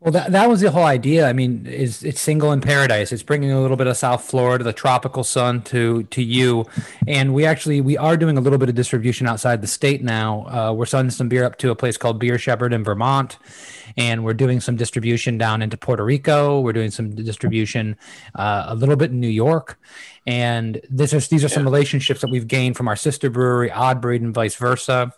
Well, 0.02 0.10
that, 0.10 0.32
that 0.32 0.48
was 0.48 0.60
the 0.60 0.72
whole 0.72 0.82
idea. 0.82 1.28
I 1.28 1.32
mean, 1.32 1.64
is 1.64 2.02
it's 2.02 2.20
single 2.20 2.50
in 2.50 2.60
paradise. 2.60 3.12
It's 3.12 3.22
bringing 3.22 3.52
a 3.52 3.60
little 3.60 3.76
bit 3.76 3.86
of 3.86 3.96
South 3.96 4.24
Florida, 4.24 4.64
the 4.64 4.72
tropical 4.72 5.22
sun 5.22 5.62
to 5.62 6.02
to 6.02 6.20
you, 6.20 6.66
and 7.06 7.32
we 7.32 7.44
actually 7.44 7.80
we 7.80 7.96
are 7.96 8.16
doing 8.16 8.36
a 8.36 8.40
little 8.40 8.58
bit 8.58 8.68
of 8.68 8.74
distribution 8.74 9.28
outside 9.28 9.62
the 9.62 9.68
state 9.68 10.02
now. 10.02 10.46
Uh, 10.48 10.72
we're 10.72 10.86
sending 10.86 11.12
some 11.12 11.28
beer 11.28 11.44
up 11.44 11.56
to 11.58 11.70
a 11.70 11.76
place 11.76 11.96
called 11.96 12.18
Beer 12.18 12.36
Shepherd 12.36 12.72
in 12.72 12.82
Vermont, 12.82 13.38
and 13.96 14.24
we're 14.24 14.34
doing 14.34 14.60
some 14.60 14.76
distribution 14.76 15.38
down 15.38 15.62
into 15.62 15.76
Puerto 15.76 16.04
Rico. 16.04 16.60
We're 16.60 16.72
doing 16.72 16.90
some 16.90 17.14
distribution 17.14 17.96
uh, 18.34 18.64
a 18.68 18.74
little 18.74 18.96
bit 18.96 19.10
in 19.10 19.20
New 19.20 19.28
York, 19.28 19.78
and 20.26 20.80
this 20.90 21.12
is 21.12 21.28
these 21.28 21.44
are 21.44 21.48
some 21.48 21.64
relationships 21.64 22.20
that 22.20 22.30
we've 22.30 22.46
gained 22.46 22.76
from 22.76 22.88
our 22.88 22.96
sister 22.96 23.30
brewery 23.30 23.70
Odd 23.70 24.00
Breed 24.00 24.22
and 24.22 24.34
vice 24.34 24.56
versa. 24.56 25.12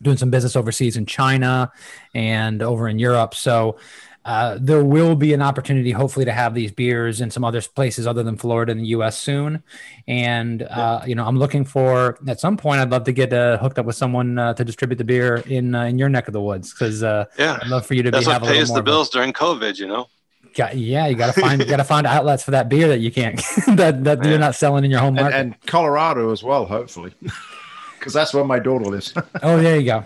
Doing 0.00 0.16
some 0.16 0.30
business 0.30 0.56
overseas 0.56 0.96
in 0.96 1.06
China 1.06 1.70
and 2.14 2.62
over 2.62 2.88
in 2.88 2.98
Europe, 2.98 3.34
so. 3.34 3.76
Uh, 4.24 4.56
there 4.60 4.84
will 4.84 5.16
be 5.16 5.32
an 5.34 5.42
opportunity, 5.42 5.90
hopefully, 5.90 6.24
to 6.24 6.32
have 6.32 6.54
these 6.54 6.70
beers 6.70 7.20
in 7.20 7.30
some 7.30 7.42
other 7.44 7.60
places 7.60 8.06
other 8.06 8.22
than 8.22 8.36
Florida 8.36 8.70
in 8.72 8.78
the 8.78 8.86
U.S. 8.88 9.18
soon. 9.18 9.62
And 10.06 10.62
uh, 10.62 11.02
you 11.06 11.14
know, 11.16 11.26
I'm 11.26 11.38
looking 11.38 11.64
for 11.64 12.18
at 12.28 12.38
some 12.38 12.56
point. 12.56 12.80
I'd 12.80 12.90
love 12.90 13.04
to 13.04 13.12
get 13.12 13.32
uh, 13.32 13.58
hooked 13.58 13.78
up 13.78 13.86
with 13.86 13.96
someone 13.96 14.38
uh, 14.38 14.54
to 14.54 14.64
distribute 14.64 14.96
the 14.98 15.04
beer 15.04 15.36
in 15.46 15.74
uh, 15.74 15.84
in 15.84 15.98
your 15.98 16.08
neck 16.08 16.28
of 16.28 16.32
the 16.32 16.40
woods 16.40 16.72
because 16.72 17.02
uh, 17.02 17.24
Yeah, 17.38 17.58
I'd 17.60 17.68
love 17.68 17.84
for 17.84 17.94
you 17.94 18.02
to 18.04 18.10
that's 18.12 18.24
be 18.24 18.28
what 18.28 18.32
have 18.34 18.42
a 18.42 18.46
little 18.46 18.58
pays 18.60 18.68
more. 18.68 18.76
the 18.76 18.80
of 18.80 18.84
bills 18.84 19.10
during 19.10 19.32
COVID. 19.32 19.78
You 19.78 19.88
know. 19.88 20.08
Got, 20.54 20.76
yeah, 20.76 21.06
you 21.06 21.14
got 21.16 21.34
to 21.34 21.40
find 21.40 21.60
you 21.62 21.66
got 21.66 21.78
to 21.78 21.84
find 21.84 22.06
outlets 22.06 22.42
for 22.44 22.50
that 22.50 22.68
beer 22.68 22.86
that 22.88 22.98
you 22.98 23.10
can't 23.10 23.36
that 23.68 24.04
that 24.04 24.22
Yeah. 24.22 24.30
you're 24.30 24.38
not 24.38 24.54
selling 24.54 24.84
in 24.84 24.90
your 24.90 25.00
home 25.00 25.16
and, 25.18 25.32
and 25.34 25.60
Colorado 25.62 26.30
as 26.30 26.42
well, 26.42 26.66
hopefully, 26.66 27.14
because 27.98 28.12
that's 28.12 28.34
where 28.34 28.44
my 28.44 28.58
daughter 28.58 28.84
lives. 28.84 29.14
oh, 29.42 29.56
there 29.62 29.78
you 29.80 29.86
go. 29.86 30.04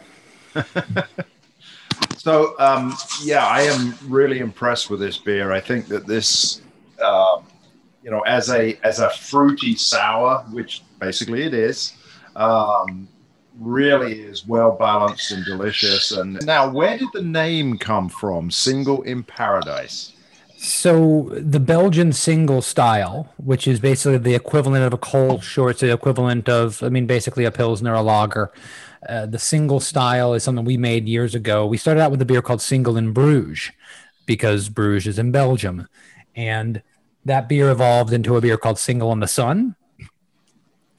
So, 2.27 2.59
um, 2.59 2.93
yeah, 3.23 3.47
I 3.47 3.61
am 3.63 3.95
really 4.09 4.41
impressed 4.41 4.91
with 4.91 4.99
this 4.99 5.17
beer. 5.17 5.53
I 5.53 5.61
think 5.61 5.87
that 5.87 6.09
this, 6.09 6.61
um, 7.01 7.45
you 8.03 8.11
know, 8.11 8.19
as 8.23 8.51
a 8.51 8.77
as 8.83 8.99
a 8.99 9.11
fruity 9.11 9.77
sour, 9.77 10.45
which 10.51 10.83
basically 10.99 11.45
it 11.45 11.55
is, 11.55 11.93
um, 12.35 13.07
really 13.61 14.23
is 14.23 14.45
well 14.45 14.73
balanced 14.73 15.31
and 15.31 15.45
delicious. 15.45 16.11
And 16.11 16.45
now, 16.45 16.69
where 16.69 16.99
did 16.99 17.11
the 17.13 17.23
name 17.23 17.79
come 17.79 18.09
from? 18.09 18.51
Single 18.51 19.03
in 19.03 19.23
Paradise. 19.23 20.13
So 20.59 21.31
the 21.33 21.61
Belgian 21.61 22.13
single 22.13 22.61
style, 22.61 23.33
which 23.37 23.69
is 23.69 23.79
basically 23.79 24.19
the 24.19 24.35
equivalent 24.35 24.85
of 24.85 24.93
a 24.93 24.99
cold 24.99 25.45
it's 25.45 25.81
the 25.81 25.93
equivalent 25.93 26.49
of, 26.49 26.83
I 26.83 26.89
mean, 26.89 27.07
basically 27.07 27.45
a 27.45 27.53
pilsner, 27.53 27.95
a 27.95 28.03
lager. 28.03 28.51
Uh, 29.09 29.27
the 29.27 29.39
single 29.39 29.81
style 29.81 30.35
is 30.35 30.43
something 30.43 30.65
we 30.65 30.77
made 30.77 31.09
years 31.09 31.35
ago. 31.35 31.67
We 31.67 31.77
started 31.77 32.01
out 32.01 32.11
with 32.11 32.23
a 32.23 32.27
beer 32.27 32.43
called 32.43 32.61
Single 32.61 32.97
in 32.97 33.13
Bruges 33.13 33.71
because 34.27 34.69
Bruges 34.69 35.07
is 35.07 35.19
in 35.19 35.31
Belgium, 35.33 35.89
and 36.35 36.83
that 37.25 37.49
beer 37.49 37.71
evolved 37.71 38.13
into 38.13 38.37
a 38.37 38.41
beer 38.41 38.57
called 38.57 38.79
Single 38.79 39.13
in 39.13 39.21
the 39.21 39.29
Sun. 39.29 39.77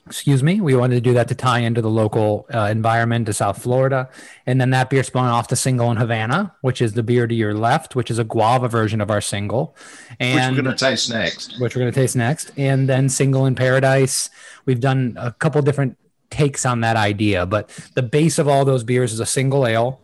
Excuse 0.05 0.41
me. 0.41 0.61
We 0.61 0.73
wanted 0.73 0.95
to 0.95 1.01
do 1.01 1.13
that 1.15 1.27
to 1.27 1.35
tie 1.35 1.59
into 1.59 1.81
the 1.81 1.89
local 1.89 2.47
uh, 2.53 2.69
environment 2.71 3.25
to 3.25 3.33
South 3.33 3.61
Florida. 3.61 4.09
And 4.45 4.59
then 4.61 4.69
that 4.69 4.89
beer 4.89 5.03
spun 5.03 5.25
off 5.25 5.49
to 5.49 5.57
Single 5.57 5.91
in 5.91 5.97
Havana, 5.97 6.55
which 6.61 6.81
is 6.81 6.93
the 6.93 7.03
beer 7.03 7.27
to 7.27 7.35
your 7.35 7.53
left, 7.53 7.93
which 7.93 8.09
is 8.09 8.17
a 8.17 8.23
guava 8.23 8.69
version 8.69 9.01
of 9.01 9.11
our 9.11 9.19
single. 9.19 9.75
And 10.17 10.55
Which 10.55 10.63
we're 10.63 10.63
going 10.63 10.77
to 10.77 10.85
taste 10.85 11.09
next. 11.09 11.59
which 11.59 11.75
we're 11.75 11.81
going 11.81 11.91
to 11.91 11.99
taste 11.99 12.15
next. 12.15 12.51
And 12.55 12.87
then 12.87 13.09
Single 13.09 13.45
in 13.47 13.55
Paradise. 13.55 14.29
We've 14.65 14.79
done 14.79 15.17
a 15.19 15.33
couple 15.33 15.61
different 15.61 15.97
takes 16.29 16.65
on 16.65 16.81
that 16.81 16.95
idea, 16.95 17.45
but 17.45 17.69
the 17.95 18.03
base 18.03 18.37
of 18.39 18.47
all 18.47 18.65
those 18.65 18.83
beers 18.83 19.13
is 19.13 19.19
a 19.19 19.25
single 19.25 19.65
ale. 19.65 20.01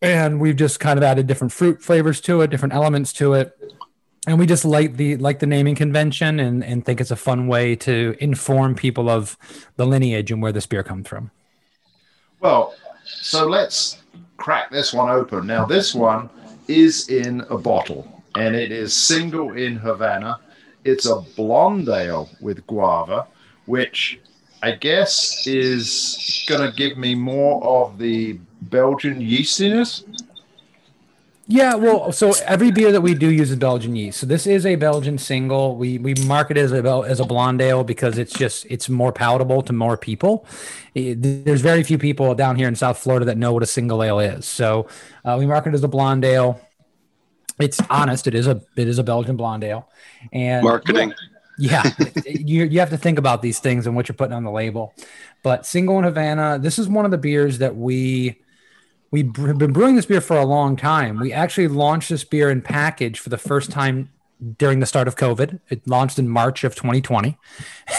And 0.00 0.40
we've 0.40 0.56
just 0.56 0.80
kind 0.80 0.98
of 0.98 1.04
added 1.04 1.26
different 1.26 1.52
fruit 1.52 1.82
flavors 1.82 2.20
to 2.22 2.40
it, 2.40 2.50
different 2.50 2.74
elements 2.74 3.12
to 3.14 3.34
it. 3.34 3.56
and 4.26 4.38
we 4.38 4.46
just 4.46 4.64
like 4.64 4.96
the 4.96 5.16
like 5.16 5.40
the 5.40 5.46
naming 5.46 5.74
convention 5.74 6.38
and 6.38 6.62
and 6.64 6.84
think 6.84 7.00
it's 7.00 7.10
a 7.10 7.16
fun 7.16 7.48
way 7.48 7.74
to 7.74 8.16
inform 8.20 8.74
people 8.74 9.08
of 9.08 9.36
the 9.76 9.86
lineage 9.86 10.30
and 10.30 10.40
where 10.42 10.52
this 10.52 10.66
beer 10.66 10.82
comes 10.82 11.08
from. 11.08 11.30
Well, 12.40 12.74
so 13.04 13.46
let's 13.46 14.02
crack 14.36 14.70
this 14.70 14.92
one 14.92 15.10
open. 15.10 15.46
Now, 15.46 15.64
this 15.64 15.94
one 15.94 16.28
is 16.68 17.08
in 17.08 17.42
a 17.50 17.58
bottle, 17.58 18.22
and 18.36 18.54
it 18.54 18.72
is 18.72 18.92
single 18.92 19.52
in 19.52 19.76
Havana. 19.76 20.38
It's 20.84 21.06
a 21.06 21.20
blonde 21.36 21.88
ale 21.88 22.28
with 22.40 22.66
guava, 22.66 23.26
which 23.66 24.20
I 24.62 24.72
guess 24.72 25.46
is 25.46 26.44
going 26.48 26.70
to 26.70 26.76
give 26.76 26.96
me 26.96 27.14
more 27.16 27.62
of 27.64 27.98
the 27.98 28.38
Belgian 28.62 29.20
yeastiness. 29.20 30.04
Yeah, 31.48 31.74
well, 31.74 32.12
so 32.12 32.32
every 32.46 32.70
beer 32.70 32.92
that 32.92 33.00
we 33.00 33.14
do 33.14 33.28
uses 33.28 33.56
Belgian 33.56 33.96
yeast. 33.96 34.20
So 34.20 34.26
this 34.26 34.46
is 34.46 34.64
a 34.64 34.76
Belgian 34.76 35.18
single. 35.18 35.76
We 35.76 35.98
we 35.98 36.14
market 36.26 36.56
it 36.56 36.60
as 36.60 36.72
a 36.72 36.82
as 37.06 37.18
a 37.18 37.24
blonde 37.24 37.60
ale 37.60 37.82
because 37.82 38.16
it's 38.16 38.32
just 38.32 38.64
it's 38.70 38.88
more 38.88 39.12
palatable 39.12 39.62
to 39.62 39.72
more 39.72 39.96
people. 39.96 40.46
It, 40.94 41.44
there's 41.44 41.60
very 41.60 41.82
few 41.82 41.98
people 41.98 42.34
down 42.36 42.54
here 42.56 42.68
in 42.68 42.76
South 42.76 42.98
Florida 42.98 43.26
that 43.26 43.36
know 43.36 43.52
what 43.52 43.64
a 43.64 43.66
single 43.66 44.02
ale 44.02 44.20
is. 44.20 44.46
So 44.46 44.86
uh, 45.24 45.36
we 45.38 45.46
market 45.46 45.70
it 45.70 45.74
as 45.74 45.82
a 45.82 45.88
blonde 45.88 46.24
ale. 46.24 46.60
It's 47.58 47.80
honest. 47.90 48.28
It 48.28 48.36
is 48.36 48.46
a 48.46 48.62
it 48.76 48.86
is 48.86 49.00
a 49.00 49.04
Belgian 49.04 49.36
blonde 49.36 49.64
ale. 49.64 49.88
And 50.32 50.62
Marketing. 50.62 51.10
yeah, 51.10 51.31
you 51.58 52.64
you 52.64 52.80
have 52.80 52.90
to 52.90 52.96
think 52.98 53.18
about 53.18 53.42
these 53.42 53.58
things 53.58 53.86
and 53.86 53.94
what 53.94 54.08
you're 54.08 54.16
putting 54.16 54.34
on 54.34 54.44
the 54.44 54.50
label. 54.50 54.94
But 55.42 55.66
single 55.66 55.98
in 55.98 56.04
Havana, 56.04 56.58
this 56.58 56.78
is 56.78 56.88
one 56.88 57.04
of 57.04 57.10
the 57.10 57.18
beers 57.18 57.58
that 57.58 57.76
we 57.76 58.40
we 59.10 59.22
have 59.46 59.58
been 59.58 59.72
brewing 59.72 59.96
this 59.96 60.06
beer 60.06 60.20
for 60.22 60.38
a 60.38 60.46
long 60.46 60.76
time. 60.76 61.20
We 61.20 61.32
actually 61.32 61.68
launched 61.68 62.08
this 62.08 62.24
beer 62.24 62.50
in 62.50 62.62
package 62.62 63.18
for 63.18 63.28
the 63.28 63.38
first 63.38 63.70
time 63.70 64.10
during 64.58 64.80
the 64.80 64.86
start 64.86 65.06
of 65.06 65.14
COVID. 65.16 65.60
It 65.68 65.86
launched 65.86 66.18
in 66.18 66.28
March 66.28 66.64
of 66.64 66.74
2020, 66.74 67.36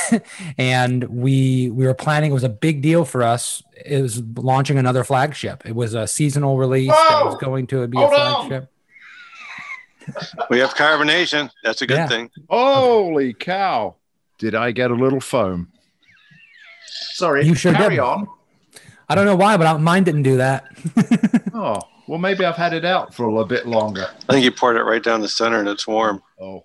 and 0.57 1.03
we 1.05 1.69
we 1.69 1.85
were 1.85 1.93
planning. 1.93 2.31
It 2.31 2.33
was 2.33 2.43
a 2.43 2.49
big 2.49 2.81
deal 2.81 3.05
for 3.05 3.23
us. 3.23 3.63
It 3.85 4.01
was 4.01 4.21
launching 4.37 4.77
another 4.77 5.03
flagship. 5.03 5.65
It 5.65 5.75
was 5.75 5.93
a 5.93 6.07
seasonal 6.07 6.57
release 6.57 6.91
that 6.91 7.21
was 7.25 7.35
going 7.35 7.67
to 7.67 7.87
be 7.87 7.97
a 7.97 8.01
Hold 8.01 8.13
on. 8.13 8.47
flagship. 8.47 8.69
We 10.49 10.59
have 10.59 10.73
carbonation. 10.75 11.49
That's 11.63 11.81
a 11.81 11.87
good 11.87 11.97
Yeah. 11.97 12.07
thing. 12.07 12.29
Holy 12.49 13.33
cow! 13.33 13.95
Did 14.39 14.55
I 14.55 14.71
get 14.71 14.91
a 14.91 14.95
little 14.95 15.19
foam? 15.21 15.71
Sorry, 17.13 17.45
You 17.45 17.55
sure 17.55 17.73
carry 17.73 17.95
did. 17.95 17.99
on. 18.01 18.27
I 19.09 19.15
don't 19.15 19.25
know 19.25 19.35
why, 19.35 19.57
but 19.57 19.79
mine 19.79 20.03
didn't 20.03 20.23
do 20.23 20.37
that. 20.37 20.65
Oh, 21.55 21.79
well, 22.07 22.17
maybe 22.17 22.43
I've 22.43 22.55
had 22.55 22.73
it 22.73 22.83
out 22.83 23.13
for 23.13 23.25
a 23.25 23.29
little 23.31 23.45
bit 23.45 23.67
longer. 23.67 24.07
I 24.27 24.33
think 24.33 24.43
you 24.43 24.51
poured 24.51 24.75
it 24.75 24.81
right 24.81 25.03
down 25.03 25.21
the 25.21 25.27
center 25.29 25.59
and 25.59 25.69
it's 25.69 25.85
warm. 25.87 26.23
Oh, 26.41 26.63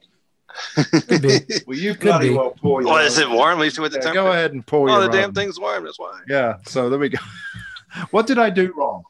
Could 1.06 1.20
be. 1.20 1.40
well, 1.66 1.76
you 1.76 1.92
Could 1.92 2.00
bloody 2.08 2.30
be. 2.30 2.34
well 2.34 2.52
pour 2.58 2.80
your 2.80 2.90
Well, 2.90 3.04
is 3.04 3.18
it 3.18 3.28
warm? 3.28 3.58
At 3.58 3.62
least 3.62 3.78
with 3.78 3.92
the 3.92 3.98
Yeah, 3.98 4.02
temperature. 4.04 4.24
go 4.24 4.32
ahead 4.32 4.52
and 4.52 4.66
pour 4.66 4.88
Oh, 4.88 4.94
your 4.94 5.02
the 5.02 5.12
damn 5.12 5.34
thing's 5.34 5.60
warm. 5.60 5.84
That's 5.84 5.98
why. 5.98 6.20
Yeah, 6.26 6.54
so 6.66 6.88
there 6.88 6.98
we 6.98 7.10
go. 7.10 7.18
what 8.10 8.26
did 8.26 8.38
I 8.38 8.48
do 8.48 8.72
wrong? 8.74 9.02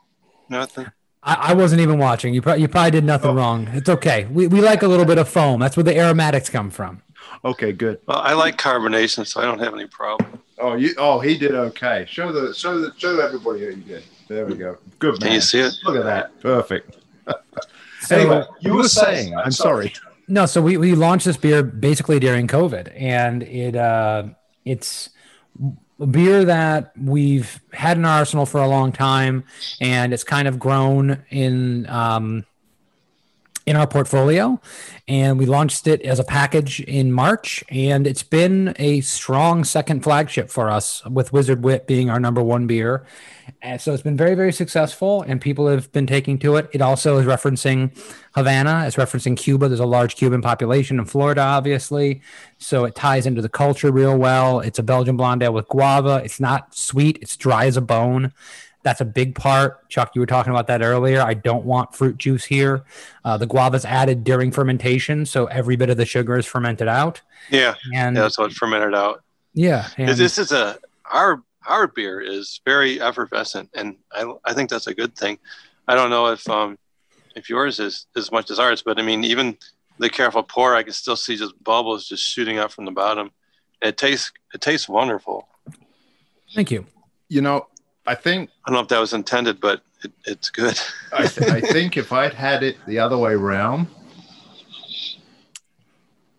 Nothing. 0.48 0.88
I, 1.28 1.50
I 1.50 1.54
wasn't 1.54 1.80
even 1.82 1.98
watching. 1.98 2.32
You, 2.34 2.42
pro- 2.42 2.54
you 2.54 2.68
probably 2.68 2.90
did 2.92 3.04
nothing 3.04 3.30
Oh. 3.30 3.34
wrong. 3.34 3.68
It's 3.72 3.88
okay. 3.88 4.24
We, 4.30 4.46
we 4.46 4.60
like 4.60 4.82
a 4.82 4.88
little 4.88 5.04
bit 5.04 5.18
of 5.18 5.28
foam. 5.28 5.60
That's 5.60 5.76
where 5.76 5.84
the 5.84 5.96
aromatics 5.98 6.48
come 6.48 6.70
from. 6.70 7.02
Okay, 7.44 7.72
good. 7.72 8.00
Well, 8.06 8.18
I 8.18 8.32
like 8.32 8.56
carbonation, 8.56 9.26
so 9.26 9.40
I 9.40 9.44
don't 9.44 9.58
have 9.58 9.74
any 9.74 9.86
problem. 9.86 10.40
Oh, 10.58 10.74
you. 10.74 10.94
Oh, 10.98 11.20
he 11.20 11.36
did 11.38 11.54
okay. 11.54 12.04
Show 12.08 12.32
the 12.32 12.52
show 12.54 12.80
the 12.80 12.92
show 12.96 13.20
everybody 13.20 13.60
how 13.60 13.66
you 13.70 13.76
did. 13.76 14.02
There 14.26 14.44
we 14.46 14.54
go. 14.56 14.78
Good 14.98 15.16
Can 15.18 15.24
man. 15.26 15.34
you 15.34 15.40
see 15.40 15.60
it? 15.60 15.72
Look 15.84 15.96
at 15.96 16.04
that. 16.04 16.40
Perfect. 16.40 16.96
So, 18.00 18.16
anyway, 18.16 18.44
you 18.60 18.74
were 18.74 18.84
saying. 18.88 19.34
I'm 19.36 19.50
sorry. 19.50 19.92
No, 20.28 20.46
so 20.46 20.62
we, 20.62 20.76
we 20.76 20.94
launched 20.94 21.26
this 21.26 21.36
beer 21.36 21.64
basically 21.64 22.20
during 22.20 22.46
COVID, 22.46 22.92
and 22.96 23.42
it 23.42 23.74
uh, 23.74 24.22
it's 24.64 25.10
a 26.00 26.06
beer 26.06 26.44
that 26.44 26.92
we've 26.96 27.60
had 27.72 27.96
in 27.96 28.04
our 28.04 28.18
arsenal 28.20 28.46
for 28.46 28.60
a 28.60 28.68
long 28.68 28.92
time, 28.92 29.44
and 29.80 30.12
it's 30.12 30.24
kind 30.24 30.46
of 30.46 30.58
grown 30.58 31.22
in 31.30 31.88
um, 31.88 32.44
in 33.68 33.76
our 33.76 33.86
portfolio. 33.86 34.58
And 35.06 35.38
we 35.38 35.44
launched 35.44 35.86
it 35.86 36.00
as 36.02 36.18
a 36.18 36.24
package 36.24 36.80
in 36.80 37.12
March, 37.12 37.62
and 37.68 38.06
it's 38.06 38.22
been 38.22 38.74
a 38.78 39.02
strong 39.02 39.62
second 39.64 40.02
flagship 40.02 40.50
for 40.50 40.70
us, 40.70 41.04
with 41.04 41.32
Wizard 41.32 41.62
Wit 41.62 41.86
being 41.86 42.08
our 42.08 42.18
number 42.18 42.42
one 42.42 42.66
beer. 42.66 43.04
And 43.60 43.80
so 43.80 43.92
it's 43.92 44.02
been 44.02 44.16
very, 44.16 44.34
very 44.34 44.52
successful, 44.52 45.22
and 45.22 45.40
people 45.40 45.66
have 45.68 45.90
been 45.92 46.06
taking 46.06 46.38
to 46.40 46.56
it. 46.56 46.70
It 46.72 46.80
also 46.80 47.18
is 47.18 47.26
referencing 47.26 47.96
Havana, 48.34 48.84
it's 48.86 48.96
referencing 48.96 49.36
Cuba. 49.36 49.68
There's 49.68 49.80
a 49.80 49.86
large 49.86 50.16
Cuban 50.16 50.42
population 50.42 50.98
in 50.98 51.04
Florida, 51.04 51.42
obviously. 51.42 52.22
So 52.58 52.84
it 52.84 52.94
ties 52.94 53.26
into 53.26 53.42
the 53.42 53.48
culture 53.48 53.90
real 53.90 54.16
well. 54.16 54.60
It's 54.60 54.78
a 54.78 54.82
Belgian 54.82 55.16
blonde 55.16 55.42
ale 55.42 55.52
with 55.52 55.68
guava. 55.68 56.22
It's 56.24 56.40
not 56.40 56.74
sweet, 56.74 57.18
it's 57.20 57.36
dry 57.36 57.66
as 57.66 57.76
a 57.76 57.82
bone. 57.82 58.32
That's 58.84 59.00
a 59.00 59.04
big 59.04 59.34
part. 59.34 59.88
Chuck, 59.88 60.12
you 60.14 60.20
were 60.20 60.26
talking 60.26 60.50
about 60.52 60.68
that 60.68 60.82
earlier. 60.82 61.20
I 61.20 61.34
don't 61.34 61.64
want 61.64 61.94
fruit 61.94 62.16
juice 62.16 62.44
here. 62.44 62.84
Uh, 63.24 63.36
the 63.36 63.46
guava's 63.46 63.84
added 63.84 64.22
during 64.24 64.50
fermentation, 64.52 65.26
so 65.26 65.46
every 65.46 65.76
bit 65.76 65.90
of 65.90 65.96
the 65.96 66.06
sugar 66.06 66.36
is 66.38 66.46
fermented 66.46 66.88
out. 66.88 67.20
Yeah, 67.50 67.74
And 67.94 68.16
yeah 68.16 68.28
so 68.28 68.44
it's 68.44 68.56
fermented 68.56 68.94
out. 68.94 69.22
yeah, 69.52 69.88
and- 69.96 70.16
this 70.16 70.38
is 70.38 70.52
a 70.52 70.78
our 71.10 71.42
our 71.66 71.86
beer 71.86 72.20
is 72.20 72.60
very 72.64 73.00
effervescent, 73.00 73.70
and 73.74 73.96
I 74.12 74.32
I 74.44 74.54
think 74.54 74.70
that's 74.70 74.86
a 74.86 74.94
good 74.94 75.14
thing. 75.16 75.38
I 75.86 75.94
don't 75.94 76.10
know 76.10 76.28
if 76.28 76.48
um 76.48 76.78
if 77.34 77.50
yours 77.50 77.80
is 77.80 78.06
as 78.16 78.30
much 78.32 78.50
as 78.50 78.58
ours, 78.58 78.82
but 78.82 78.98
I 78.98 79.02
mean 79.02 79.24
even 79.24 79.56
the 79.98 80.08
careful 80.08 80.44
pour, 80.44 80.74
I 80.76 80.82
can 80.84 80.92
still 80.92 81.16
see 81.16 81.36
just 81.36 81.52
bubbles 81.62 82.06
just 82.08 82.22
shooting 82.24 82.58
out 82.58 82.72
from 82.72 82.84
the 82.84 82.90
bottom. 82.92 83.32
It 83.82 83.96
tastes 83.98 84.30
it 84.54 84.60
tastes 84.60 84.88
wonderful. 84.88 85.48
thank 86.54 86.70
you. 86.70 86.86
You 87.28 87.42
know, 87.42 87.66
I 88.08 88.14
think 88.14 88.50
I 88.64 88.70
don't 88.70 88.74
know 88.78 88.82
if 88.82 88.88
that 88.88 88.98
was 88.98 89.12
intended, 89.12 89.60
but 89.60 89.82
it, 90.02 90.10
it's 90.24 90.48
good. 90.50 90.78
I, 91.12 91.26
th- 91.26 91.50
I 91.50 91.60
think 91.72 91.96
if 91.96 92.12
I'd 92.12 92.34
had 92.34 92.62
it 92.62 92.76
the 92.86 92.98
other 92.98 93.18
way 93.18 93.34
round, 93.34 93.86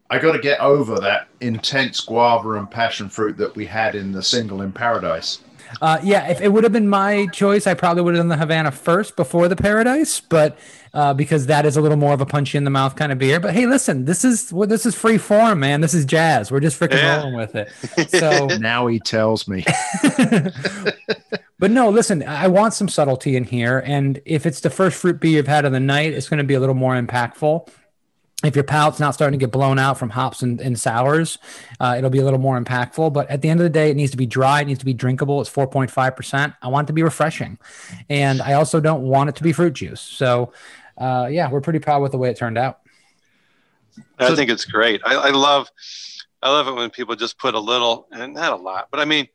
I 0.09 0.17
got 0.17 0.31
to 0.31 0.39
get 0.39 0.59
over 0.59 0.99
that 0.99 1.27
intense 1.39 1.99
guava 1.99 2.53
and 2.53 2.69
passion 2.69 3.09
fruit 3.09 3.37
that 3.37 3.55
we 3.55 3.67
had 3.67 3.93
in 3.95 4.11
the 4.11 4.23
single 4.23 4.61
in 4.63 4.71
Paradise. 4.71 5.39
Uh, 5.83 5.99
yeah, 6.01 6.27
if 6.29 6.41
it 6.41 6.51
would 6.51 6.63
have 6.63 6.73
been 6.73 6.89
my 6.89 7.27
choice, 7.27 7.67
I 7.67 7.75
probably 7.75 8.01
would 8.01 8.15
have 8.15 8.21
done 8.21 8.27
the 8.29 8.37
Havana 8.37 8.71
first 8.71 9.15
before 9.15 9.47
the 9.47 9.55
Paradise, 9.55 10.19
but 10.19 10.57
uh, 10.95 11.13
because 11.13 11.45
that 11.45 11.63
is 11.63 11.77
a 11.77 11.81
little 11.81 11.95
more 11.95 12.11
of 12.11 12.21
a 12.21 12.25
punchy 12.25 12.57
in 12.57 12.63
the 12.63 12.71
mouth 12.71 12.95
kind 12.95 13.11
of 13.11 13.19
beer. 13.19 13.39
But 13.39 13.53
hey, 13.53 13.67
listen, 13.67 14.05
this 14.05 14.25
is 14.25 14.51
well, 14.51 14.67
this 14.67 14.87
is 14.87 14.95
free 14.95 15.19
form, 15.19 15.59
man. 15.59 15.81
This 15.81 15.93
is 15.93 16.05
jazz. 16.05 16.51
We're 16.51 16.59
just 16.59 16.79
freaking 16.79 16.93
Yeah. 16.93 17.17
rolling 17.17 17.35
with 17.35 17.53
it. 17.55 17.69
So, 18.09 18.47
Now 18.59 18.87
he 18.87 18.99
tells 18.99 19.47
me. 19.47 19.63
but 21.59 21.71
no, 21.71 21.89
listen, 21.89 22.23
I 22.23 22.47
want 22.47 22.73
some 22.73 22.87
subtlety 22.87 23.35
in 23.35 23.43
here, 23.43 23.83
and 23.85 24.21
if 24.25 24.45
it's 24.45 24.61
the 24.61 24.69
first 24.69 24.97
fruit 24.97 25.19
beer 25.19 25.31
you've 25.31 25.47
had 25.47 25.65
of 25.65 25.71
the 25.71 25.79
night, 25.79 26.13
it's 26.13 26.29
going 26.29 26.39
to 26.39 26.43
be 26.43 26.53
a 26.53 26.59
little 26.59 26.75
more 26.75 26.99
impactful. 26.99 27.69
If 28.41 28.55
your 28.55 28.63
palate's 28.63 29.01
not 29.01 29.13
starting 29.13 29.37
to 29.37 29.43
get 29.43 29.51
blown 29.51 29.77
out 29.77 29.97
from 29.97 30.11
hops 30.11 30.41
and, 30.41 30.61
and 30.61 30.79
sours, 30.79 31.39
uh, 31.81 31.95
it'll 31.97 32.09
be 32.09 32.19
a 32.19 32.23
little 32.23 32.39
more 32.39 32.57
impactful. 32.57 33.11
But 33.11 33.29
at 33.29 33.41
the 33.41 33.49
end 33.49 33.59
of 33.59 33.65
the 33.65 33.69
day, 33.69 33.89
it 33.89 33.97
needs 33.97 34.11
to 34.11 34.17
be 34.17 34.25
dry. 34.25 34.61
It 34.61 34.67
needs 34.67 34.79
to 34.79 34.85
be 34.85 34.93
drinkable. 34.93 35.41
It's 35.41 35.49
4.5%. 35.49 36.55
I 36.61 36.67
want 36.69 36.85
it 36.85 36.87
to 36.87 36.93
be 36.93 37.03
refreshing. 37.03 37.59
And 38.09 38.41
I 38.41 38.53
also 38.53 38.79
don't 38.79 39.01
want 39.01 39.27
it 39.27 39.35
to 39.35 39.43
be 39.43 39.51
fruit 39.51 39.73
juice. 39.73 39.99
So, 39.99 40.53
uh, 40.97 41.27
yeah, 41.29 41.49
we're 41.49 41.59
pretty 41.59 41.79
proud 41.79 42.01
with 42.01 42.13
the 42.13 42.17
way 42.17 42.29
it 42.29 42.37
turned 42.37 42.57
out. 42.57 42.79
I 44.17 44.35
think 44.35 44.49
it's 44.49 44.65
great. 44.65 45.01
I, 45.05 45.15
I 45.15 45.29
love 45.31 45.69
I 46.41 46.49
love 46.49 46.67
it 46.67 46.73
when 46.73 46.89
people 46.89 47.15
just 47.15 47.37
put 47.37 47.53
a 47.53 47.59
little 47.59 48.07
and 48.11 48.33
not 48.33 48.53
a 48.53 48.55
lot, 48.55 48.87
but 48.91 48.99
I 48.99 49.05
mean 49.05 49.27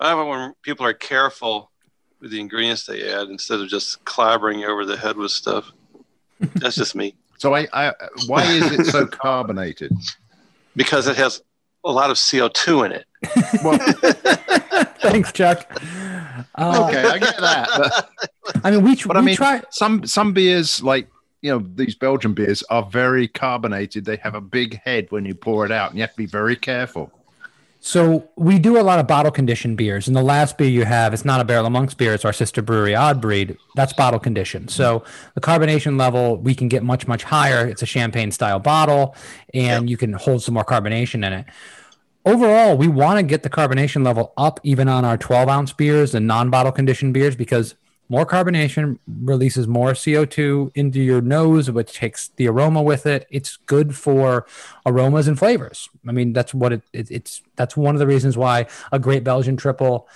I 0.00 0.12
love 0.12 0.26
it 0.26 0.30
when 0.30 0.54
people 0.62 0.86
are 0.86 0.92
careful 0.94 1.70
with 2.20 2.30
the 2.30 2.40
ingredients 2.40 2.86
they 2.86 3.10
add 3.12 3.28
instead 3.28 3.60
of 3.60 3.68
just 3.68 4.04
clobbering 4.04 4.60
you 4.60 4.66
over 4.66 4.84
the 4.84 4.96
head 4.96 5.16
with 5.16 5.30
stuff. 5.30 5.70
That's 6.56 6.76
just 6.76 6.94
me. 6.94 7.14
So 7.36 7.52
I, 7.54 7.66
I 7.74 7.92
why 8.26 8.44
is 8.44 8.70
it 8.72 8.86
so 8.86 9.06
carbonated? 9.06 9.92
Because 10.76 11.08
it 11.08 11.16
has 11.16 11.42
a 11.84 11.90
lot 11.92 12.08
of 12.10 12.16
CO2 12.16 12.86
in 12.86 12.92
it. 12.92 13.04
Well, 13.62 13.76
Thanks, 15.00 15.30
Chuck. 15.32 15.66
Uh, 16.54 16.86
okay, 16.88 17.04
I 17.06 17.18
get 17.18 17.36
that. 17.38 17.68
But 18.44 18.60
I 18.64 18.70
mean, 18.70 18.82
we, 18.82 18.96
tr- 18.96 19.08
But 19.08 19.16
I 19.18 19.20
we 19.20 19.26
mean- 19.26 19.36
try. 19.36 19.62
some 19.70 20.06
some 20.06 20.32
beers 20.32 20.82
like 20.82 21.08
you 21.42 21.50
know 21.50 21.66
these 21.74 21.96
Belgian 21.96 22.32
beers 22.32 22.62
are 22.70 22.84
very 22.84 23.28
carbonated. 23.28 24.04
They 24.06 24.16
have 24.18 24.34
a 24.36 24.40
big 24.40 24.80
head 24.82 25.08
when 25.10 25.26
you 25.26 25.34
pour 25.34 25.66
it 25.66 25.72
out, 25.72 25.90
and 25.90 25.98
you 25.98 26.02
have 26.02 26.12
to 26.12 26.16
be 26.16 26.26
very 26.26 26.56
careful. 26.56 27.12
So 27.86 28.30
we 28.34 28.58
do 28.58 28.80
a 28.80 28.82
lot 28.82 28.98
of 28.98 29.06
bottle 29.06 29.30
conditioned 29.30 29.76
beers, 29.76 30.08
and 30.08 30.16
the 30.16 30.22
last 30.22 30.56
beer 30.56 30.70
you 30.70 30.86
have, 30.86 31.12
it's 31.12 31.26
not 31.26 31.42
a 31.42 31.44
Barrel 31.44 31.66
of 31.66 31.72
Monks 31.72 31.92
beer; 31.92 32.14
it's 32.14 32.24
our 32.24 32.32
sister 32.32 32.62
brewery, 32.62 32.94
Odd 32.94 33.20
Breed. 33.20 33.58
That's 33.74 33.92
bottle 33.92 34.18
conditioned. 34.18 34.70
So 34.70 35.04
the 35.34 35.42
carbonation 35.42 35.98
level 35.98 36.38
we 36.38 36.54
can 36.54 36.68
get 36.68 36.82
much 36.82 37.06
much 37.06 37.24
higher. 37.24 37.68
It's 37.68 37.82
a 37.82 37.86
champagne 37.86 38.30
style 38.30 38.58
bottle, 38.58 39.14
and 39.52 39.90
you 39.90 39.98
can 39.98 40.14
hold 40.14 40.42
some 40.42 40.54
more 40.54 40.64
carbonation 40.64 41.26
in 41.26 41.34
it. 41.34 41.44
Overall, 42.24 42.78
we 42.78 42.88
want 42.88 43.18
to 43.18 43.22
get 43.22 43.42
the 43.42 43.50
carbonation 43.50 44.02
level 44.02 44.32
up, 44.38 44.60
even 44.62 44.88
on 44.88 45.04
our 45.04 45.18
12 45.18 45.46
ounce 45.50 45.74
beers 45.74 46.14
and 46.14 46.26
non 46.26 46.48
bottle 46.48 46.72
conditioned 46.72 47.12
beers, 47.12 47.36
because 47.36 47.74
more 48.08 48.26
carbonation 48.26 48.98
releases 49.22 49.66
more 49.66 49.92
CO2 49.92 50.72
into 50.74 51.00
your 51.00 51.20
nose, 51.20 51.70
which 51.70 51.92
takes 51.94 52.28
the 52.36 52.46
aroma 52.48 52.82
with 52.82 53.06
it. 53.06 53.26
It's 53.30 53.56
good 53.66 53.96
for 53.96 54.46
aromas 54.84 55.26
and 55.26 55.38
flavors. 55.38 55.88
I 56.06 56.12
mean, 56.12 56.32
that's 56.32 56.52
what 56.52 56.72
it, 56.72 56.82
it 56.92 57.10
it's 57.10 57.42
that's 57.56 57.76
one 57.76 57.94
of 57.94 57.98
the 57.98 58.06
reasons 58.06 58.36
why 58.36 58.66
a 58.92 58.98
great 58.98 59.24
Belgian 59.24 59.56
triple 59.56 60.08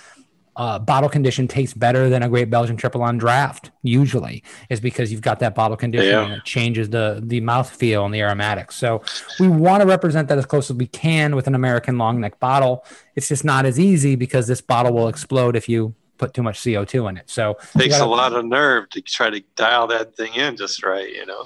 uh, 0.55 0.77
bottle 0.77 1.09
condition 1.09 1.47
tastes 1.47 1.73
better 1.73 2.09
than 2.09 2.21
a 2.21 2.27
great 2.27 2.49
Belgian 2.49 2.75
triple 2.75 3.01
on 3.01 3.17
draft. 3.17 3.71
Usually, 3.81 4.43
is 4.69 4.79
because 4.81 5.09
you've 5.11 5.21
got 5.21 5.39
that 5.39 5.55
bottle 5.55 5.77
condition 5.77 6.09
Yeah. 6.11 6.25
and 6.25 6.33
it 6.33 6.43
changes 6.43 6.89
the 6.89 7.21
the 7.25 7.39
mouth 7.39 7.69
feel 7.69 8.05
and 8.05 8.13
the 8.13 8.21
aromatics. 8.21 8.75
So 8.75 9.01
we 9.39 9.47
want 9.47 9.81
to 9.81 9.87
represent 9.87 10.27
that 10.27 10.37
as 10.37 10.45
close 10.45 10.69
as 10.69 10.75
we 10.75 10.87
can 10.87 11.35
with 11.35 11.47
an 11.47 11.55
American 11.55 11.97
long 11.97 12.19
neck 12.19 12.39
bottle. 12.39 12.85
It's 13.15 13.29
just 13.29 13.45
not 13.45 13.65
as 13.65 13.79
easy 13.79 14.15
because 14.15 14.47
this 14.47 14.61
bottle 14.61 14.93
will 14.93 15.07
explode 15.07 15.55
if 15.55 15.69
you 15.69 15.95
put 16.19 16.33
too 16.35 16.43
much 16.43 16.59
CO2 16.59 17.09
in 17.09 17.17
it. 17.17 17.29
So 17.29 17.55
you 17.73 17.81
Takes 17.81 17.97
gotta- 17.97 18.05
a 18.05 18.13
lot 18.13 18.33
of 18.33 18.45
nerve 18.45 18.89
to 18.91 19.01
try 19.01 19.31
to 19.31 19.41
dial 19.55 19.87
that 19.87 20.15
thing 20.15 20.35
in 20.35 20.55
just 20.55 20.83
right, 20.83 21.09
you 21.11 21.25
know. 21.25 21.45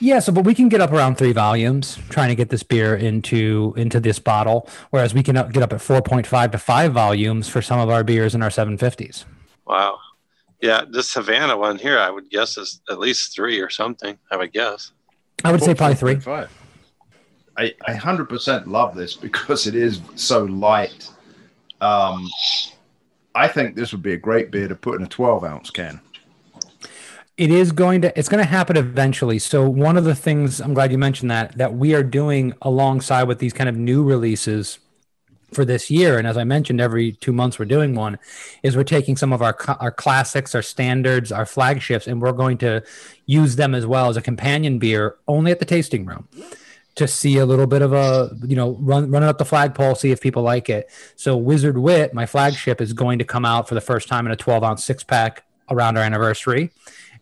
Yeah, 0.00 0.20
so 0.20 0.32
but 0.32 0.44
we 0.44 0.54
can 0.54 0.68
get 0.68 0.80
up 0.80 0.92
around 0.92 1.16
three 1.18 1.32
volumes 1.32 1.98
trying 2.08 2.28
to 2.28 2.36
get 2.36 2.48
this 2.48 2.62
beer 2.62 2.94
into 2.94 3.74
into 3.76 3.98
this 3.98 4.20
bottle, 4.20 4.68
whereas 4.90 5.12
we 5.12 5.22
can 5.22 5.34
get 5.50 5.62
up 5.62 5.72
at 5.72 5.80
four 5.82 6.00
point 6.00 6.26
five 6.28 6.52
to 6.52 6.58
five 6.58 6.92
volumes 6.92 7.48
for 7.48 7.60
some 7.60 7.80
of 7.80 7.90
our 7.90 8.04
beers 8.04 8.36
in 8.36 8.42
our 8.42 8.50
seven 8.50 8.78
fifties. 8.78 9.24
Wow. 9.66 9.98
Yeah, 10.62 10.82
this 10.88 11.12
Havana 11.12 11.58
one 11.58 11.76
here, 11.76 11.98
I 11.98 12.08
would 12.08 12.30
guess 12.30 12.56
is 12.56 12.80
at 12.88 13.00
least 13.00 13.34
three 13.34 13.60
or 13.60 13.68
something. 13.68 14.16
I 14.30 14.36
would 14.36 14.52
guess. 14.52 14.92
I 15.44 15.50
would 15.50 15.60
say 15.62 15.74
probably 15.74 15.96
three. 15.96 16.20
Five. 16.20 16.50
I, 17.56 17.74
I 17.86 17.92
100% 17.94 18.66
love 18.66 18.94
this 18.96 19.14
because 19.14 19.66
it 19.66 19.74
is 19.74 20.00
so 20.14 20.44
light. 20.44 21.10
Um, 21.80 22.28
I 23.34 23.48
think 23.48 23.74
this 23.74 23.92
would 23.92 24.02
be 24.02 24.12
a 24.12 24.16
great 24.16 24.50
beer 24.50 24.68
to 24.68 24.76
put 24.76 24.98
in 24.98 25.04
a 25.04 25.08
12 25.08 25.44
ounce 25.44 25.70
can. 25.70 26.00
It 27.36 27.50
is 27.50 27.72
going 27.72 28.02
to 28.02 28.16
it's 28.16 28.28
going 28.28 28.42
to 28.42 28.48
happen 28.48 28.76
eventually. 28.76 29.40
So 29.40 29.68
one 29.68 29.96
of 29.96 30.04
the 30.04 30.14
things 30.14 30.60
I'm 30.60 30.72
glad 30.72 30.92
you 30.92 30.98
mentioned 30.98 31.30
that 31.32 31.58
that 31.58 31.74
we 31.74 31.94
are 31.94 32.04
doing 32.04 32.52
alongside 32.62 33.24
with 33.24 33.40
these 33.40 33.52
kind 33.52 33.68
of 33.68 33.76
new 33.76 34.04
releases 34.04 34.78
for 35.52 35.64
this 35.64 35.88
year 35.88 36.18
and 36.18 36.26
as 36.26 36.36
I 36.36 36.42
mentioned 36.42 36.80
every 36.80 37.12
2 37.12 37.32
months 37.32 37.60
we're 37.60 37.64
doing 37.64 37.94
one 37.94 38.18
is 38.64 38.76
we're 38.76 38.82
taking 38.82 39.16
some 39.16 39.32
of 39.32 39.40
our 39.40 39.56
our 39.80 39.92
classics, 39.92 40.54
our 40.54 40.62
standards, 40.62 41.30
our 41.30 41.46
flagships 41.46 42.06
and 42.06 42.20
we're 42.20 42.32
going 42.32 42.58
to 42.58 42.82
use 43.26 43.56
them 43.56 43.74
as 43.74 43.86
well 43.86 44.08
as 44.08 44.16
a 44.16 44.22
companion 44.22 44.78
beer 44.78 45.16
only 45.28 45.50
at 45.50 45.58
the 45.58 45.64
tasting 45.64 46.06
room 46.06 46.28
to 46.96 47.08
see 47.08 47.38
a 47.38 47.46
little 47.46 47.66
bit 47.66 47.82
of 47.82 47.92
a 47.92 48.30
you 48.46 48.56
know 48.56 48.76
run 48.80 49.10
running 49.10 49.28
up 49.28 49.38
the 49.38 49.44
flagpole 49.44 49.94
see 49.94 50.10
if 50.10 50.20
people 50.20 50.42
like 50.42 50.68
it. 50.68 50.90
So 51.16 51.36
wizard 51.36 51.78
wit 51.78 52.14
my 52.14 52.26
flagship 52.26 52.80
is 52.80 52.92
going 52.92 53.18
to 53.18 53.24
come 53.24 53.44
out 53.44 53.68
for 53.68 53.74
the 53.74 53.80
first 53.80 54.08
time 54.08 54.26
in 54.26 54.32
a 54.32 54.36
12 54.36 54.62
ounce 54.62 54.84
six 54.84 55.02
pack 55.02 55.44
around 55.70 55.96
our 55.96 56.04
anniversary. 56.04 56.70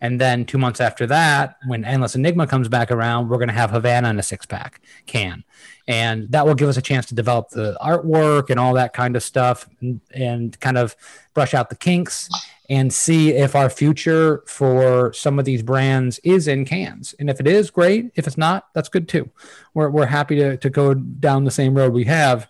And 0.00 0.20
then 0.20 0.44
two 0.44 0.58
months 0.58 0.80
after 0.80 1.06
that 1.06 1.56
when 1.66 1.84
endless 1.84 2.16
enigma 2.16 2.46
comes 2.46 2.68
back 2.68 2.90
around 2.90 3.28
we're 3.28 3.38
going 3.38 3.48
to 3.48 3.54
have 3.54 3.70
havana 3.70 4.10
in 4.10 4.18
a 4.18 4.22
six 4.22 4.44
pack 4.46 4.80
can. 5.06 5.44
And 5.88 6.30
that 6.30 6.46
will 6.46 6.54
give 6.54 6.68
us 6.68 6.76
a 6.76 6.82
chance 6.82 7.06
to 7.06 7.14
develop 7.14 7.50
the 7.50 7.76
artwork 7.80 8.50
and 8.50 8.60
all 8.60 8.74
that 8.74 8.92
kind 8.92 9.16
of 9.16 9.22
stuff 9.22 9.68
and, 9.80 10.00
and 10.14 10.58
kind 10.60 10.78
of 10.78 10.96
brush 11.34 11.54
out 11.54 11.70
the 11.70 11.76
kinks 11.76 12.28
and 12.72 12.90
see 12.90 13.32
if 13.34 13.54
our 13.54 13.68
future 13.68 14.42
for 14.46 15.12
some 15.12 15.38
of 15.38 15.44
these 15.44 15.62
brands 15.62 16.18
is 16.24 16.48
in 16.48 16.64
cans. 16.64 17.14
And 17.18 17.28
if 17.28 17.38
it 17.38 17.46
is, 17.46 17.70
great. 17.70 18.10
If 18.14 18.26
it's 18.26 18.38
not, 18.38 18.68
that's 18.72 18.88
good 18.88 19.10
too. 19.10 19.30
We're, 19.74 19.90
we're 19.90 20.06
happy 20.06 20.36
to, 20.36 20.56
to 20.56 20.70
go 20.70 20.94
down 20.94 21.44
the 21.44 21.50
same 21.50 21.74
road 21.74 21.92
we 21.92 22.04
have. 22.04 22.48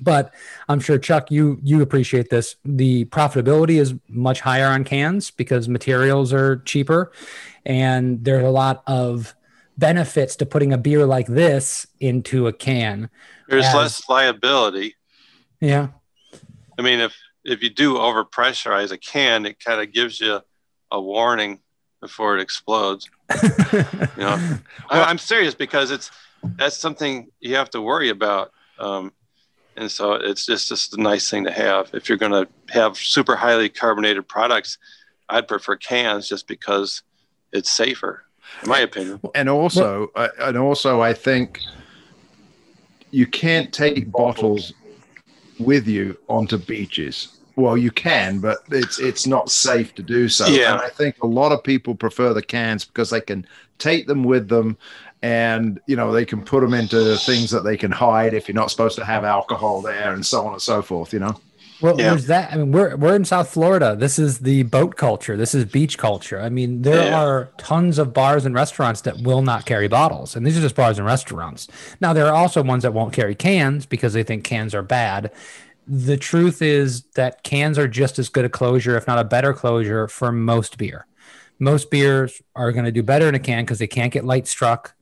But 0.00 0.32
I'm 0.66 0.80
sure 0.80 0.96
Chuck, 0.96 1.30
you 1.30 1.60
you 1.62 1.82
appreciate 1.82 2.30
this. 2.30 2.56
The 2.64 3.04
profitability 3.04 3.78
is 3.78 3.94
much 4.08 4.40
higher 4.40 4.66
on 4.66 4.82
cans 4.82 5.30
because 5.30 5.68
materials 5.68 6.32
are 6.32 6.56
cheaper, 6.64 7.12
and 7.64 8.24
there's 8.24 8.42
a 8.42 8.50
lot 8.50 8.82
of 8.88 9.36
benefits 9.76 10.36
to 10.36 10.46
putting 10.46 10.72
a 10.72 10.78
beer 10.78 11.04
like 11.06 11.26
this 11.26 11.86
into 12.00 12.48
a 12.48 12.52
can. 12.52 13.08
There's 13.46 13.66
As- 13.66 13.74
less 13.74 14.08
liability. 14.08 14.96
Yeah, 15.60 15.88
I 16.76 16.82
mean, 16.82 16.98
if 16.98 17.14
if 17.44 17.62
you 17.62 17.70
do 17.70 17.94
overpressurize 17.94 18.90
a 18.90 18.98
can, 18.98 19.46
it 19.46 19.62
kind 19.62 19.80
of 19.80 19.92
gives 19.92 20.20
you 20.20 20.40
a 20.90 21.00
warning 21.00 21.60
before 22.00 22.36
it 22.36 22.42
explodes. 22.42 23.10
You 24.16 24.22
know, 24.22 24.58
I, 24.90 25.02
I'm 25.02 25.18
serious 25.18 25.54
because 25.54 25.90
it's 25.90 26.10
that's 26.56 26.76
something 26.76 27.28
you 27.40 27.56
have 27.56 27.70
to 27.70 27.80
worry 27.80 28.10
about. 28.10 28.52
Um, 28.78 29.12
and 29.76 29.90
so 29.90 30.12
it's 30.12 30.46
just 30.46 30.68
just 30.68 30.96
a 30.96 31.00
nice 31.00 31.28
thing 31.28 31.44
to 31.44 31.50
have. 31.50 31.90
If 31.92 32.08
you're 32.08 32.18
going 32.18 32.32
to 32.32 32.48
have 32.72 32.96
super 32.96 33.34
highly 33.34 33.68
carbonated 33.68 34.28
products, 34.28 34.78
I'd 35.28 35.48
prefer 35.48 35.76
cans 35.76 36.28
just 36.28 36.46
because 36.46 37.02
it's 37.52 37.70
safer, 37.70 38.24
in 38.62 38.68
my 38.68 38.80
opinion. 38.80 39.20
And 39.34 39.48
also, 39.48 40.12
uh, 40.14 40.28
and 40.38 40.56
also, 40.56 41.00
I 41.00 41.12
think 41.12 41.60
you 43.10 43.26
can't 43.26 43.72
take 43.72 44.10
bottles 44.12 44.72
with 45.58 45.86
you 45.86 46.16
onto 46.28 46.58
beaches. 46.58 47.33
Well, 47.56 47.76
you 47.76 47.90
can, 47.90 48.40
but 48.40 48.58
it's 48.70 48.98
it's 48.98 49.26
not 49.26 49.50
safe 49.50 49.94
to 49.94 50.02
do 50.02 50.28
so. 50.28 50.46
Yeah. 50.46 50.72
And 50.72 50.82
I 50.82 50.88
think 50.88 51.22
a 51.22 51.26
lot 51.26 51.52
of 51.52 51.62
people 51.62 51.94
prefer 51.94 52.34
the 52.34 52.42
cans 52.42 52.84
because 52.84 53.10
they 53.10 53.20
can 53.20 53.46
take 53.78 54.06
them 54.06 54.24
with 54.24 54.48
them, 54.48 54.76
and 55.22 55.80
you 55.86 55.94
know 55.96 56.12
they 56.12 56.24
can 56.24 56.42
put 56.42 56.60
them 56.62 56.74
into 56.74 57.16
things 57.18 57.50
that 57.50 57.62
they 57.62 57.76
can 57.76 57.92
hide 57.92 58.34
if 58.34 58.48
you're 58.48 58.54
not 58.56 58.70
supposed 58.70 58.96
to 58.98 59.04
have 59.04 59.24
alcohol 59.24 59.82
there, 59.82 60.12
and 60.12 60.26
so 60.26 60.44
on 60.46 60.52
and 60.54 60.62
so 60.62 60.82
forth. 60.82 61.12
You 61.12 61.20
know. 61.20 61.40
Well, 61.80 61.98
Yeah. 61.98 62.10
there's 62.10 62.26
that. 62.28 62.52
I 62.52 62.56
mean, 62.56 62.72
we're 62.72 62.96
we're 62.96 63.16
in 63.16 63.24
South 63.24 63.48
Florida. 63.50 63.94
This 63.98 64.18
is 64.18 64.38
the 64.38 64.62
boat 64.62 64.96
culture. 64.96 65.36
This 65.36 65.54
is 65.54 65.64
beach 65.64 65.98
culture. 65.98 66.40
I 66.40 66.48
mean, 66.48 66.82
there 66.82 67.06
Yeah. 67.06 67.20
are 67.22 67.48
tons 67.58 67.98
of 67.98 68.12
bars 68.14 68.46
and 68.46 68.54
restaurants 68.54 69.00
that 69.02 69.18
will 69.22 69.42
not 69.42 69.64
carry 69.66 69.86
bottles, 69.88 70.34
and 70.34 70.46
these 70.46 70.56
are 70.56 70.60
just 70.60 70.76
bars 70.76 70.98
and 70.98 71.06
restaurants. 71.06 71.68
Now, 72.00 72.12
there 72.12 72.26
are 72.26 72.34
also 72.34 72.62
ones 72.62 72.82
that 72.84 72.94
won't 72.94 73.12
carry 73.12 73.34
cans 73.34 73.86
because 73.86 74.12
they 74.12 74.22
think 74.22 74.44
cans 74.44 74.74
are 74.74 74.82
bad. 74.82 75.30
The 75.86 76.16
truth 76.16 76.62
is 76.62 77.02
that 77.14 77.42
cans 77.42 77.78
are 77.78 77.88
just 77.88 78.18
as 78.18 78.28
good 78.28 78.44
a 78.44 78.48
closure, 78.48 78.96
if 78.96 79.06
not 79.06 79.18
a 79.18 79.24
better 79.24 79.52
closure, 79.52 80.08
for 80.08 80.32
most 80.32 80.78
beer. 80.78 81.06
Most 81.58 81.90
beers 81.90 82.42
are 82.56 82.72
going 82.72 82.84
to 82.84 82.92
do 82.92 83.02
better 83.02 83.28
in 83.28 83.34
a 83.34 83.38
can 83.38 83.64
because 83.64 83.78
they 83.78 83.86
can't 83.86 84.12
get 84.12 84.24
light 84.24 84.46
struck. 84.46 84.94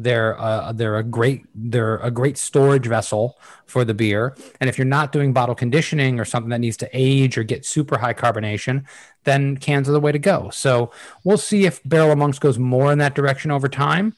They're 0.00 0.40
uh, 0.40 0.72
they're 0.72 0.96
a 0.96 1.02
great 1.02 1.44
they're 1.56 1.96
a 1.96 2.10
great 2.10 2.38
storage 2.38 2.86
vessel 2.86 3.36
for 3.66 3.84
the 3.84 3.94
beer. 3.94 4.36
And 4.60 4.70
if 4.70 4.78
you're 4.78 4.84
not 4.84 5.10
doing 5.10 5.32
bottle 5.32 5.56
conditioning 5.56 6.20
or 6.20 6.24
something 6.24 6.50
that 6.50 6.60
needs 6.60 6.76
to 6.78 6.88
age 6.92 7.36
or 7.36 7.42
get 7.42 7.66
super 7.66 7.98
high 7.98 8.14
carbonation, 8.14 8.86
then 9.24 9.56
cans 9.56 9.88
are 9.88 9.92
the 9.92 10.00
way 10.00 10.12
to 10.12 10.18
go. 10.20 10.50
So 10.50 10.92
we'll 11.24 11.36
see 11.36 11.66
if 11.66 11.82
Barrel 11.84 12.14
Monks 12.14 12.38
goes 12.38 12.60
more 12.60 12.92
in 12.92 12.98
that 12.98 13.16
direction 13.16 13.50
over 13.50 13.68
time. 13.68 14.14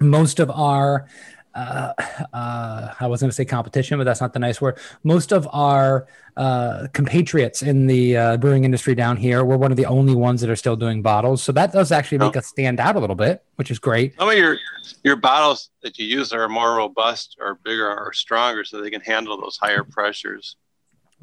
Most 0.00 0.40
of 0.40 0.50
our 0.50 1.06
uh, 1.54 1.92
uh, 2.32 2.94
I 2.98 3.06
was 3.06 3.20
going 3.20 3.30
to 3.30 3.34
say 3.34 3.44
competition, 3.44 3.98
but 3.98 4.04
that's 4.04 4.20
not 4.20 4.32
the 4.32 4.38
nice 4.38 4.60
word. 4.60 4.78
Most 5.04 5.32
of 5.32 5.48
our 5.52 6.06
uh, 6.36 6.88
compatriots 6.92 7.62
in 7.62 7.86
the 7.86 8.16
uh, 8.16 8.36
brewing 8.38 8.64
industry 8.64 8.94
down 8.94 9.16
here, 9.16 9.44
we're 9.44 9.56
one 9.56 9.70
of 9.70 9.76
the 9.76 9.86
only 9.86 10.14
ones 10.14 10.40
that 10.40 10.50
are 10.50 10.56
still 10.56 10.74
doing 10.76 11.00
bottles. 11.02 11.42
So 11.42 11.52
that 11.52 11.72
does 11.72 11.92
actually 11.92 12.18
make 12.18 12.34
Oh. 12.34 12.38
us 12.40 12.46
stand 12.46 12.80
out 12.80 12.96
a 12.96 12.98
little 12.98 13.16
bit, 13.16 13.42
which 13.56 13.70
is 13.70 13.78
great. 13.78 14.14
Some 14.18 14.28
of 14.28 14.36
your 14.36 14.58
your 15.02 15.16
bottles 15.16 15.70
that 15.82 15.98
you 15.98 16.06
use 16.06 16.32
are 16.32 16.48
more 16.48 16.76
robust 16.76 17.36
or 17.40 17.58
bigger 17.64 17.88
or 17.88 18.12
stronger, 18.12 18.64
so 18.64 18.80
they 18.82 18.90
can 18.90 19.00
handle 19.00 19.40
those 19.40 19.56
higher 19.56 19.84
pressures. 19.84 20.56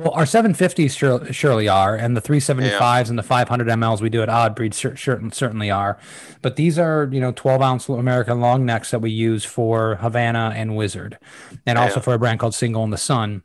Well, 0.01 0.13
our 0.13 0.23
750s 0.23 0.97
sure, 0.97 1.31
surely 1.31 1.67
are, 1.67 1.95
and 1.95 2.17
the 2.17 2.21
375s 2.21 3.09
and 3.09 3.19
the 3.19 3.23
500 3.23 3.67
mLs 3.67 4.01
we 4.01 4.09
do 4.09 4.23
at 4.23 4.29
Odd 4.29 4.55
Breed 4.55 4.73
cer- 4.73 4.95
cer- 4.97 5.21
certainly 5.31 5.69
are. 5.69 5.99
But 6.41 6.55
these 6.55 6.79
are, 6.79 7.07
you 7.11 7.19
know, 7.21 7.31
12 7.31 7.61
ounce 7.61 7.87
American 7.87 8.39
long 8.41 8.65
necks 8.65 8.89
that 8.91 8.99
we 8.99 9.11
use 9.11 9.45
for 9.45 9.95
Havana 9.97 10.53
and 10.55 10.75
Wizard, 10.75 11.19
and 11.67 11.77
also 11.77 11.95
Yeah. 11.97 12.01
for 12.01 12.13
a 12.15 12.19
brand 12.19 12.39
called 12.39 12.55
Single 12.55 12.83
in 12.83 12.89
the 12.89 12.97
Sun. 12.97 13.43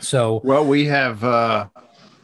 So, 0.00 0.40
Well, 0.44 0.64
we 0.64 0.86
have. 0.86 1.22
uh 1.22 1.66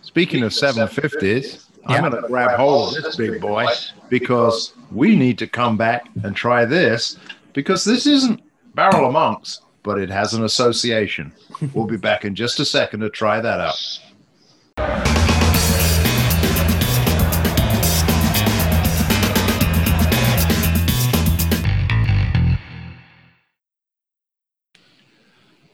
Speaking 0.02 0.42
of 0.42 0.52
750s, 0.52 1.66
I'm 1.86 2.00
going 2.00 2.20
to 2.22 2.26
grab 2.26 2.52
hold 2.58 2.96
of 2.96 3.04
this 3.04 3.16
big 3.16 3.40
boy 3.40 3.66
because 4.08 4.72
we 4.90 5.14
need 5.14 5.38
to 5.38 5.46
come 5.46 5.76
back 5.76 6.06
and 6.24 6.34
try 6.34 6.64
this 6.64 7.16
because 7.52 7.84
this 7.84 8.06
isn't 8.06 8.40
Barrel 8.74 9.06
of 9.06 9.12
Monks, 9.12 9.60
but 9.84 9.98
it 10.00 10.08
has 10.10 10.32
an 10.34 10.42
association. 10.42 11.32
We'll 11.74 11.86
be 11.86 11.98
back 11.98 12.24
in 12.24 12.34
just 12.34 12.58
a 12.58 12.64
second 12.64 13.00
to 13.00 13.10
try 13.10 13.40
that 13.40 13.60
out. 13.60 13.98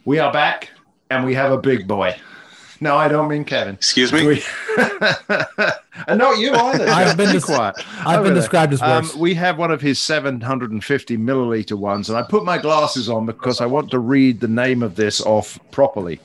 We 0.05 0.19
are 0.19 0.33
back 0.33 0.71
and 1.11 1.25
we 1.25 1.35
have 1.35 1.53
a 1.53 1.59
big 1.59 1.87
boy. 1.87 2.17
No, 2.81 2.97
I 2.97 3.09
don't 3.09 3.29
mean 3.29 3.45
Kevin. 3.45 3.75
Excuse 3.75 4.13
me. 4.13 4.27
We- 4.27 4.43
and 6.07 6.19
not 6.19 6.39
you 6.39 6.53
either. 6.55 6.89
I've 6.89 7.17
been 7.17 7.33
des- 7.33 7.41
quiet. 7.41 7.75
I've 8.01 8.19
Over 8.19 8.25
been 8.25 8.35
there. 8.35 8.43
described 8.43 8.73
as 8.75 8.83
Um, 8.83 9.05
worse. 9.05 9.15
we 9.15 9.35
have 9.35 9.59
one 9.59 9.71
of 9.71 9.81
his 9.81 9.99
750 9.99 11.17
milliliter 11.17 11.79
ones, 11.79 12.09
and 12.11 12.19
I 12.19 12.23
put 12.23 12.45
my 12.45 12.59
glasses 12.59 13.09
on 13.09 13.27
because 13.27 13.61
I 13.61 13.67
want 13.67 13.91
to 13.93 13.99
read 13.99 14.41
the 14.41 14.49
name 14.49 14.83
of 14.83 14.97
this 14.97 15.21
off 15.21 15.59
properly. 15.71 16.21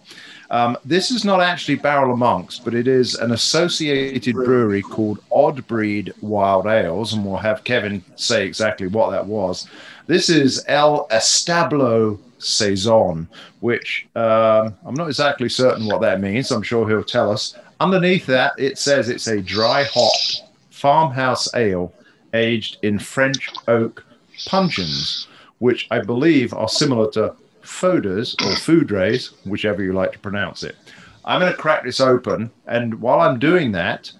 Um, 0.51 0.77
this 0.83 1.11
is 1.11 1.23
not 1.23 1.39
actually 1.39 1.75
Barrel 1.75 2.11
of 2.11 2.19
Monks, 2.19 2.59
but 2.59 2.73
it 2.73 2.85
is 2.85 3.15
an 3.15 3.31
associated 3.31 4.35
brewery 4.35 4.81
called 4.81 5.23
Odd 5.31 5.65
Breed 5.65 6.13
Wild 6.19 6.65
Ales, 6.67 7.13
and 7.13 7.25
we'll 7.25 7.37
have 7.37 7.63
Kevin 7.63 8.03
say 8.17 8.45
exactly 8.45 8.87
what 8.87 9.11
that 9.11 9.25
was. 9.25 9.69
This 10.07 10.29
is 10.29 10.65
El 10.67 11.07
Establo 11.07 12.19
Saison, 12.37 13.29
which 13.61 14.07
um, 14.17 14.75
I'm 14.85 14.93
not 14.93 15.07
exactly 15.07 15.47
certain 15.47 15.85
what 15.85 16.01
that 16.01 16.19
means. 16.19 16.51
I'm 16.51 16.63
sure 16.63 16.87
he'll 16.87 17.01
tell 17.01 17.31
us. 17.31 17.55
Underneath 17.79 18.25
that, 18.25 18.51
it 18.57 18.77
says 18.77 19.07
it's 19.07 19.27
a 19.27 19.39
dry 19.41 19.85
hopped 19.85 20.43
farmhouse 20.69 21.47
ale 21.55 21.93
aged 22.33 22.77
in 22.81 22.99
French 22.99 23.47
oak 23.69 24.03
puncheons, 24.47 25.27
which 25.59 25.87
I 25.91 25.99
believe 25.99 26.53
are 26.53 26.67
similar 26.67 27.09
to 27.11 27.35
Foeders 27.71 28.33
or 28.41 28.53
Foudres, 28.55 29.33
whichever 29.45 29.81
you 29.81 29.93
like 29.93 30.11
to 30.11 30.19
pronounce 30.19 30.63
it. 30.63 30.75
I'm 31.23 31.39
going 31.39 31.51
to 31.51 31.57
crack 31.57 31.83
this 31.83 31.99
open, 31.99 32.51
and 32.67 32.95
while 33.01 33.21
I'm 33.21 33.39
doing 33.39 33.71
that, 33.71 34.11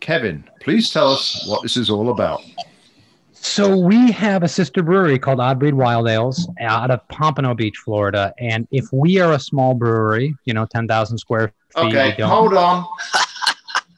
Kevin, 0.00 0.44
please 0.60 0.90
tell 0.90 1.12
us 1.12 1.44
what 1.48 1.62
this 1.62 1.76
is 1.76 1.90
all 1.90 2.10
about. 2.10 2.40
So 3.32 3.76
we 3.76 4.10
have 4.12 4.42
a 4.44 4.48
sister 4.48 4.82
brewery 4.82 5.18
called 5.18 5.40
Odd 5.40 5.58
Breed 5.58 5.74
Wild 5.74 6.08
Ales 6.08 6.48
out 6.60 6.90
of 6.92 7.06
Pompano 7.08 7.54
Beach, 7.54 7.76
Florida. 7.76 8.32
And 8.38 8.66
if 8.70 8.86
we 8.92 9.18
are 9.18 9.32
a 9.32 9.38
small 9.38 9.74
brewery, 9.74 10.34
you 10.44 10.54
know, 10.54 10.64
10,000 10.66 11.18
square 11.18 11.52
feet. 11.74 11.84
Okay, 11.86 12.10
hold 12.22 12.54
on. 12.54 12.86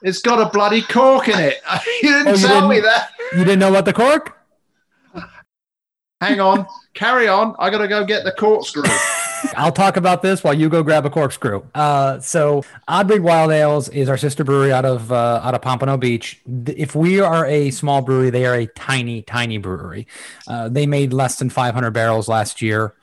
it's 0.02 0.20
got 0.22 0.40
a 0.40 0.50
bloody 0.50 0.80
cork 0.82 1.28
in 1.28 1.38
it. 1.38 1.60
you 2.02 2.10
didn't 2.10 2.28
Oh, 2.28 2.30
you 2.32 2.46
tell 2.46 2.68
me 2.68 2.76
didn't? 2.76 2.86
that. 2.86 3.10
You 3.32 3.44
didn't 3.44 3.58
know 3.58 3.68
about 3.68 3.84
the 3.84 3.92
cork? 3.92 4.38
Hang 6.24 6.40
on. 6.40 6.66
Carry 6.94 7.28
on. 7.28 7.54
I 7.58 7.70
got 7.70 7.78
to 7.78 7.88
go 7.88 8.04
get 8.04 8.24
the 8.24 8.32
corkscrew. 8.32 8.84
I'll 9.56 9.72
talk 9.72 9.96
about 9.98 10.22
this 10.22 10.42
while 10.42 10.54
you 10.54 10.70
go 10.70 10.82
grab 10.82 11.04
a 11.04 11.10
corkscrew. 11.10 11.62
Uh, 11.74 12.18
so 12.20 12.64
Odd 12.88 13.08
Breed 13.08 13.20
Wild 13.20 13.50
Ales 13.50 13.90
is 13.90 14.08
our 14.08 14.16
sister 14.16 14.42
brewery 14.42 14.72
out 14.72 14.86
of 14.86 15.12
uh, 15.12 15.40
out 15.42 15.54
of 15.54 15.60
Pompano 15.60 15.96
Beach. 15.98 16.40
If 16.66 16.94
we 16.94 17.20
are 17.20 17.44
a 17.44 17.70
small 17.70 18.00
brewery, 18.00 18.30
they 18.30 18.46
are 18.46 18.54
a 18.54 18.66
tiny, 18.66 19.20
tiny 19.22 19.58
brewery. 19.58 20.06
Uh, 20.48 20.68
they 20.70 20.86
made 20.86 21.12
less 21.12 21.38
than 21.38 21.50
500 21.50 21.90
barrels 21.90 22.26
last 22.26 22.62
year, 22.62 22.94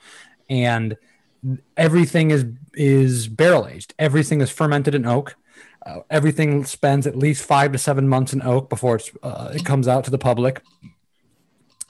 and 0.50 0.96
everything 1.76 2.32
is 2.32 2.44
is 2.74 3.28
barrel 3.28 3.68
aged. 3.68 3.94
Everything 3.98 4.40
is 4.40 4.50
fermented 4.50 4.94
in 4.94 5.06
oak. 5.06 5.36
Uh, 5.84 6.00
everything 6.10 6.64
spends 6.64 7.06
at 7.06 7.16
least 7.16 7.44
five 7.44 7.72
to 7.72 7.78
seven 7.78 8.08
months 8.08 8.32
in 8.32 8.42
oak 8.42 8.68
before 8.68 8.96
it's, 8.96 9.10
uh, 9.22 9.50
it 9.52 9.64
comes 9.64 9.88
out 9.88 10.04
to 10.04 10.10
the 10.10 10.18
public. 10.18 10.62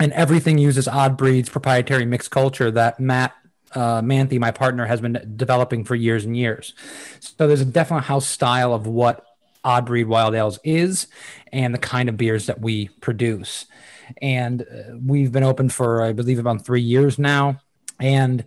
And 0.02 0.12
everything 0.14 0.58
uses 0.58 0.88
Odd 0.88 1.16
Breed's 1.16 1.48
proprietary 1.48 2.04
mixed 2.06 2.32
culture 2.32 2.72
that 2.72 2.98
Matt 2.98 3.34
uh, 3.72 4.02
Manthe, 4.02 4.36
my 4.36 4.50
partner, 4.50 4.84
has 4.84 5.00
been 5.00 5.34
developing 5.36 5.84
for 5.84 5.94
years 5.94 6.24
and 6.24 6.36
years. 6.36 6.74
So 7.20 7.46
there's 7.46 7.60
a 7.60 7.64
definite 7.64 8.00
house 8.00 8.26
style 8.26 8.74
of 8.74 8.88
what 8.88 9.24
Odd 9.62 9.86
Breed 9.86 10.08
Wild 10.08 10.34
Ales 10.34 10.58
is 10.64 11.06
and 11.52 11.72
the 11.72 11.78
kind 11.78 12.08
of 12.08 12.16
beers 12.16 12.46
that 12.46 12.60
we 12.60 12.88
produce. 13.00 13.66
And 14.20 14.62
uh, 14.62 14.96
we've 15.00 15.30
been 15.30 15.44
open 15.44 15.68
for, 15.68 16.02
I 16.02 16.12
believe, 16.12 16.40
about 16.40 16.66
three 16.66 16.82
years 16.82 17.16
now. 17.16 17.60
And 18.00 18.44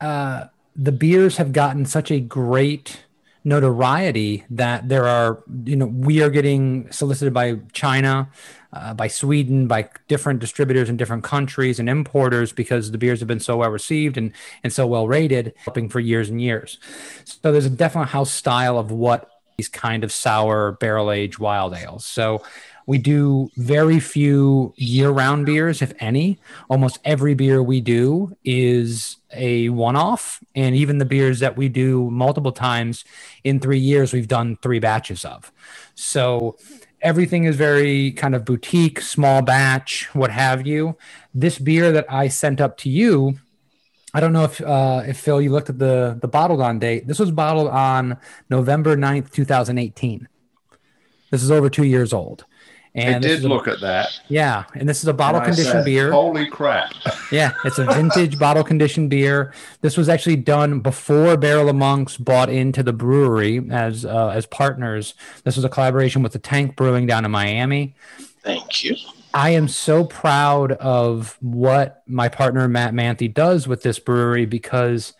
uh, 0.00 0.46
the 0.74 0.90
beers 0.90 1.36
have 1.36 1.52
gotten 1.52 1.86
such 1.86 2.10
a 2.10 2.18
great 2.18 3.04
notoriety 3.44 4.44
that 4.50 4.88
there 4.88 5.06
are, 5.06 5.42
you 5.64 5.76
know, 5.76 5.86
we 5.86 6.22
are 6.22 6.30
getting 6.30 6.90
solicited 6.92 7.34
by 7.34 7.58
China, 7.72 8.28
uh, 8.72 8.94
by 8.94 9.08
Sweden, 9.08 9.66
by 9.66 9.88
different 10.08 10.40
distributors 10.40 10.88
in 10.88 10.96
different 10.96 11.24
countries 11.24 11.78
and 11.78 11.88
importers 11.88 12.52
because 12.52 12.90
the 12.90 12.98
beers 12.98 13.18
have 13.18 13.28
been 13.28 13.40
so 13.40 13.56
well 13.58 13.70
received 13.70 14.16
and, 14.16 14.32
and 14.62 14.72
so 14.72 14.86
well 14.86 15.08
rated, 15.08 15.54
helping 15.56 15.88
for 15.88 16.00
years 16.00 16.30
and 16.30 16.40
years. 16.40 16.78
So 17.24 17.52
there's 17.52 17.66
a 17.66 17.70
definite 17.70 18.06
house 18.06 18.30
style 18.30 18.78
of 18.78 18.90
what 18.90 19.28
these 19.56 19.68
kind 19.68 20.04
of 20.04 20.12
sour 20.12 20.72
barrel 20.72 21.10
aged 21.10 21.38
wild 21.38 21.74
ales. 21.74 22.04
So 22.04 22.42
we 22.86 22.98
do 22.98 23.50
very 23.56 24.00
few 24.00 24.74
year 24.76 25.10
round 25.10 25.46
beers, 25.46 25.82
if 25.82 25.92
any. 25.98 26.38
Almost 26.68 26.98
every 27.04 27.34
beer 27.34 27.62
we 27.62 27.80
do 27.80 28.36
is 28.44 29.18
a 29.32 29.68
one 29.68 29.96
off. 29.96 30.42
And 30.54 30.74
even 30.74 30.98
the 30.98 31.04
beers 31.04 31.40
that 31.40 31.56
we 31.56 31.68
do 31.68 32.10
multiple 32.10 32.52
times 32.52 33.04
in 33.44 33.60
three 33.60 33.78
years, 33.78 34.12
we've 34.12 34.28
done 34.28 34.56
three 34.62 34.78
batches 34.78 35.24
of. 35.24 35.52
So 35.94 36.56
everything 37.00 37.44
is 37.44 37.56
very 37.56 38.12
kind 38.12 38.34
of 38.34 38.44
boutique, 38.44 39.00
small 39.00 39.42
batch, 39.42 40.08
what 40.14 40.30
have 40.30 40.66
you. 40.66 40.96
This 41.34 41.58
beer 41.58 41.92
that 41.92 42.06
I 42.10 42.28
sent 42.28 42.60
up 42.60 42.76
to 42.78 42.90
you. 42.90 43.38
I 44.14 44.20
don't 44.20 44.34
know 44.34 44.44
if 44.44 44.60
uh, 44.60 45.02
if 45.06 45.18
Phil, 45.18 45.40
you 45.40 45.50
looked 45.50 45.70
at 45.70 45.78
the 45.78 46.18
the 46.20 46.28
bottled 46.28 46.60
on 46.60 46.78
date. 46.78 47.06
This 47.06 47.18
was 47.18 47.30
bottled 47.30 47.68
on 47.68 48.18
November 48.50 48.94
9th, 48.94 49.30
2018. 49.30 50.28
This 51.30 51.42
is 51.42 51.50
over 51.50 51.70
two 51.70 51.84
years 51.84 52.12
old. 52.12 52.44
I 52.94 53.00
And 53.00 53.24
this 53.24 53.40
did 53.40 53.46
a- 53.46 53.48
look 53.48 53.66
at 53.68 53.80
that. 53.80 54.08
yeah, 54.28 54.64
and 54.74 54.86
this 54.86 55.02
is 55.02 55.08
a 55.08 55.14
bottle 55.14 55.40
conditioned 55.40 55.66
said, 55.72 55.84
beer. 55.86 56.12
Holy 56.12 56.46
crap. 56.46 56.92
Yeah, 57.32 57.52
it's 57.64 57.78
a 57.78 57.86
vintage 57.86 58.38
bottle 58.38 58.62
conditioned 58.62 59.08
beer. 59.08 59.54
This 59.80 59.96
was 59.96 60.10
actually 60.10 60.36
done 60.36 60.80
before 60.80 61.38
Barrel 61.38 61.70
of 61.70 61.76
Monks 61.76 62.18
bought 62.18 62.50
into 62.50 62.82
the 62.82 62.92
brewery 62.92 63.62
as 63.70 64.04
uh, 64.04 64.28
as 64.28 64.44
partners. 64.44 65.14
This 65.44 65.56
was 65.56 65.64
a 65.64 65.70
collaboration 65.70 66.22
with 66.22 66.32
the 66.34 66.38
Tank 66.38 66.76
Brewing 66.76 67.06
down 67.06 67.24
in 67.24 67.30
Miami. 67.30 67.94
Thank 68.42 68.84
you. 68.84 68.96
I 69.32 69.50
am 69.50 69.66
so 69.66 70.04
proud 70.04 70.72
of 70.72 71.38
what 71.40 72.02
my 72.06 72.28
partner 72.28 72.68
Matt 72.68 72.92
Manthe 72.92 73.32
does 73.32 73.66
with 73.66 73.82
this 73.82 73.98
brewery 73.98 74.44
because 74.44 75.14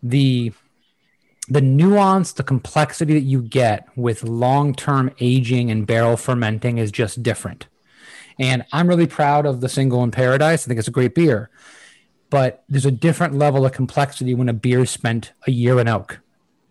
the 0.00 0.52
the 1.48 1.60
nuance, 1.60 2.32
the 2.32 2.42
complexity 2.42 3.14
that 3.14 3.20
you 3.20 3.42
get 3.42 3.88
with 3.96 4.22
long-term 4.22 5.10
aging 5.20 5.70
and 5.70 5.86
barrel 5.86 6.16
fermenting 6.16 6.78
is 6.78 6.92
just 6.92 7.22
different. 7.22 7.66
And 8.38 8.64
I'm 8.72 8.88
really 8.88 9.06
proud 9.06 9.44
of 9.44 9.60
the 9.60 9.68
single 9.68 10.02
in 10.02 10.10
Paradise. 10.10 10.64
I 10.64 10.68
think 10.68 10.78
it's 10.78 10.88
a 10.88 10.92
great 10.92 11.14
beer. 11.14 11.50
But 12.30 12.64
there's 12.68 12.86
a 12.86 12.90
different 12.90 13.34
level 13.34 13.66
of 13.66 13.72
complexity 13.72 14.34
when 14.34 14.48
a 14.48 14.54
beer 14.54 14.80
is 14.80 14.90
spent 14.90 15.32
a 15.46 15.50
year 15.50 15.78
in 15.78 15.88
oak. 15.88 16.20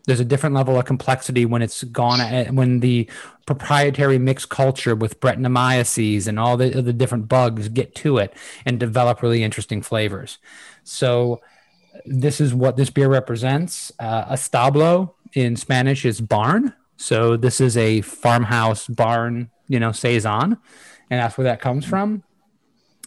There's 0.07 0.19
a 0.19 0.25
different 0.25 0.55
level 0.55 0.79
of 0.79 0.85
complexity 0.85 1.45
when 1.45 1.61
it's 1.61 1.83
gone 1.83 2.19
uh, 2.19 2.45
when 2.45 2.79
the 2.79 3.07
proprietary 3.45 4.17
mixed 4.17 4.49
culture 4.49 4.95
with 4.95 5.19
Brettanomyces 5.19 6.27
and 6.27 6.39
all 6.39 6.57
the, 6.57 6.81
the 6.81 6.93
different 6.93 7.27
bugs 7.27 7.69
get 7.69 7.93
to 7.95 8.17
it 8.17 8.33
and 8.65 8.79
develop 8.79 9.21
really 9.21 9.43
interesting 9.43 9.83
flavors. 9.83 10.39
So 10.83 11.41
this 12.05 12.41
is 12.41 12.53
what 12.53 12.77
this 12.77 12.89
beer 12.89 13.07
represents. 13.07 13.91
Uh, 13.99 14.25
establo 14.25 15.13
in 15.33 15.55
Spanish 15.55 16.05
is 16.05 16.21
barn. 16.21 16.73
So 16.97 17.35
this 17.37 17.59
is 17.59 17.77
a 17.77 18.01
farmhouse 18.01 18.87
barn, 18.87 19.49
you 19.67 19.79
know, 19.79 19.91
saison, 19.91 20.57
and 21.09 21.19
that's 21.19 21.37
where 21.37 21.45
that 21.45 21.61
comes 21.61 21.85
from. 21.85 22.23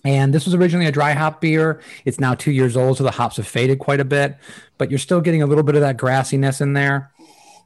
And 0.04 0.34
this 0.34 0.44
was 0.44 0.54
originally 0.54 0.86
a 0.86 0.92
dry 0.92 1.12
hop 1.12 1.40
beer. 1.40 1.80
It's 2.04 2.20
now 2.20 2.34
two 2.34 2.50
years 2.50 2.76
old, 2.76 2.98
so 2.98 3.04
the 3.04 3.12
hops 3.12 3.36
have 3.38 3.46
faded 3.46 3.78
quite 3.78 4.00
a 4.00 4.04
bit, 4.04 4.36
but 4.76 4.90
you're 4.90 4.98
still 4.98 5.20
getting 5.20 5.42
a 5.42 5.46
little 5.46 5.64
bit 5.64 5.76
of 5.76 5.80
that 5.80 5.96
grassiness 5.96 6.60
in 6.60 6.74
there. 6.74 7.12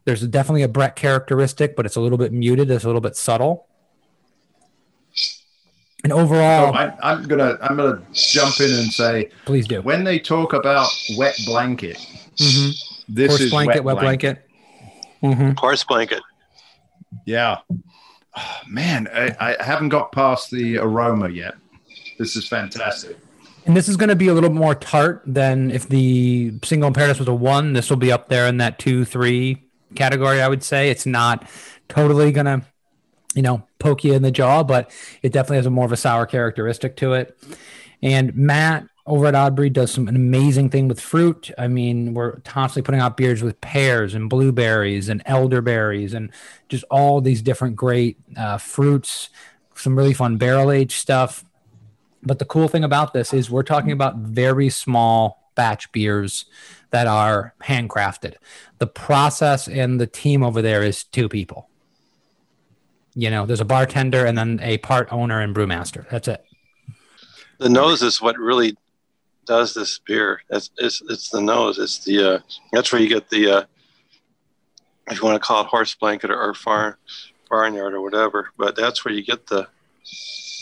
There's 0.05 0.27
definitely 0.27 0.62
a 0.62 0.69
Brett 0.69 0.97
characteristic, 0.97 1.75
but 1.77 1.85
it's 1.85 1.97
a 1.97 2.01
little 2.01 2.19
bit 2.19 2.33
muted. 2.33 2.71
It's 2.71 2.85
a 2.85 2.87
little 2.87 3.01
bit 3.01 3.16
subtle. 3.16 3.66
And 6.05 6.12
So 6.12 6.18
overall, 6.18 6.74
I, 6.74 6.92
I'm 7.03 7.24
gonna 7.24 7.59
I'm 7.61 7.76
gonna 7.76 8.01
jump 8.12 8.61
in 8.61 8.70
and 8.72 8.92
say 8.92 9.30
please 9.46 9.66
do. 9.66 9.82
when 9.82 10.05
they 10.05 10.18
talk 10.18 10.53
about 10.53 10.88
wet 11.16 11.36
blanket, 11.44 11.96
Mhm. 12.36 12.74
this 13.09 13.28
Horse 13.30 13.40
is 13.40 13.51
blanket, 13.51 13.82
wet 13.82 13.99
blanket. 13.99 14.49
hmm 15.20 15.51
Horse 15.59 15.82
blanket. 15.84 16.22
Yeah. 17.24 17.59
Oh, 18.36 18.61
man, 18.68 19.09
I, 19.12 19.34
I 19.40 19.62
haven't 19.62 19.88
got 19.88 20.12
past 20.12 20.51
the 20.53 20.78
aroma 20.78 21.30
yet. 21.30 21.55
This 22.18 22.36
is 22.36 22.46
fantastic. 22.46 23.16
And 23.66 23.76
this 23.76 23.88
is 23.88 23.96
going 23.96 24.09
to 24.11 24.16
be 24.16 24.28
a 24.28 24.34
little 24.34 24.51
more 24.53 24.74
tart 24.74 25.22
than 25.26 25.70
if 25.70 25.88
the 25.88 26.53
single 26.62 26.86
in 26.86 26.94
paradise 26.94 27.18
was 27.18 27.26
a 27.28 27.34
one. 27.34 27.72
This 27.72 27.90
will 27.90 27.96
be 27.96 28.12
up 28.12 28.28
there 28.28 28.46
in 28.46 28.59
that 28.59 28.78
two, 28.78 29.05
three 29.05 29.64
category. 29.94 30.40
I 30.40 30.49
would 30.49 30.62
say 30.62 30.90
it's 30.90 31.07
not 31.07 31.49
totally 31.88 32.30
going 32.30 32.46
to, 32.46 32.62
you 33.35 33.43
know, 33.43 33.62
poke 33.79 34.05
you 34.05 34.14
in 34.14 34.22
the 34.22 34.31
jaw, 34.31 34.62
but 34.62 34.91
it 35.22 35.33
definitely 35.33 35.57
has 35.57 35.66
a 35.66 35.70
more 35.70 35.85
of 35.85 35.93
a 35.93 35.97
sour 35.97 36.26
characteristic 36.26 36.97
to 36.97 37.12
it. 37.12 37.39
And 38.03 38.35
Matt 38.35 38.87
over 39.07 39.26
at 39.26 39.35
Odd 39.35 39.57
Breed 39.57 39.72
does 39.72 39.91
some 39.91 40.07
an 40.07 40.16
amazing 40.16 40.68
thing 40.68 40.87
with 40.87 41.01
fruit. 41.01 41.51
I 41.57 41.66
mean, 41.66 42.14
we're 42.14 42.41
constantly 42.41 42.87
putting 42.87 43.01
out 43.01 43.16
beers 43.16 43.43
with 43.43 43.61
pears 43.61 44.14
and 44.14 44.29
blueberries 44.29 45.09
and 45.09 45.22
elderberries 45.24 46.12
and 46.12 46.31
just 46.68 46.85
all 46.91 47.20
these 47.20 47.41
different 47.41 47.74
great 47.74 48.18
uh, 48.37 48.59
fruits. 48.59 49.31
Some 49.74 49.97
really 49.97 50.12
fun 50.12 50.37
barrel 50.37 50.70
aged 50.70 50.93
stuff. 50.93 51.45
But 52.22 52.39
the 52.39 52.45
cool 52.45 52.68
thing 52.68 52.85
about 52.85 53.14
this 53.14 53.33
is 53.33 53.51
we're 53.51 53.62
talking 53.62 53.93
about 53.93 54.16
very 54.16 54.68
small 54.68 55.53
batch 55.55 55.91
beers 55.93 56.45
that 56.91 57.07
are 57.07 57.55
handcrafted. 57.64 58.35
The 58.79 58.87
process 58.87 59.68
and 59.68 60.01
the 60.01 60.07
team 60.07 60.43
over 60.43 60.61
there 60.61 60.83
is 60.83 61.05
two 61.05 61.29
people. 61.29 61.68
You 63.19 63.31
know, 63.31 63.47
there's 63.47 63.61
a 63.61 63.64
bartender 63.64 64.25
and 64.25 64.39
then 64.39 64.61
a 64.62 64.79
part 64.79 65.12
owner 65.12 65.41
and 65.41 65.53
brewmaster. 65.53 66.09
That's 66.09 66.29
it. 66.29 66.45
The 67.59 67.69
nose 67.69 68.01
is 68.01 68.23
what 68.23 68.39
really 68.39 68.77
does 69.45 69.75
this 69.75 69.99
beer. 69.99 70.41
It's, 70.51 70.71
it's, 70.79 71.03
it's 71.09 71.29
the 71.29 71.41
nose. 71.41 71.81
It's 71.81 72.05
the 72.05 72.35
uh, 72.35 72.39
that's 72.73 72.93
where 72.93 73.03
you 73.03 73.09
get 73.09 73.29
the 73.29 73.51
uh, 73.51 73.64
if 75.11 75.19
you 75.19 75.25
want 75.25 75.35
to 75.35 75.45
call 75.45 75.62
it 75.62 75.66
horse 75.66 75.97
blanket 75.97 76.31
or, 76.31 76.41
or 76.41 76.55
farm 76.55 76.95
barnyard 77.51 77.93
or 77.93 78.03
whatever. 78.03 78.51
But 78.57 78.77
that's 78.77 79.05
where 79.05 79.12
you 79.12 79.25
get 79.25 79.49
the. 79.49 79.66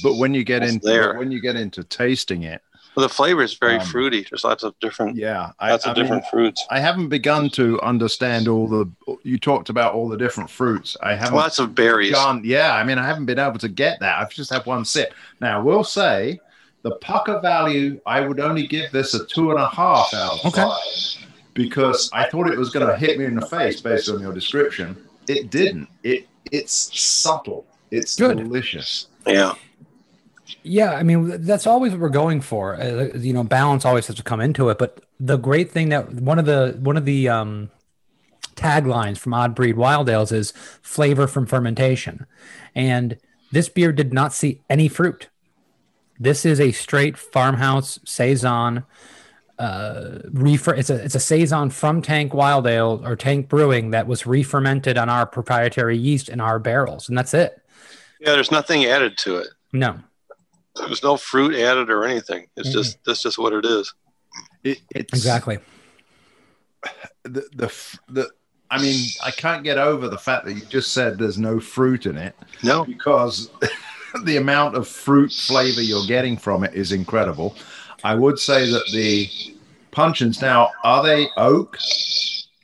But 0.02 0.14
when 0.14 0.32
you 0.32 0.42
get 0.42 0.62
It's 0.62 0.72
into 0.72 0.86
there. 0.86 1.18
when 1.18 1.30
you 1.30 1.42
get 1.42 1.56
into 1.56 1.84
tasting 1.84 2.44
it, 2.44 2.62
Well, 2.96 3.06
the 3.06 3.12
flavor 3.14 3.42
is 3.42 3.52
very 3.54 3.76
Um, 3.76 3.84
fruity. 3.86 4.26
There's 4.30 4.42
lots 4.42 4.62
of 4.62 4.74
different, 4.80 5.16
yeah, 5.16 5.50
I, 5.60 5.70
lots 5.72 5.86
I 5.86 5.90
of 5.90 5.96
mean, 5.96 6.04
different 6.06 6.24
fruits. 6.30 6.64
I 6.70 6.80
haven't 6.80 7.08
begun 7.10 7.50
to 7.50 7.78
understand 7.82 8.48
all 8.48 8.66
the. 8.66 8.90
You 9.22 9.38
talked 9.38 9.68
about 9.68 9.92
all 9.92 10.08
the 10.08 10.16
different 10.16 10.48
fruits. 10.48 10.96
I 11.02 11.14
haven't 11.14 11.34
Lots 11.34 11.58
of 11.58 11.74
berries. 11.74 12.12
gone. 12.12 12.40
Yeah, 12.42 12.74
I 12.74 12.84
mean, 12.84 12.96
I 12.98 13.06
haven't 13.06 13.26
been 13.26 13.38
able 13.38 13.58
to 13.58 13.68
get 13.68 14.00
that. 14.00 14.18
I've 14.18 14.30
just 14.30 14.50
had 14.50 14.64
one 14.64 14.86
sip. 14.86 15.12
Now, 15.42 15.58
I 15.60 15.62
will 15.62 15.84
say 15.84 16.40
the 16.82 16.92
pucker 16.96 17.38
value. 17.40 18.00
I 18.06 18.22
would 18.22 18.40
only 18.40 18.66
give 18.66 18.90
this 18.92 19.12
a 19.12 19.26
two 19.26 19.50
and 19.50 19.60
a 19.60 19.68
half 19.68 20.14
out 20.14 20.32
of 20.42 20.46
Okay. 20.46 20.62
five 20.62 21.26
because 21.52 22.08
I 22.14 22.28
thought 22.30 22.48
it 22.48 22.58
was 22.58 22.70
going 22.70 22.86
to 22.86 22.96
hit 22.96 23.18
me 23.18 23.26
in 23.26 23.34
the 23.34 23.44
face 23.46 23.80
based 23.82 24.08
on 24.08 24.20
your 24.20 24.32
description. 24.32 24.96
It 25.28 25.50
didn't. 25.50 25.88
It 26.02 26.28
it's 26.50 26.98
subtle. 26.98 27.66
It's 27.90 28.16
Good. 28.16 28.38
delicious. 28.38 29.08
Yeah. 29.26 29.52
Yeah, 30.62 30.92
I 30.92 31.02
mean 31.02 31.42
that's 31.42 31.66
always 31.66 31.92
what 31.92 32.00
we're 32.00 32.08
going 32.08 32.40
for. 32.40 32.80
Uh, 32.80 33.08
you 33.16 33.32
know, 33.32 33.44
balance 33.44 33.84
always 33.84 34.06
has 34.06 34.16
to 34.16 34.22
come 34.22 34.40
into 34.40 34.68
it. 34.68 34.78
But 34.78 35.04
the 35.18 35.36
great 35.36 35.70
thing 35.70 35.88
that 35.90 36.12
one 36.12 36.38
of 36.38 36.46
the 36.46 36.76
one 36.80 36.96
of 36.96 37.04
the 37.04 37.28
um, 37.28 37.70
taglines 38.54 39.18
from 39.18 39.34
Odd 39.34 39.54
Breed 39.54 39.76
Wild 39.76 40.08
Ales 40.08 40.32
is 40.32 40.52
flavor 40.82 41.26
from 41.26 41.46
fermentation, 41.46 42.26
and 42.74 43.18
this 43.52 43.68
beer 43.68 43.92
did 43.92 44.12
not 44.12 44.32
see 44.32 44.62
any 44.68 44.88
fruit. 44.88 45.28
This 46.18 46.44
is 46.44 46.60
a 46.60 46.72
straight 46.72 47.16
farmhouse 47.16 47.98
saison. 48.04 48.84
Uh, 49.58 50.18
refer 50.32 50.74
it's 50.74 50.90
a 50.90 51.02
it's 51.02 51.14
a 51.14 51.20
saison 51.20 51.70
from 51.70 52.02
Tank 52.02 52.34
Wild 52.34 52.66
Ale 52.66 53.00
or 53.04 53.16
Tank 53.16 53.48
Brewing 53.48 53.90
that 53.90 54.06
was 54.06 54.26
re-fermented 54.26 54.98
on 54.98 55.08
our 55.08 55.26
proprietary 55.26 55.96
yeast 55.96 56.28
in 56.28 56.40
our 56.40 56.58
barrels, 56.58 57.08
and 57.08 57.16
that's 57.16 57.32
it. 57.32 57.62
Yeah. 58.20 58.32
There's 58.32 58.50
nothing 58.50 58.84
added 58.84 59.16
to 59.18 59.38
it. 59.38 59.48
No, 59.72 59.98
There's 60.76 61.02
no 61.02 61.16
fruit 61.16 61.54
added 61.54 61.90
or 61.90 62.04
anything. 62.04 62.46
It's 62.56 62.68
Mhm. 62.68 62.72
just, 62.72 62.98
that's 63.04 63.22
just 63.22 63.38
what 63.38 63.52
it 63.52 63.64
is. 63.64 63.92
It, 64.64 64.78
it's 64.94 65.12
exactly. 65.12 65.58
the 67.24 67.44
the 67.54 67.72
the. 68.08 68.28
I 68.70 68.82
mean, 68.82 69.08
I 69.24 69.30
can't 69.30 69.62
get 69.62 69.78
over 69.78 70.08
the 70.08 70.18
fact 70.18 70.44
that 70.44 70.54
you 70.54 70.62
just 70.62 70.92
said 70.92 71.18
there's 71.18 71.38
no 71.38 71.60
fruit 71.60 72.04
in 72.04 72.16
it. 72.18 72.34
No. 72.64 72.84
because 72.84 73.48
the 74.24 74.36
amount 74.38 74.74
of 74.76 74.88
fruit 74.88 75.32
flavor 75.32 75.80
you're 75.80 76.04
getting 76.06 76.36
from 76.36 76.64
it 76.64 76.74
is 76.74 76.90
incredible. 76.90 77.56
I 78.02 78.14
would 78.16 78.38
say 78.40 78.68
that 78.70 78.82
the 78.92 79.30
puncheons 79.92 80.42
now 80.42 80.70
are 80.82 81.02
they 81.04 81.28
oak? 81.36 81.78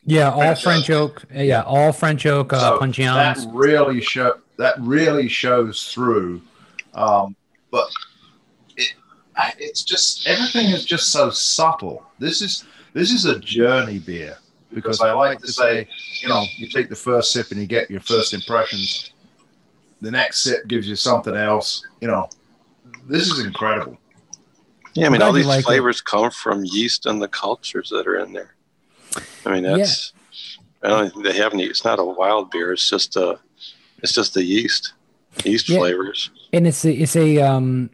Yeah, 0.04 0.30
all 0.32 0.40
French 0.56 0.62
French 0.62 0.90
oak. 0.90 1.22
Yeah, 1.32 1.62
all 1.62 1.92
French 1.92 2.26
oak 2.26 2.52
uh, 2.52 2.58
So 2.58 2.78
puncheons. 2.80 3.44
that 3.44 3.48
really 3.52 4.00
show 4.00 4.38
that 4.58 4.74
really 4.80 5.28
shows 5.28 5.84
through. 5.92 6.42
Um, 6.94 7.36
but 7.72 7.88
it, 8.76 8.92
it's 9.58 9.82
just 9.82 10.28
everything 10.28 10.66
is 10.66 10.84
just 10.84 11.10
so 11.10 11.30
subtle. 11.30 12.04
This 12.20 12.40
is 12.40 12.64
this 12.92 13.10
is 13.10 13.24
a 13.24 13.40
journey 13.40 13.98
beer 13.98 14.38
because 14.72 15.00
I 15.00 15.12
like 15.12 15.40
to 15.40 15.48
say, 15.52 15.88
you 16.20 16.28
know, 16.28 16.44
you 16.56 16.68
take 16.68 16.88
the 16.88 16.94
first 16.96 17.32
sip 17.32 17.50
and 17.50 17.60
you 17.60 17.66
get 17.66 17.90
your 17.90 18.00
first 18.00 18.32
impressions. 18.34 19.12
The 20.00 20.10
next 20.10 20.40
sip 20.40 20.66
gives 20.68 20.86
you 20.88 20.94
something 20.96 21.34
else. 21.34 21.84
You 22.00 22.08
know, 22.08 22.28
this 23.08 23.28
is 23.28 23.44
incredible. 23.44 23.98
Yeah. 24.94 25.06
I 25.06 25.08
mean, 25.08 25.22
all 25.22 25.32
these 25.32 25.46
like 25.46 25.60
it. 25.60 25.64
flavors 25.66 26.00
come 26.00 26.30
from 26.30 26.64
yeast 26.64 27.06
and 27.06 27.20
the 27.20 27.28
cultures 27.28 27.88
that 27.90 28.06
are 28.06 28.18
in 28.18 28.32
there. 28.32 28.54
I 29.46 29.52
mean, 29.52 29.64
Yeah. 29.64 29.76
that's, 29.78 30.12
I 30.82 30.88
don't 30.88 31.10
think 31.12 31.24
they 31.24 31.36
have 31.36 31.54
any, 31.54 31.64
it's 31.64 31.84
not 31.84 31.98
a 31.98 32.04
wild 32.04 32.50
beer. 32.50 32.72
It's 32.72 32.88
just 32.88 33.16
a, 33.16 33.38
it's 34.02 34.12
just 34.12 34.34
the 34.34 34.42
yeast, 34.44 34.92
yeast 35.44 35.68
Yeah. 35.68 35.78
flavors. 35.78 36.30
And 36.52 36.66
it's 36.66 36.84
a, 36.84 36.92
it's 36.92 37.16
a 37.16 37.38
um 37.38 37.90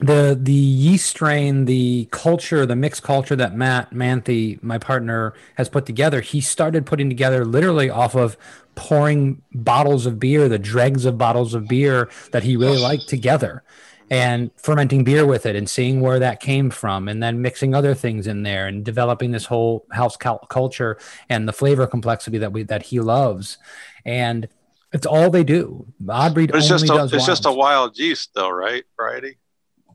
the 0.00 0.38
the 0.40 0.52
yeast 0.52 1.10
strain, 1.10 1.66
the 1.66 2.08
culture, 2.10 2.64
the 2.64 2.76
mixed 2.76 3.02
culture 3.02 3.36
that 3.36 3.54
Matt 3.54 3.90
Manthe, 3.92 4.62
my 4.62 4.78
partner, 4.78 5.34
has 5.56 5.68
put 5.68 5.84
together. 5.84 6.22
He 6.22 6.40
started 6.40 6.86
putting 6.86 7.08
together 7.10 7.44
literally 7.44 7.90
off 7.90 8.14
of 8.14 8.36
pouring 8.74 9.42
bottles 9.52 10.06
of 10.06 10.18
beer, 10.18 10.48
the 10.48 10.58
dregs 10.58 11.04
of 11.04 11.18
bottles 11.18 11.52
of 11.52 11.68
beer 11.68 12.08
that 12.32 12.44
he 12.44 12.56
really 12.56 12.78
liked 12.78 13.08
together. 13.08 13.62
And 14.12 14.50
fermenting 14.56 15.04
beer 15.04 15.24
with 15.24 15.46
it 15.46 15.54
and 15.54 15.70
seeing 15.70 16.00
where 16.00 16.18
that 16.18 16.40
came 16.40 16.70
from, 16.70 17.06
and 17.06 17.22
then 17.22 17.42
mixing 17.42 17.76
other 17.76 17.94
things 17.94 18.26
in 18.26 18.42
there 18.42 18.66
and 18.66 18.84
developing 18.84 19.30
this 19.30 19.44
whole 19.44 19.86
house 19.92 20.16
cul- 20.16 20.46
culture 20.48 20.98
and 21.28 21.46
the 21.46 21.52
flavor 21.52 21.86
complexity 21.86 22.38
that 22.38 22.52
we 22.52 22.64
that 22.64 22.84
he 22.84 22.98
loves. 22.98 23.58
And 24.04 24.48
it's 24.92 25.06
all 25.06 25.30
they 25.30 25.44
do. 25.44 25.86
Odd 26.08 26.34
Breed 26.34 26.50
But 26.52 26.58
it's 26.62 26.70
only 26.70 26.88
just 26.88 27.12
a, 27.12 27.16
it's 27.16 27.26
just 27.26 27.46
a 27.46 27.52
wild 27.52 27.98
yeast 27.98 28.30
though, 28.34 28.50
right? 28.50 28.84
Variety. 28.96 29.38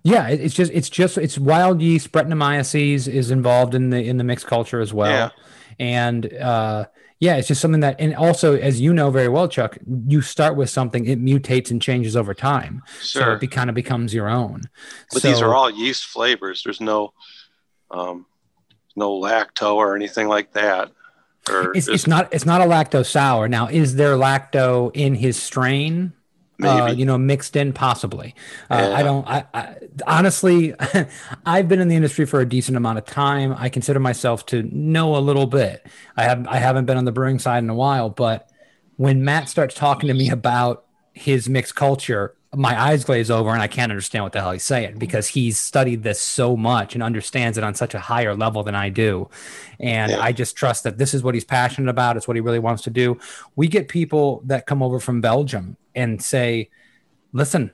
Yeah, 0.04 0.28
it- 0.30 0.40
it's 0.42 0.54
just 0.54 0.72
it's 0.74 0.90
just 0.90 1.18
it's 1.18 1.38
wild 1.38 1.82
yeast. 1.82 2.12
Brettanomyces 2.12 3.08
is 3.08 3.32
involved 3.32 3.76
in 3.76 3.90
the 3.90 4.04
in 4.04 4.18
the 4.18 4.24
mixed 4.24 4.46
culture 4.48 4.80
as 4.80 4.94
well, 4.94 5.10
Yeah. 5.10 5.30
and 5.80 6.32
uh, 6.34 6.86
yeah, 7.20 7.38
it's 7.38 7.48
just 7.48 7.60
something 7.62 7.80
that 7.82 7.96
and 8.00 8.14
also 8.16 8.56
as 8.56 8.80
you 8.80 8.94
know 8.94 9.10
very 9.10 9.30
well, 9.30 9.48
Chuck, 9.48 9.78
you 10.08 10.22
start 10.22 10.56
with 10.56 10.70
something, 10.70 11.06
it 11.08 11.20
mutates 11.24 11.72
and 11.72 11.82
changes 11.82 12.16
over 12.16 12.34
time, 12.34 12.84
so 13.02 13.32
it 13.34 13.40
be, 13.40 13.48
kind 13.48 13.70
of 13.70 13.76
becomes 13.76 14.14
your 14.14 14.30
own. 14.30 14.62
But 15.12 15.24
these 15.24 15.42
are 15.42 15.56
all 15.56 15.70
yeast 15.72 16.06
flavors. 16.06 16.62
There's 16.64 16.82
no, 16.82 17.14
um, 17.90 18.26
no 18.96 19.20
lacto 19.20 19.76
or 19.76 19.96
anything 19.96 20.28
like 20.28 20.52
that. 20.54 20.92
It's, 21.50 21.88
is- 21.88 21.94
it's 21.94 22.08
not 22.08 22.34
it's 22.34 22.46
not 22.46 22.62
a 22.62 22.66
lacto 22.66 23.06
sour. 23.06 23.48
Now, 23.48 23.68
is 23.68 23.96
there 23.96 24.16
lacto 24.16 24.92
in 24.94 25.16
his 25.16 25.42
strain? 25.42 26.14
Uh, 26.64 26.94
you 26.96 27.06
know, 27.06 27.18
mixed 27.18 27.58
in 27.58 27.74
possibly. 27.74 28.34
Uh, 28.70 28.78
Yeah. 28.90 28.96
I 28.96 29.04
don't. 29.04 29.28
I, 29.28 29.46
I 29.54 29.76
honestly, 30.08 30.74
I've 31.46 31.68
been 31.68 31.82
in 31.82 31.90
the 31.90 31.98
industry 31.98 32.26
for 32.26 32.40
a 32.40 32.46
decent 32.48 32.78
amount 32.78 32.98
of 32.98 33.04
time. 33.06 33.54
I 33.58 33.68
consider 33.68 34.00
myself 34.00 34.46
to 34.48 34.64
know 34.64 35.18
a 35.18 35.20
little 35.20 35.48
bit. 35.48 35.86
I 36.16 36.24
have 36.24 36.48
I 36.48 36.58
haven't 36.58 36.86
been 36.86 36.96
on 36.98 37.04
the 37.04 37.12
brewing 37.12 37.40
side 37.40 37.62
in 37.64 37.70
a 37.70 37.76
while, 37.76 38.10
but 38.10 38.50
when 38.96 39.26
Matt 39.26 39.50
starts 39.50 39.76
talking 39.76 40.08
to 40.08 40.14
me 40.14 40.30
about 40.30 40.86
his 41.12 41.50
mixed 41.50 41.76
culture, 41.76 42.36
my 42.56 42.80
eyes 42.80 43.04
glaze 43.04 43.30
over 43.30 43.52
and 43.52 43.62
I 43.62 43.68
can't 43.68 43.92
understand 43.92 44.24
what 44.24 44.34
the 44.34 44.42
hell 44.42 44.52
he's 44.52 44.64
saying 44.64 44.98
because 44.98 45.28
he's 45.28 45.60
studied 45.60 46.04
this 46.04 46.20
so 46.20 46.58
much 46.58 46.94
and 46.94 47.04
understands 47.04 47.58
it 47.58 47.64
on 47.64 47.76
such 47.76 47.94
a 47.94 48.00
higher 48.00 48.36
level 48.36 48.64
than 48.64 48.76
I 48.76 48.90
do. 48.90 49.30
And 49.80 50.12
Yeah. 50.12 50.20
I 50.20 50.32
just 50.32 50.56
trust 50.56 50.84
that 50.84 50.98
this 50.98 51.14
is 51.14 51.24
what 51.24 51.34
he's 51.34 51.46
passionate 51.46 51.90
about. 51.90 52.18
It's 52.18 52.28
what 52.28 52.36
he 52.38 52.42
really 52.42 52.60
wants 52.60 52.84
to 52.84 52.90
do. 52.90 53.20
We 53.56 53.68
get 53.68 53.88
people 53.88 54.42
that 54.46 54.66
come 54.66 54.82
over 54.82 55.00
from 55.00 55.22
Belgium 55.22 55.78
and 55.94 56.22
say, 56.22 56.70
listen, 57.34 57.72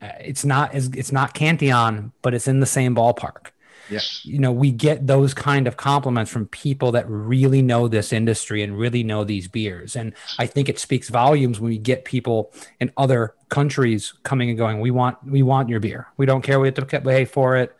it's 0.00 0.44
not 0.44 0.74
it's 0.74 1.12
not 1.12 1.32
Cantillon, 1.32 2.12
but 2.22 2.34
it's 2.34 2.48
in 2.48 2.60
the 2.60 2.66
same 2.66 2.94
ballpark. 2.94 3.51
Yeah. 3.92 4.00
You 4.22 4.38
know, 4.38 4.52
we 4.52 4.70
get 4.70 5.06
those 5.06 5.34
kind 5.34 5.66
of 5.66 5.76
compliments 5.76 6.30
from 6.30 6.46
people 6.46 6.92
that 6.92 7.08
really 7.08 7.62
know 7.62 7.88
this 7.88 8.12
industry 8.12 8.62
and 8.62 8.78
really 8.78 9.02
know 9.02 9.24
these 9.24 9.48
beers. 9.48 9.96
And 9.96 10.14
I 10.38 10.46
think 10.46 10.68
it 10.68 10.78
speaks 10.78 11.08
volumes 11.08 11.60
when 11.60 11.70
we 11.70 11.78
get 11.78 12.04
people 12.04 12.52
in 12.80 12.92
other 12.96 13.34
countries 13.48 14.14
coming 14.22 14.48
and 14.48 14.58
going, 14.58 14.80
we 14.80 14.90
want 14.90 15.18
we 15.24 15.42
want 15.42 15.68
your 15.68 15.80
beer. 15.80 16.08
We 16.16 16.26
don't 16.26 16.42
care 16.42 16.58
you 16.58 16.64
have 16.64 16.74
to 16.74 17.00
pay 17.00 17.24
for 17.24 17.56
it. 17.56 17.76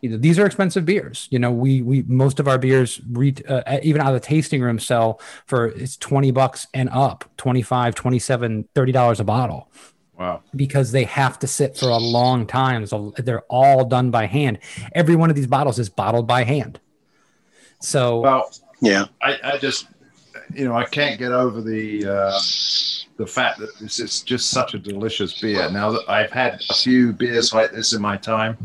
You 0.00 0.08
know, 0.08 0.16
these 0.16 0.38
are 0.38 0.46
expensive 0.46 0.86
beers. 0.86 1.28
You 1.30 1.38
know, 1.38 1.50
we 1.50 1.82
we 1.82 2.02
most 2.02 2.40
of 2.40 2.48
our 2.48 2.56
beers 2.56 3.00
re, 3.10 3.34
uh, 3.46 3.78
even 3.82 4.00
out 4.00 4.14
of 4.14 4.20
the 4.20 4.26
tasting 4.26 4.62
room 4.62 4.78
sell 4.78 5.20
for 5.46 5.66
it's 5.66 5.98
20 5.98 6.30
bucks 6.30 6.66
and 6.72 6.88
up, 6.88 7.26
25, 7.36 7.94
27, 7.94 8.68
30 8.74 8.92
dollars 8.92 9.20
a 9.20 9.24
bottle 9.24 9.68
Wow. 10.20 10.42
because 10.54 10.92
they 10.92 11.04
have 11.04 11.38
to 11.38 11.46
sit 11.46 11.78
for 11.78 11.88
a 11.88 11.96
long 11.96 12.46
time. 12.46 12.84
So 12.84 13.14
they're 13.16 13.40
all 13.48 13.86
done 13.86 14.10
by 14.10 14.26
hand. 14.26 14.58
Every 14.94 15.16
one 15.16 15.30
of 15.30 15.36
these 15.36 15.46
bottles 15.46 15.78
is 15.78 15.88
bottled 15.88 16.26
by 16.26 16.44
hand. 16.44 16.78
So 17.80 18.20
Well, 18.20 18.50
yeah. 18.82 19.06
I, 19.22 19.38
I 19.42 19.56
just, 19.56 19.88
you 20.52 20.66
know, 20.66 20.74
I 20.74 20.84
can't 20.84 21.18
get 21.18 21.32
over 21.32 21.62
the 21.62 22.04
uh, 22.06 22.38
the 23.16 23.26
fact 23.26 23.60
that 23.60 23.78
this 23.78 23.98
is 23.98 24.20
just 24.20 24.50
such 24.50 24.74
a 24.74 24.78
delicious 24.78 25.40
beer. 25.40 25.70
Now 25.70 25.92
that 25.92 26.02
I've 26.06 26.30
had 26.30 26.60
a 26.68 26.74
few 26.74 27.14
beers 27.14 27.54
like 27.54 27.72
this 27.72 27.94
in 27.94 28.02
my 28.02 28.18
time, 28.18 28.58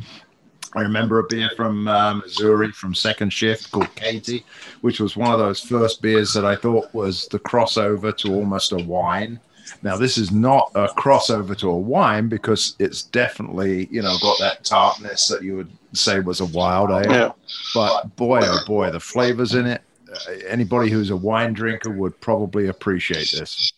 I 0.74 0.82
remember 0.82 1.20
a 1.20 1.24
beer 1.24 1.49
from 1.56 1.88
uh, 1.88 2.16
Missouri 2.16 2.74
from 2.74 2.93
Second 2.93 3.32
Shift 3.32 3.72
called 3.72 3.95
Katy, 3.95 4.43
which 4.82 4.99
was 4.99 5.16
one 5.16 5.32
of 5.32 5.39
those 5.39 5.62
first 5.62 6.01
beers 6.01 6.34
that 6.34 6.43
I 6.43 6.58
thought 6.58 6.93
was 6.93 7.28
the 7.30 7.39
crossover 7.39 8.16
to 8.18 8.34
almost 8.34 8.74
a 8.74 8.78
wine. 8.78 9.39
Now 9.82 9.97
this 9.97 10.18
is 10.18 10.32
not 10.32 10.72
a 10.76 10.88
crossover 10.88 11.57
to 11.57 11.70
a 11.70 11.78
wine 11.78 12.28
because 12.28 12.76
it's 12.80 13.01
definitely, 13.03 13.88
you 13.91 14.01
know, 14.01 14.16
got 14.22 14.39
that 14.39 14.63
tartness 14.63 15.28
that 15.28 15.43
you 15.43 15.55
would 15.57 15.72
say 15.93 16.20
was 16.20 16.39
a 16.41 16.45
wild 16.45 16.89
ale 16.91 17.11
Yeah. 17.11 17.32
but 17.74 18.16
boy 18.16 18.41
oh 18.43 18.59
boy 18.68 18.91
the 18.91 18.99
flavors 18.99 19.53
in 19.55 19.66
it 19.66 19.82
uh, 20.13 20.34
anybody 20.47 20.89
who's 20.91 21.09
a 21.09 21.16
wine 21.16 21.53
drinker 21.53 21.89
would 21.89 22.20
probably 22.20 22.68
appreciate 22.68 23.32
this 23.32 23.72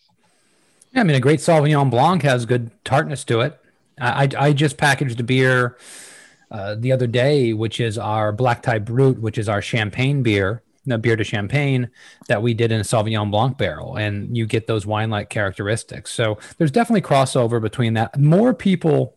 yeah, 0.92 1.02
I 1.02 1.04
mean, 1.04 1.16
a 1.16 1.20
great 1.20 1.40
Sauvignon 1.40 1.90
Blanc 1.90 2.22
has 2.22 2.46
good 2.46 2.70
tartness 2.82 3.22
to 3.24 3.40
it. 3.40 3.60
I, 4.00 4.24
I, 4.24 4.28
I 4.46 4.52
just 4.54 4.78
packaged 4.78 5.20
a 5.20 5.22
beer 5.22 5.76
uh, 6.50 6.76
the 6.76 6.92
other 6.92 7.06
day, 7.06 7.52
which 7.52 7.78
is 7.78 7.98
our 7.98 8.32
Black 8.32 8.62
Tie 8.62 8.78
Brut, 8.78 9.18
which 9.18 9.36
is 9.36 9.50
our 9.50 9.60
champagne 9.60 10.22
beer 10.22 10.62
the 10.88 10.98
beer 10.98 11.16
de 11.16 11.24
champagne 11.24 11.90
that 12.28 12.42
we 12.42 12.54
did 12.54 12.72
in 12.72 12.80
a 12.80 12.84
Sauvignon 12.84 13.30
Blanc 13.30 13.58
barrel, 13.58 13.96
and 13.96 14.36
you 14.36 14.46
get 14.46 14.66
those 14.66 14.86
wine 14.86 15.10
like 15.10 15.30
characteristics. 15.30 16.12
So 16.12 16.38
there's 16.56 16.70
definitely 16.70 17.02
crossover 17.02 17.60
between 17.60 17.94
that. 17.94 18.18
More 18.18 18.54
people, 18.54 19.16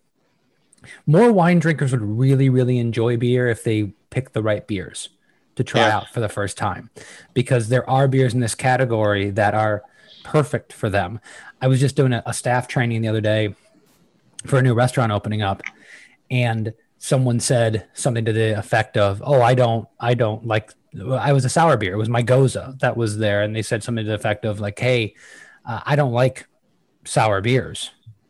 more 1.05 1.31
wine 1.31 1.59
drinkers 1.59 1.91
would 1.91 2.01
really, 2.01 2.49
really 2.49 2.77
enjoy 2.79 3.17
beer 3.17 3.47
if 3.47 3.63
they 3.63 3.93
pick 4.09 4.33
the 4.33 4.43
right 4.43 4.65
beers 4.67 5.09
to 5.55 5.63
try 5.63 5.81
yeah. 5.81 5.97
out 5.97 6.09
for 6.09 6.19
the 6.19 6.29
first 6.29 6.57
time, 6.57 6.89
because 7.33 7.69
there 7.69 7.87
are 7.89 8.07
beers 8.07 8.33
in 8.33 8.39
this 8.39 8.55
category 8.55 9.29
that 9.29 9.53
are 9.53 9.83
perfect 10.23 10.71
for 10.71 10.89
them. 10.89 11.19
I 11.61 11.67
was 11.67 11.79
just 11.79 11.95
doing 11.95 12.13
a, 12.13 12.23
a 12.25 12.33
staff 12.33 12.67
training 12.67 13.01
the 13.01 13.07
other 13.07 13.21
day 13.21 13.55
for 14.45 14.59
a 14.59 14.61
new 14.61 14.73
restaurant 14.73 15.11
opening 15.11 15.41
up, 15.41 15.61
and 16.29 16.73
someone 17.01 17.39
said 17.39 17.87
something 17.93 18.23
to 18.25 18.31
the 18.31 18.57
effect 18.57 18.95
of, 18.95 19.23
"Oh, 19.25 19.41
I 19.41 19.55
don't, 19.55 19.87
I 19.99 20.13
don't 20.13 20.45
like." 20.45 20.71
I 21.09 21.33
was 21.33 21.45
a 21.45 21.49
sour 21.49 21.75
beer. 21.75 21.93
It 21.93 21.97
was 21.97 22.09
my 22.09 22.21
gose 22.21 22.79
that 22.79 22.95
was 22.95 23.17
there, 23.17 23.41
and 23.41 23.55
they 23.55 23.63
said 23.63 23.83
something 23.83 24.05
to 24.05 24.09
the 24.09 24.15
effect 24.15 24.45
of 24.45 24.59
like, 24.59 24.77
"Hey, 24.79 25.15
uh, 25.65 25.81
I 25.85 25.95
don't 25.95 26.13
like 26.13 26.47
sour 27.03 27.41
beers," 27.41 27.89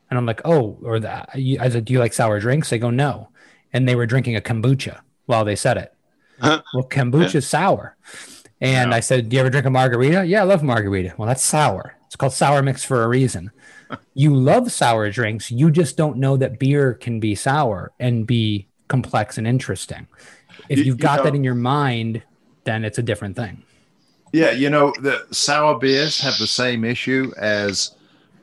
and 0.09 0.17
I'm 0.17 0.26
like, 0.26 0.41
"Oh," 0.45 0.80
or 0.84 0.99
that. 1.01 1.30
I 1.36 1.69
said, 1.69 1.86
"Do 1.86 1.93
you 1.93 1.99
like 1.99 2.13
sour 2.13 2.39
drinks?" 2.39 2.69
They 2.69 2.80
go, 2.80 2.89
"No," 2.89 3.30
and 3.74 3.88
they 3.88 3.95
were 3.95 4.05
drinking 4.05 4.38
a 4.38 4.41
kombucha 4.41 5.01
while 5.26 5.43
they 5.43 5.55
said 5.55 5.78
it. 5.78 5.93
well, 6.74 6.88
kombucha 6.88 7.36
is 7.36 7.47
sour, 7.47 7.97
and. 8.61 8.93
I 8.93 9.01
said, 9.01 9.28
"Do 9.28 9.36
you 9.36 9.41
ever 9.41 9.49
drink 9.49 9.65
a 9.65 9.69
margarita?" 9.69 10.26
Yeah, 10.26 10.41
I 10.41 10.45
love 10.45 10.63
margarita. 10.63 11.15
Well, 11.17 11.28
that's 11.28 11.43
sour. 11.43 11.97
It's 12.07 12.15
called 12.15 12.34
sour 12.34 12.61
mix 12.63 12.86
for 12.86 13.03
a 13.03 13.07
reason 13.07 13.51
you 14.13 14.35
love 14.35 14.71
sour 14.71 15.09
drinks. 15.09 15.51
You 15.51 15.71
just 15.71 15.97
don't 15.97 16.17
know 16.17 16.37
that 16.37 16.59
beer 16.59 16.93
can 16.93 17.19
be 17.19 17.35
sour 17.35 17.91
and 17.99 18.25
be 18.25 18.67
complex 18.87 19.37
and 19.37 19.47
interesting. 19.47 20.07
If 20.69 20.85
you've 20.85 20.97
got 20.97 21.11
you 21.11 21.17
know, 21.17 21.23
that 21.23 21.35
in 21.35 21.43
your 21.43 21.55
mind, 21.55 22.23
then 22.63 22.85
it's 22.85 22.97
a 22.97 23.03
different 23.03 23.35
thing. 23.35 23.63
Yeah, 24.33 24.51
you 24.51 24.69
know, 24.69 24.93
the 24.99 25.25
sour 25.31 25.77
beers 25.77 26.19
have 26.21 26.37
the 26.37 26.47
same 26.47 26.83
issue 26.85 27.33
as 27.37 27.95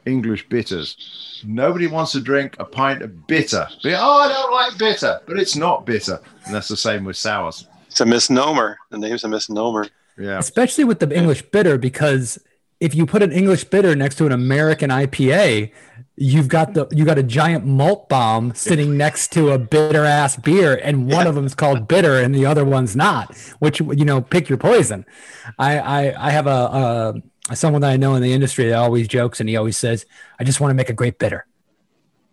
English 0.05 0.47
bitters. 0.49 1.41
Nobody 1.45 1.87
wants 1.87 2.11
to 2.13 2.21
drink 2.21 2.55
a 2.59 2.65
pint 2.65 3.01
of 3.01 3.27
bitter. 3.27 3.67
Oh, 3.85 4.17
I 4.19 4.27
don't 4.27 4.51
like 4.51 4.77
bitter, 4.77 5.21
but 5.25 5.39
it's 5.39 5.55
not 5.55 5.85
bitter. 5.85 6.19
And 6.45 6.53
that's 6.53 6.67
the 6.67 6.77
same 6.77 7.05
with 7.05 7.17
sours. 7.17 7.67
It's 7.87 8.01
a 8.01 8.05
misnomer. 8.05 8.77
The 8.89 8.97
name's 8.97 9.23
a 9.23 9.27
misnomer. 9.27 9.87
Yeah. 10.17 10.37
Especially 10.37 10.83
with 10.83 10.99
the 10.99 11.15
English 11.15 11.43
bitter 11.43 11.77
because 11.77 12.37
if 12.79 12.95
you 12.95 13.05
put 13.05 13.21
an 13.21 13.31
English 13.31 13.65
bitter 13.65 13.95
next 13.95 14.15
to 14.15 14.25
an 14.25 14.31
American 14.31 14.89
IPA, 14.89 15.71
you've 16.15 16.47
got 16.47 16.73
the 16.73 16.87
you 16.91 17.03
got 17.03 17.17
a 17.17 17.23
giant 17.23 17.65
malt 17.65 18.07
bomb 18.07 18.53
sitting 18.55 18.97
next 18.97 19.31
to 19.33 19.51
a 19.51 19.59
bitter 19.59 20.05
ass 20.05 20.37
beer, 20.37 20.79
and 20.83 21.07
one 21.07 21.25
yeah. 21.25 21.29
of 21.29 21.35
them 21.35 21.45
is 21.45 21.55
called 21.55 21.87
bitter 21.87 22.19
and 22.19 22.33
the 22.33 22.45
other 22.45 22.63
one's 22.63 22.95
not. 22.95 23.35
Which 23.59 23.79
you 23.79 24.05
know, 24.05 24.21
pick 24.21 24.47
your 24.47 24.57
poison. 24.57 25.05
I 25.57 25.79
I, 25.79 26.27
I 26.27 26.31
have 26.31 26.47
a, 26.47 27.21
a 27.51 27.55
someone 27.55 27.81
that 27.81 27.91
I 27.91 27.97
know 27.97 28.15
in 28.15 28.21
the 28.21 28.33
industry 28.33 28.69
that 28.69 28.75
always 28.75 29.07
jokes 29.07 29.39
and 29.39 29.49
he 29.49 29.57
always 29.57 29.77
says, 29.77 30.05
"I 30.39 30.43
just 30.45 30.61
want 30.61 30.71
to 30.71 30.75
make 30.75 30.89
a 30.89 30.93
great 30.93 31.19
bitter." 31.19 31.45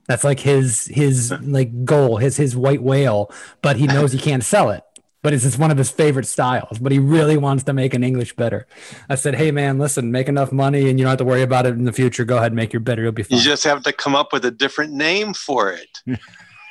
That's 0.07 0.23
like 0.23 0.39
his 0.39 0.87
his 0.87 1.33
like 1.43 1.85
goal, 1.85 2.19
his 2.19 2.37
his 2.37 2.55
white 2.55 2.83
whale, 2.83 3.33
but 3.63 3.77
he 3.77 3.89
knows 3.89 4.13
he 4.13 4.19
can't 4.19 4.45
sell 4.45 4.71
it 4.71 4.85
but 5.23 5.33
it's 5.33 5.43
just 5.43 5.59
one 5.59 5.71
of 5.71 5.79
his 5.79 5.91
favorite 5.91 6.27
styles. 6.27 6.79
But 6.79 6.93
he 6.93 6.99
really 6.99 7.37
wants 7.37 7.65
to 7.65 7.73
make 7.73 7.95
an 7.95 8.05
English 8.05 8.37
bitter. 8.37 8.67
I 9.09 9.15
said, 9.15 9.35
hey 9.35 9.51
man, 9.51 9.79
listen, 9.79 10.13
make 10.13 10.29
enough 10.29 10.53
money 10.53 10.89
and 10.89 10.99
you 10.99 11.05
don't 11.05 11.11
have 11.11 11.19
to 11.19 11.25
worry 11.25 11.43
about 11.43 11.67
it 11.67 11.75
in 11.75 11.85
the 11.85 11.93
future. 11.93 12.25
Go 12.25 12.37
ahead 12.37 12.53
and 12.53 12.57
make 12.57 12.73
your 12.73 12.81
bitter. 12.81 13.03
It'll 13.03 13.13
be 13.13 13.23
fine. 13.23 13.39
You 13.39 13.45
just 13.45 13.65
have 13.65 13.83
to 13.85 13.93
come 13.93 14.15
up 14.15 14.33
with 14.33 14.45
a 14.45 14.51
different 14.51 14.93
name 14.93 15.35
for 15.35 15.73
it. 15.73 15.99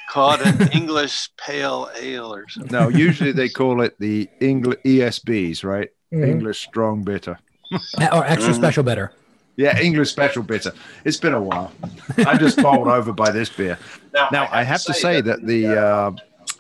call 0.10 0.34
it 0.34 0.46
an 0.46 0.72
English 0.72 1.30
pale 1.38 1.90
ale 2.00 2.34
or 2.34 2.48
something. 2.48 2.72
No, 2.72 2.88
usually 2.88 3.32
they 3.32 3.50
call 3.50 3.82
it 3.82 4.00
the 4.00 4.30
English 4.40 4.80
ESBs, 4.86 5.64
right? 5.64 5.90
Mm-hmm. 6.14 6.24
English 6.24 6.66
strong 6.66 7.04
bitter. 7.04 7.38
or 7.72 8.26
extra 8.26 8.54
mm-hmm. 8.54 8.54
special 8.54 8.84
bitter. 8.84 9.12
Yeah, 9.58 9.80
English 9.80 10.10
special 10.10 10.44
bitter. 10.44 10.74
It's 11.06 11.18
been 11.18 11.34
a 11.34 11.42
while. 11.42 11.72
I'm 12.20 12.40
just 12.40 12.62
bowled 12.62 12.88
over 12.88 13.14
by 13.14 13.32
this 13.32 13.50
beer. 13.50 13.78
Now, 14.14 14.28
now 14.32 14.44
I 14.44 14.46
have, 14.46 14.52
I 14.54 14.64
have 14.64 14.84
to 14.84 14.94
say, 14.94 15.22
that, 15.22 15.42
that 15.42 15.48
the 15.48 15.68
uh, 15.68 16.12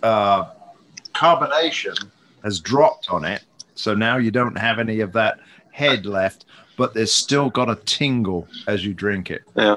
uh, 0.03 0.51
carbonation 1.15 2.11
has 2.43 2.59
dropped 2.59 3.09
on 3.09 3.25
it. 3.25 3.43
So 3.75 3.93
now 3.93 4.17
you 4.17 4.31
don't 4.31 4.57
have 4.57 4.79
any 4.79 4.99
of 4.99 5.13
that 5.13 5.39
head 5.71 6.05
left, 6.05 6.45
but 6.77 6.93
there's 6.93 7.11
still 7.11 7.49
got 7.49 7.69
a 7.69 7.75
tingle 7.75 8.47
as 8.67 8.85
you 8.85 8.93
drink 8.93 9.31
it. 9.31 9.43
Yeah. 9.55 9.75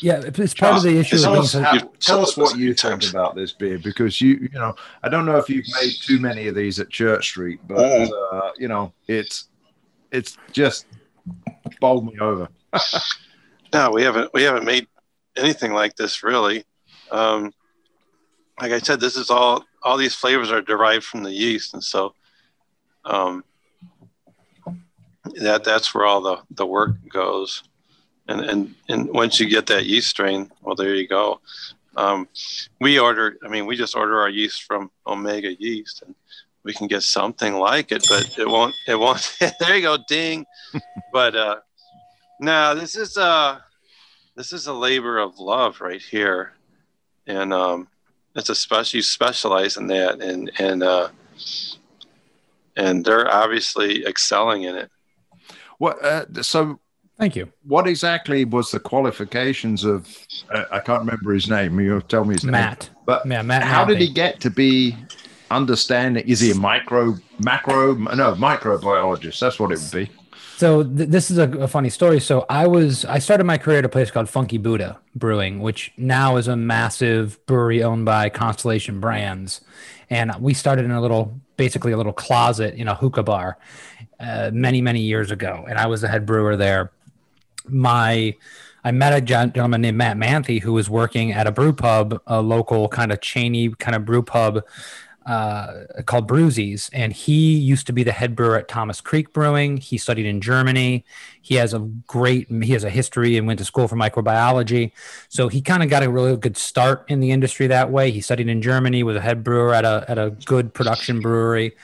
Yeah, 0.00 0.22
it's 0.24 0.54
part 0.54 0.78
of 0.78 0.82
the 0.82 0.98
issue. 0.98 1.18
Tell, 1.18 1.38
us, 1.38 1.52
how, 1.52 1.78
tell 2.00 2.20
us 2.22 2.38
what 2.38 2.56
you 2.56 2.72
think 2.72 3.10
about 3.10 3.34
this 3.34 3.52
beer 3.52 3.78
because 3.78 4.18
you, 4.18 4.48
you 4.50 4.58
know, 4.58 4.74
I 5.02 5.10
don't 5.10 5.26
know 5.26 5.36
if 5.36 5.50
you've 5.50 5.66
made 5.80 5.92
too 6.00 6.18
many 6.18 6.48
of 6.48 6.54
these 6.54 6.80
at 6.80 6.88
Church 6.88 7.26
Street, 7.26 7.60
but 7.68 7.76
mm. 7.76 8.10
uh, 8.32 8.50
you 8.56 8.68
know, 8.68 8.94
it's 9.08 9.48
it's 10.10 10.38
just 10.52 10.86
bowled 11.80 12.06
me 12.06 12.18
over. 12.18 12.48
no, 13.74 13.90
we 13.90 14.02
haven't 14.02 14.32
we 14.32 14.42
haven't 14.42 14.64
made 14.64 14.86
anything 15.36 15.74
like 15.74 15.96
this 15.96 16.22
really. 16.22 16.64
Um, 17.10 17.52
like 18.58 18.72
I 18.72 18.78
said, 18.78 19.00
this 19.00 19.16
is 19.16 19.28
all 19.28 19.64
all 19.82 19.96
these 19.96 20.14
flavors 20.14 20.50
are 20.50 20.62
derived 20.62 21.04
from 21.04 21.22
the 21.22 21.32
yeast, 21.32 21.74
and 21.74 21.82
so 21.82 22.14
um, 23.04 23.44
that 25.40 25.64
that's 25.64 25.94
where 25.94 26.06
all 26.06 26.20
the 26.20 26.38
the 26.50 26.66
work 26.66 26.96
goes. 27.08 27.62
And 28.28 28.40
and 28.40 28.74
and 28.88 29.08
once 29.10 29.40
you 29.40 29.48
get 29.48 29.66
that 29.66 29.86
yeast 29.86 30.08
strain, 30.08 30.50
well, 30.62 30.76
there 30.76 30.94
you 30.94 31.08
go. 31.08 31.40
Um, 31.96 32.28
we 32.80 32.98
order, 32.98 33.36
I 33.44 33.48
mean, 33.48 33.66
we 33.66 33.76
just 33.76 33.94
order 33.94 34.20
our 34.20 34.30
yeast 34.30 34.62
from 34.62 34.90
Omega 35.06 35.54
Yeast, 35.54 36.02
and 36.02 36.14
we 36.64 36.72
can 36.72 36.86
get 36.86 37.02
something 37.02 37.54
like 37.54 37.92
it, 37.92 38.06
but 38.08 38.38
it 38.38 38.48
won't. 38.48 38.74
It 38.86 38.98
won't. 38.98 39.36
there 39.60 39.76
you 39.76 39.82
go, 39.82 39.98
ding. 40.08 40.46
but 41.12 41.36
uh, 41.36 41.56
now 42.40 42.74
this 42.74 42.96
is 42.96 43.16
a 43.16 43.22
uh, 43.22 43.58
this 44.36 44.52
is 44.52 44.66
a 44.66 44.72
labor 44.72 45.18
of 45.18 45.38
love 45.38 45.80
right 45.80 46.00
here, 46.00 46.54
and 47.26 47.52
um, 47.52 47.88
it's 48.34 48.48
a 48.48 48.54
special 48.54 48.98
you 48.98 49.02
specialize 49.02 49.76
in 49.76 49.86
that 49.88 50.20
and 50.20 50.50
and 50.58 50.82
uh 50.82 51.08
and 52.76 53.04
they're 53.04 53.30
obviously 53.30 54.06
excelling 54.06 54.62
in 54.62 54.76
it. 54.76 54.90
What 55.78 56.02
uh, 56.04 56.42
so 56.42 56.80
thank 57.18 57.36
you. 57.36 57.52
what 57.64 57.86
exactly 57.86 58.44
was 58.44 58.70
the 58.70 58.80
qualifications 58.80 59.84
of 59.84 60.08
uh, 60.54 60.64
i 60.70 60.78
can't 60.78 61.00
remember 61.00 61.32
his 61.32 61.48
name. 61.48 61.78
You'll 61.80 62.00
tell 62.00 62.24
me 62.24 62.34
his 62.34 62.44
name. 62.44 62.52
matt. 62.52 62.84
Name. 62.84 63.02
but 63.04 63.26
yeah, 63.26 63.42
matt 63.42 63.62
how 63.62 63.84
did 63.84 63.98
he 63.98 64.12
get 64.12 64.40
to 64.40 64.50
be 64.50 64.96
understanding 65.50 66.26
is 66.26 66.40
he 66.40 66.50
a 66.52 66.54
micro 66.54 67.16
macro 67.38 67.94
no 67.94 68.34
microbiologist? 68.34 69.38
That's 69.40 69.58
what 69.58 69.72
it 69.72 69.80
would 69.80 70.06
be 70.06 70.10
so 70.56 70.82
th- 70.82 71.08
this 71.08 71.30
is 71.30 71.38
a, 71.38 71.50
a, 71.58 71.68
funny 71.68 71.90
story. 71.90 72.20
So 72.20 72.46
I 72.48 72.66
was 72.66 73.04
I 73.04 73.18
started 73.18 73.44
my 73.44 73.58
career 73.58 73.78
at 73.78 73.84
a 73.84 73.88
place 73.88 74.10
called 74.10 74.28
Funky 74.28 74.58
Buddha 74.58 74.98
Brewing, 75.14 75.60
which 75.60 75.92
now 75.96 76.36
is 76.36 76.48
a 76.48 76.56
massive 76.56 77.44
brewery 77.46 77.82
owned 77.82 78.04
by 78.04 78.28
Constellation 78.28 79.00
Brands, 79.00 79.60
and 80.10 80.32
we 80.40 80.54
started 80.54 80.84
in 80.84 80.90
a 80.90 81.00
little 81.00 81.40
basically 81.56 81.92
a 81.92 81.96
little 81.96 82.12
closet 82.12 82.74
in 82.74 82.88
a 82.88 82.94
hookah 82.94 83.22
bar 83.22 83.58
uh, 84.20 84.50
many 84.52 84.80
many 84.80 85.00
years 85.00 85.30
ago, 85.30 85.64
and 85.68 85.78
I 85.78 85.86
was 85.86 86.00
the 86.00 86.08
head 86.08 86.26
brewer 86.26 86.56
there. 86.56 86.92
My 87.68 88.34
I 88.84 88.90
met 88.90 89.12
a 89.12 89.20
gentleman 89.20 89.80
named 89.80 89.96
Matt 89.96 90.16
Manthe 90.16 90.60
who 90.60 90.72
was 90.72 90.90
working 90.90 91.32
at 91.32 91.46
a 91.46 91.52
brew 91.52 91.72
pub, 91.72 92.20
a 92.26 92.42
local 92.42 92.88
kind 92.88 93.12
of 93.12 93.20
chainy 93.20 93.76
kind 93.78 93.94
of 93.94 94.04
brew 94.04 94.22
pub 94.22 94.64
uh, 95.26 95.84
called 96.06 96.28
Brewzzi's, 96.28 96.90
and 96.92 97.12
he 97.12 97.56
used 97.56 97.86
to 97.86 97.92
be 97.92 98.02
the 98.02 98.12
head 98.12 98.34
brewer 98.34 98.56
at 98.56 98.68
Thomas 98.68 99.00
Creek 99.00 99.32
Brewing. 99.32 99.76
He 99.76 99.98
studied 99.98 100.26
in 100.26 100.40
Germany. 100.40 101.04
He 101.40 101.56
has 101.56 101.74
a 101.74 101.78
great, 102.06 102.48
he 102.50 102.72
has 102.72 102.84
a 102.84 102.90
history 102.90 103.36
and 103.36 103.46
went 103.46 103.58
to 103.58 103.64
school 103.64 103.88
for 103.88 103.96
microbiology. 103.96 104.92
So 105.28 105.48
he 105.48 105.60
kind 105.60 105.82
of 105.82 105.88
got 105.88 106.02
a 106.02 106.10
really 106.10 106.36
good 106.36 106.56
start 106.56 107.04
in 107.08 107.20
the 107.20 107.30
industry 107.30 107.66
that 107.68 107.90
way. 107.90 108.10
He 108.10 108.20
studied 108.20 108.48
in 108.48 108.62
Germany, 108.62 109.02
was 109.02 109.16
a 109.16 109.20
head 109.20 109.44
brewer 109.44 109.74
at 109.74 109.84
a 109.84 110.04
at 110.08 110.18
a 110.18 110.30
good 110.44 110.74
production 110.74 111.20
brewery, 111.20 111.76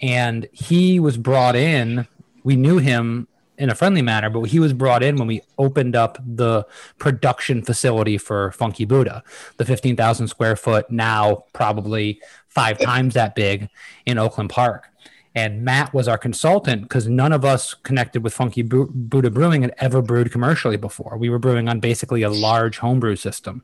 and 0.00 0.48
he 0.52 1.00
was 1.00 1.16
brought 1.16 1.56
in. 1.56 2.06
We 2.42 2.56
knew 2.56 2.78
him 2.78 3.28
in 3.60 3.68
a 3.68 3.74
friendly 3.74 4.00
manner, 4.00 4.30
but 4.30 4.44
he 4.44 4.58
was 4.58 4.72
brought 4.72 5.02
in 5.02 5.16
when 5.16 5.28
we 5.28 5.42
opened 5.58 5.94
up 5.94 6.18
the 6.24 6.64
production 6.98 7.62
facility 7.62 8.16
for 8.16 8.52
Funky 8.52 8.86
Buddha, 8.86 9.22
the 9.58 9.66
15,000 9.66 10.28
square 10.28 10.56
foot, 10.56 10.90
now 10.90 11.44
probably 11.52 12.20
five 12.50 12.78
times 12.78 13.14
that 13.14 13.34
big 13.34 13.68
in 14.06 14.18
Oakland 14.18 14.50
Park. 14.50 14.88
And 15.34 15.62
Matt 15.64 15.94
was 15.94 16.08
our 16.08 16.18
consultant 16.18 16.82
because 16.82 17.06
none 17.06 17.32
of 17.32 17.44
us 17.44 17.74
connected 17.74 18.24
with 18.24 18.34
Funky 18.34 18.62
Buddha 18.62 19.30
Brewing 19.30 19.62
had 19.62 19.74
ever 19.78 20.02
brewed 20.02 20.32
commercially 20.32 20.76
before. 20.76 21.16
We 21.16 21.30
were 21.30 21.38
brewing 21.38 21.68
on 21.68 21.78
basically 21.78 22.22
a 22.22 22.30
large 22.30 22.78
homebrew 22.78 23.14
system. 23.14 23.62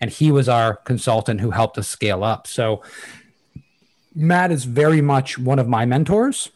And 0.00 0.10
he 0.10 0.30
was 0.30 0.48
our 0.48 0.76
consultant 0.76 1.40
who 1.40 1.50
helped 1.50 1.76
us 1.76 1.88
scale 1.88 2.22
up. 2.22 2.46
So 2.46 2.82
Matt 4.14 4.52
is 4.52 4.64
very 4.64 5.00
much 5.00 5.38
one 5.38 5.58
of 5.58 5.66
my 5.66 5.84
mentors 5.84 6.50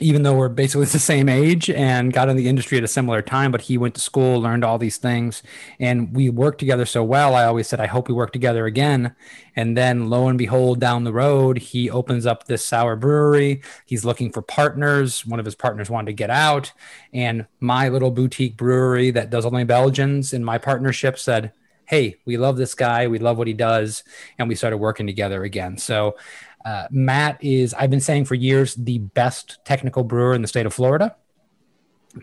even 0.00 0.22
though 0.22 0.34
we're 0.34 0.48
basically 0.48 0.86
the 0.96 0.98
same 0.98 1.28
age 1.28 1.70
and 1.70 2.12
got 2.12 2.28
in 2.28 2.36
the 2.36 2.48
industry 2.48 2.78
at 2.78 2.84
a 2.84 2.88
similar 2.88 3.22
time, 3.22 3.50
but 3.50 3.62
he 3.62 3.78
went 3.78 3.94
to 3.94 4.00
school, 4.00 4.40
learned 4.40 4.64
all 4.64 4.78
these 4.78 4.98
things, 4.98 5.42
and 5.80 6.14
we 6.14 6.28
worked 6.28 6.58
together 6.58 6.86
so 6.86 7.02
well. 7.02 7.34
I 7.34 7.44
always 7.44 7.68
said, 7.68 7.80
I 7.80 7.86
hope 7.86 8.08
we 8.08 8.14
work 8.14 8.32
together 8.32 8.66
again. 8.66 9.14
And 9.54 9.76
then 9.76 10.10
lo 10.10 10.28
and 10.28 10.36
behold, 10.36 10.80
down 10.80 11.04
the 11.04 11.12
road, 11.12 11.58
he 11.58 11.88
opens 11.90 12.26
up 12.26 12.44
this 12.44 12.64
sour 12.64 12.94
brewery. 12.94 13.62
He's 13.86 14.04
looking 14.04 14.30
for 14.30 14.42
partners. 14.42 15.24
One 15.24 15.40
of 15.40 15.46
his 15.46 15.54
partners 15.54 15.88
wanted 15.88 16.06
to 16.06 16.12
get 16.12 16.30
out. 16.30 16.72
And 17.12 17.46
my 17.60 17.88
little 17.88 18.10
boutique 18.10 18.56
brewery 18.56 19.10
that 19.12 19.30
does 19.30 19.46
only 19.46 19.64
Belgians 19.64 20.32
in 20.32 20.44
my 20.44 20.58
partnership 20.58 21.18
said, 21.18 21.52
Hey, 21.86 22.16
we 22.24 22.36
love 22.36 22.56
this 22.56 22.74
guy. 22.74 23.06
We 23.06 23.20
love 23.20 23.38
what 23.38 23.46
he 23.46 23.52
does. 23.54 24.02
And 24.38 24.48
we 24.48 24.56
started 24.56 24.78
working 24.78 25.06
together 25.06 25.44
again. 25.44 25.78
So 25.78 26.16
uh, 26.64 26.88
Matt 26.90 27.42
is, 27.42 27.74
I've 27.74 27.90
been 27.90 28.00
saying 28.00 28.24
for 28.24 28.34
years, 28.34 28.74
the 28.74 28.98
best 28.98 29.58
technical 29.64 30.02
brewer 30.02 30.34
in 30.34 30.42
the 30.42 30.48
state 30.48 30.66
of 30.66 30.74
Florida. 30.74 31.14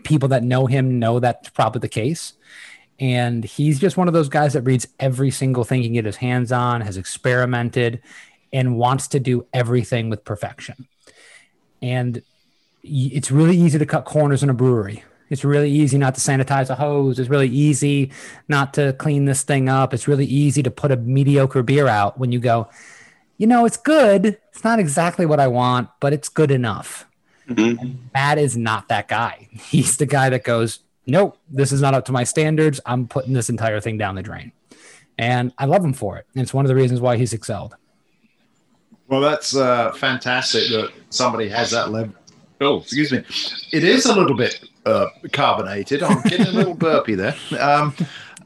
People 0.02 0.28
that 0.30 0.42
know 0.42 0.66
him 0.66 0.98
know 0.98 1.20
that's 1.20 1.48
probably 1.50 1.80
the 1.80 1.88
case. 1.88 2.34
And 3.00 3.44
he's 3.44 3.80
just 3.80 3.96
one 3.96 4.06
of 4.06 4.14
those 4.14 4.28
guys 4.28 4.52
that 4.52 4.62
reads 4.62 4.86
every 5.00 5.30
single 5.30 5.64
thing 5.64 5.82
he 5.82 5.88
can 5.88 5.94
get 5.94 6.04
his 6.04 6.16
hands 6.16 6.52
on, 6.52 6.80
has 6.82 6.96
experimented, 6.96 8.02
and 8.52 8.76
wants 8.76 9.08
to 9.08 9.20
do 9.20 9.46
everything 9.52 10.10
with 10.10 10.24
perfection. 10.24 10.86
And 11.82 12.22
it's 12.82 13.30
really 13.30 13.56
easy 13.56 13.78
to 13.78 13.86
cut 13.86 14.04
corners 14.04 14.42
in 14.42 14.50
a 14.50 14.54
brewery. 14.54 15.04
It's 15.30 15.44
really 15.44 15.70
easy 15.70 15.98
not 15.98 16.14
to 16.14 16.20
sanitize 16.20 16.70
a 16.70 16.74
hose. 16.74 17.18
It's 17.18 17.30
really 17.30 17.48
easy 17.48 18.12
not 18.46 18.74
to 18.74 18.92
clean 18.92 19.24
this 19.24 19.42
thing 19.42 19.68
up. 19.68 19.94
It's 19.94 20.06
really 20.06 20.26
easy 20.26 20.62
to 20.62 20.70
put 20.70 20.92
a 20.92 20.96
mediocre 20.96 21.62
beer 21.62 21.88
out 21.88 22.18
when 22.18 22.30
you 22.30 22.38
go, 22.38 22.68
you 23.36 23.46
know, 23.46 23.64
it's 23.64 23.76
good. 23.76 24.38
It's 24.52 24.64
not 24.64 24.78
exactly 24.78 25.26
what 25.26 25.40
I 25.40 25.48
want, 25.48 25.88
but 26.00 26.12
it's 26.12 26.28
good 26.28 26.50
enough. 26.50 27.06
Mm-hmm. 27.48 27.96
Matt 28.14 28.38
is 28.38 28.56
not 28.56 28.88
that 28.88 29.08
guy. 29.08 29.48
He's 29.52 29.96
the 29.96 30.06
guy 30.06 30.30
that 30.30 30.44
goes, 30.44 30.80
nope, 31.06 31.38
this 31.48 31.72
is 31.72 31.80
not 31.80 31.94
up 31.94 32.04
to 32.06 32.12
my 32.12 32.24
standards. 32.24 32.80
I'm 32.86 33.06
putting 33.06 33.32
this 33.32 33.50
entire 33.50 33.80
thing 33.80 33.98
down 33.98 34.14
the 34.14 34.22
drain. 34.22 34.52
And 35.18 35.52
I 35.58 35.66
love 35.66 35.84
him 35.84 35.92
for 35.92 36.16
it. 36.16 36.26
And 36.34 36.42
it's 36.42 36.54
one 36.54 36.64
of 36.64 36.68
the 36.68 36.74
reasons 36.74 37.00
why 37.00 37.16
he's 37.16 37.32
excelled. 37.32 37.76
Well, 39.06 39.20
that's 39.20 39.54
uh, 39.54 39.92
fantastic 39.92 40.68
that 40.70 40.90
somebody 41.10 41.48
has 41.48 41.70
that 41.70 41.90
level. 41.90 42.14
Oh, 42.60 42.80
excuse 42.80 43.12
me. 43.12 43.18
It 43.72 43.84
is 43.84 44.06
a 44.06 44.14
little 44.14 44.36
bit 44.36 44.64
uh, 44.86 45.06
carbonated. 45.32 46.02
I'm 46.02 46.22
getting 46.22 46.46
a 46.46 46.50
little 46.50 46.74
burpy 46.78 47.14
there. 47.14 47.36
Um, 47.58 47.94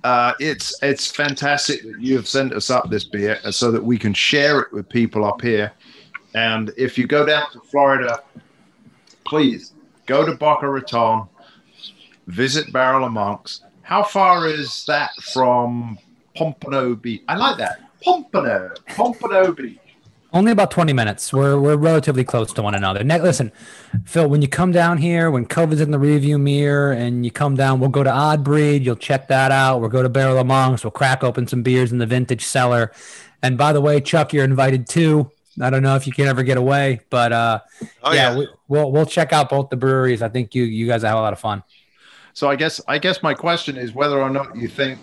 uh, 0.05 0.35
it's 0.39 0.77
it's 0.83 1.11
fantastic 1.11 1.83
that 1.83 2.01
you 2.01 2.17
have 2.17 2.29
sent 2.29 2.53
us 2.53 2.71
up 2.71 2.91
this 2.91 3.05
beer 3.05 3.39
so 3.51 3.71
that 3.71 3.83
we 3.83 3.99
can 3.99 4.15
share 4.15 4.61
it 4.61 4.73
with 4.73 4.89
people 4.89 5.25
up 5.25 5.41
here. 5.41 5.73
And 6.35 6.73
if 6.77 6.99
you 6.99 7.07
go 7.07 7.27
down 7.27 7.51
to 7.53 7.61
Florida, 7.61 8.23
please 9.25 9.73
go 10.07 10.25
to 10.25 10.35
Boca 10.35 10.69
Raton, 10.69 11.27
visit 12.27 12.73
Barrel 12.73 13.05
of 13.05 13.13
Monks. 13.13 13.63
How 13.83 14.03
far 14.03 14.47
is 14.47 14.85
that 14.87 15.11
from 15.33 15.99
Pompano 16.37 16.95
Beach? 16.95 17.23
I 17.29 17.37
like 17.37 17.57
that. 17.59 17.81
Pompano, 18.03 18.71
Pompano 18.89 19.53
Beach. 19.53 19.79
Only 20.31 20.53
about 20.53 20.71
20 20.71 20.93
minutes. 20.93 21.33
We're, 21.33 21.59
we're 21.59 21.77
relatively 21.77 22.23
close 22.23 22.53
to 22.53 22.63
one 22.63 22.75
another. 22.75 23.03
Now, 23.03 23.17
listen, 23.17 23.51
Phil, 24.05 24.29
when 24.29 24.43
you 24.43 24.49
come 24.49 24.73
down 24.73 24.99
here, 24.99 25.31
when 25.31 25.47
COVID's 25.47 25.81
in 25.81 25.91
the 25.91 25.99
review 25.99 26.39
mirror 26.39 26.93
and 26.93 27.25
you 27.25 27.31
come 27.31 27.57
down, 27.57 27.81
we'll 27.81 27.89
go 27.89 28.03
to 28.03 28.11
Odd 28.11 28.45
Breed. 28.45 28.85
You'll 28.85 28.97
check 28.97 29.29
that 29.29 29.51
out. 29.51 29.81
We'll 29.81 29.89
go 29.89 30.03
to 30.03 30.11
Barrel 30.11 30.39
of 30.39 30.47
Monks. 30.47 30.85
We'll 30.85 30.91
crack 30.91 31.25
open 31.25 31.47
some 31.47 31.63
beers 31.63 31.93
in 31.93 31.99
the 31.99 32.07
vintage 32.07 32.45
cellar. 32.45 32.93
And 33.43 33.57
by 33.57 33.73
the 33.73 33.81
way, 33.81 34.01
Chuck, 34.03 34.35
you're 34.35 34.45
invited 34.45 34.87
too. 34.87 35.31
I 35.61 35.71
don't 35.71 35.83
know 35.83 35.97
if 35.97 36.07
you 36.07 36.13
can 36.13 36.27
ever 36.27 36.43
get 36.43 36.57
away, 36.57 37.01
but 37.11 37.33
uh, 37.33 37.61
oh, 38.03 38.13
yeah, 38.13 38.31
yeah. 38.31 38.39
We, 38.39 38.49
we'll 38.69 38.93
we'll 38.93 39.07
check 39.07 39.33
out 39.33 39.49
both 39.49 39.71
the 39.71 39.77
breweries. 39.77 40.23
I 40.23 40.29
think 40.29 40.55
you 40.55 40.63
you 40.63 40.87
guys 40.87 41.03
have 41.03 41.17
a 41.17 41.21
lot 41.21 41.33
of 41.33 41.41
fun. 41.41 41.65
So 42.33 42.49
I 42.49 42.55
guess 42.55 42.81
I 42.87 42.99
guess 42.99 43.23
my 43.23 43.35
question 43.35 43.77
is 43.77 43.93
whether 43.93 44.21
or 44.21 44.31
not 44.31 44.55
you 44.57 44.69
think 44.69 45.01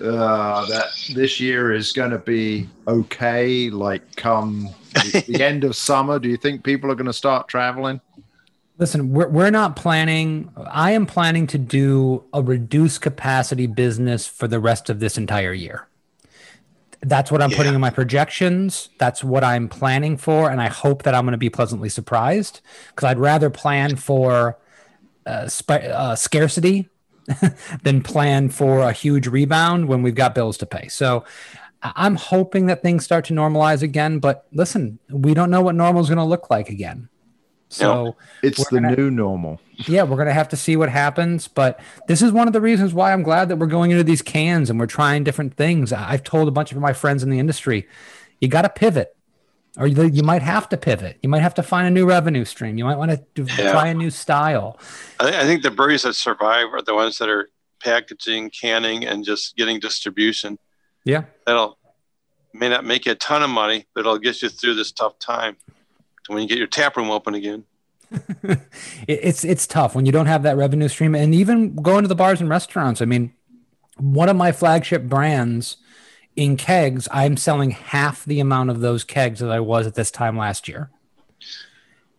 uh, 0.00 0.66
that 0.66 0.86
this 1.14 1.40
year 1.40 1.72
is 1.72 1.92
going 1.92 2.10
to 2.10 2.18
be 2.18 2.68
okay? 2.86 3.70
Like, 3.70 4.16
come 4.16 4.68
the, 4.94 5.24
the 5.28 5.44
end 5.44 5.64
of 5.64 5.76
summer, 5.76 6.18
do 6.18 6.28
you 6.28 6.36
think 6.36 6.64
people 6.64 6.90
are 6.90 6.94
going 6.94 7.06
to 7.06 7.12
start 7.12 7.48
traveling? 7.48 8.00
Listen, 8.76 9.12
we're, 9.12 9.28
we're 9.28 9.50
not 9.50 9.76
planning. 9.76 10.50
I 10.66 10.92
am 10.92 11.06
planning 11.06 11.46
to 11.48 11.58
do 11.58 12.24
a 12.32 12.42
reduced 12.42 13.02
capacity 13.02 13.66
business 13.66 14.26
for 14.26 14.48
the 14.48 14.58
rest 14.58 14.90
of 14.90 14.98
this 14.98 15.16
entire 15.16 15.52
year. 15.52 15.86
That's 17.00 17.30
what 17.30 17.40
I'm 17.42 17.50
yeah. 17.50 17.56
putting 17.56 17.74
in 17.74 17.80
my 17.80 17.90
projections. 17.90 18.88
That's 18.98 19.22
what 19.22 19.44
I'm 19.44 19.68
planning 19.68 20.16
for. 20.16 20.50
And 20.50 20.60
I 20.60 20.68
hope 20.68 21.04
that 21.04 21.14
I'm 21.14 21.24
going 21.24 21.32
to 21.32 21.38
be 21.38 21.50
pleasantly 21.50 21.88
surprised 21.88 22.62
because 22.88 23.04
I'd 23.04 23.18
rather 23.18 23.50
plan 23.50 23.94
for 23.96 24.58
uh, 25.26 25.46
sp- 25.46 25.84
uh, 25.84 26.16
scarcity 26.16 26.88
than 27.82 28.02
plan 28.02 28.48
for 28.48 28.80
a 28.80 28.92
huge 28.92 29.26
rebound 29.26 29.88
when 29.88 30.02
we've 30.02 30.14
got 30.14 30.34
bills 30.34 30.56
to 30.58 30.66
pay. 30.66 30.88
So 30.88 31.24
I'm 31.82 32.16
hoping 32.16 32.66
that 32.66 32.82
things 32.82 33.04
start 33.04 33.26
to 33.26 33.34
normalize 33.34 33.82
again. 33.82 34.18
But 34.18 34.46
listen, 34.52 34.98
we 35.10 35.34
don't 35.34 35.50
know 35.50 35.62
what 35.62 35.74
normal 35.74 36.02
is 36.02 36.08
going 36.08 36.18
to 36.18 36.24
look 36.24 36.50
like 36.50 36.68
again. 36.68 37.08
So 37.68 38.16
it's 38.42 38.68
the 38.68 38.80
gonna, 38.80 38.94
new 38.94 39.10
normal. 39.10 39.60
Yeah, 39.72 40.04
we're 40.04 40.16
going 40.16 40.28
to 40.28 40.34
have 40.34 40.48
to 40.50 40.56
see 40.56 40.76
what 40.76 40.88
happens. 40.88 41.48
But 41.48 41.80
this 42.06 42.22
is 42.22 42.30
one 42.30 42.46
of 42.46 42.52
the 42.52 42.60
reasons 42.60 42.94
why 42.94 43.12
I'm 43.12 43.22
glad 43.22 43.48
that 43.48 43.56
we're 43.56 43.66
going 43.66 43.90
into 43.90 44.04
these 44.04 44.22
cans 44.22 44.70
and 44.70 44.78
we're 44.78 44.86
trying 44.86 45.24
different 45.24 45.54
things. 45.54 45.92
I've 45.92 46.22
told 46.22 46.46
a 46.46 46.52
bunch 46.52 46.72
of 46.72 46.78
my 46.78 46.92
friends 46.92 47.22
in 47.22 47.30
the 47.30 47.38
industry, 47.38 47.88
you 48.40 48.48
got 48.48 48.62
to 48.62 48.68
pivot 48.68 49.16
or 49.76 49.86
you, 49.86 50.04
you 50.04 50.22
might 50.22 50.42
have 50.42 50.68
to 50.68 50.76
pivot. 50.76 51.18
You 51.22 51.28
might 51.28 51.42
have 51.42 51.54
to 51.54 51.62
find 51.62 51.86
a 51.86 51.90
new 51.90 52.06
revenue 52.06 52.44
stream. 52.44 52.78
You 52.78 52.84
might 52.84 52.96
want 52.96 53.10
to 53.10 53.42
yeah. 53.42 53.72
try 53.72 53.88
a 53.88 53.94
new 53.94 54.10
style. 54.10 54.78
I, 55.18 55.40
I 55.40 55.44
think 55.44 55.62
the 55.62 55.70
breweries 55.70 56.02
that 56.02 56.14
survive 56.14 56.72
are 56.72 56.82
the 56.82 56.94
ones 56.94 57.18
that 57.18 57.28
are 57.28 57.50
packaging, 57.82 58.50
canning, 58.50 59.04
and 59.04 59.24
just 59.24 59.56
getting 59.56 59.80
distribution. 59.80 60.58
Yeah, 61.04 61.24
that'll 61.46 61.78
may 62.52 62.68
not 62.68 62.84
make 62.84 63.06
you 63.06 63.12
a 63.12 63.16
ton 63.16 63.42
of 63.42 63.50
money, 63.50 63.86
but 63.94 64.00
it'll 64.00 64.18
get 64.18 64.40
you 64.40 64.48
through 64.48 64.74
this 64.74 64.92
tough 64.92 65.18
time 65.18 65.56
when 66.28 66.42
you 66.42 66.48
get 66.48 66.58
your 66.58 66.68
tap 66.68 66.96
room 66.96 67.10
open 67.10 67.34
again. 67.34 67.64
it's 69.08 69.44
it's 69.44 69.66
tough 69.66 69.94
when 69.94 70.06
you 70.06 70.12
don't 70.12 70.26
have 70.26 70.44
that 70.44 70.56
revenue 70.56 70.88
stream, 70.88 71.14
and 71.14 71.34
even 71.34 71.74
going 71.74 72.02
to 72.02 72.08
the 72.08 72.14
bars 72.14 72.40
and 72.40 72.48
restaurants. 72.48 73.02
I 73.02 73.06
mean, 73.06 73.32
one 73.96 74.28
of 74.28 74.36
my 74.36 74.52
flagship 74.52 75.04
brands 75.04 75.78
in 76.36 76.56
kegs, 76.56 77.08
I'm 77.10 77.36
selling 77.36 77.70
half 77.70 78.24
the 78.24 78.40
amount 78.40 78.70
of 78.70 78.80
those 78.80 79.04
kegs 79.04 79.40
that 79.40 79.50
I 79.50 79.60
was 79.60 79.86
at 79.86 79.94
this 79.94 80.10
time 80.10 80.36
last 80.36 80.68
year. 80.68 80.90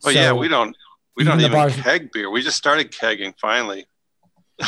Well, 0.04 0.14
so, 0.14 0.20
yeah, 0.20 0.34
we 0.34 0.48
don't 0.48 0.76
we 1.16 1.24
don't 1.24 1.40
even 1.40 1.52
bars, 1.52 1.76
keg 1.76 2.12
beer. 2.12 2.30
We 2.30 2.42
just 2.42 2.58
started 2.58 2.92
kegging 2.92 3.34
finally. 3.40 3.86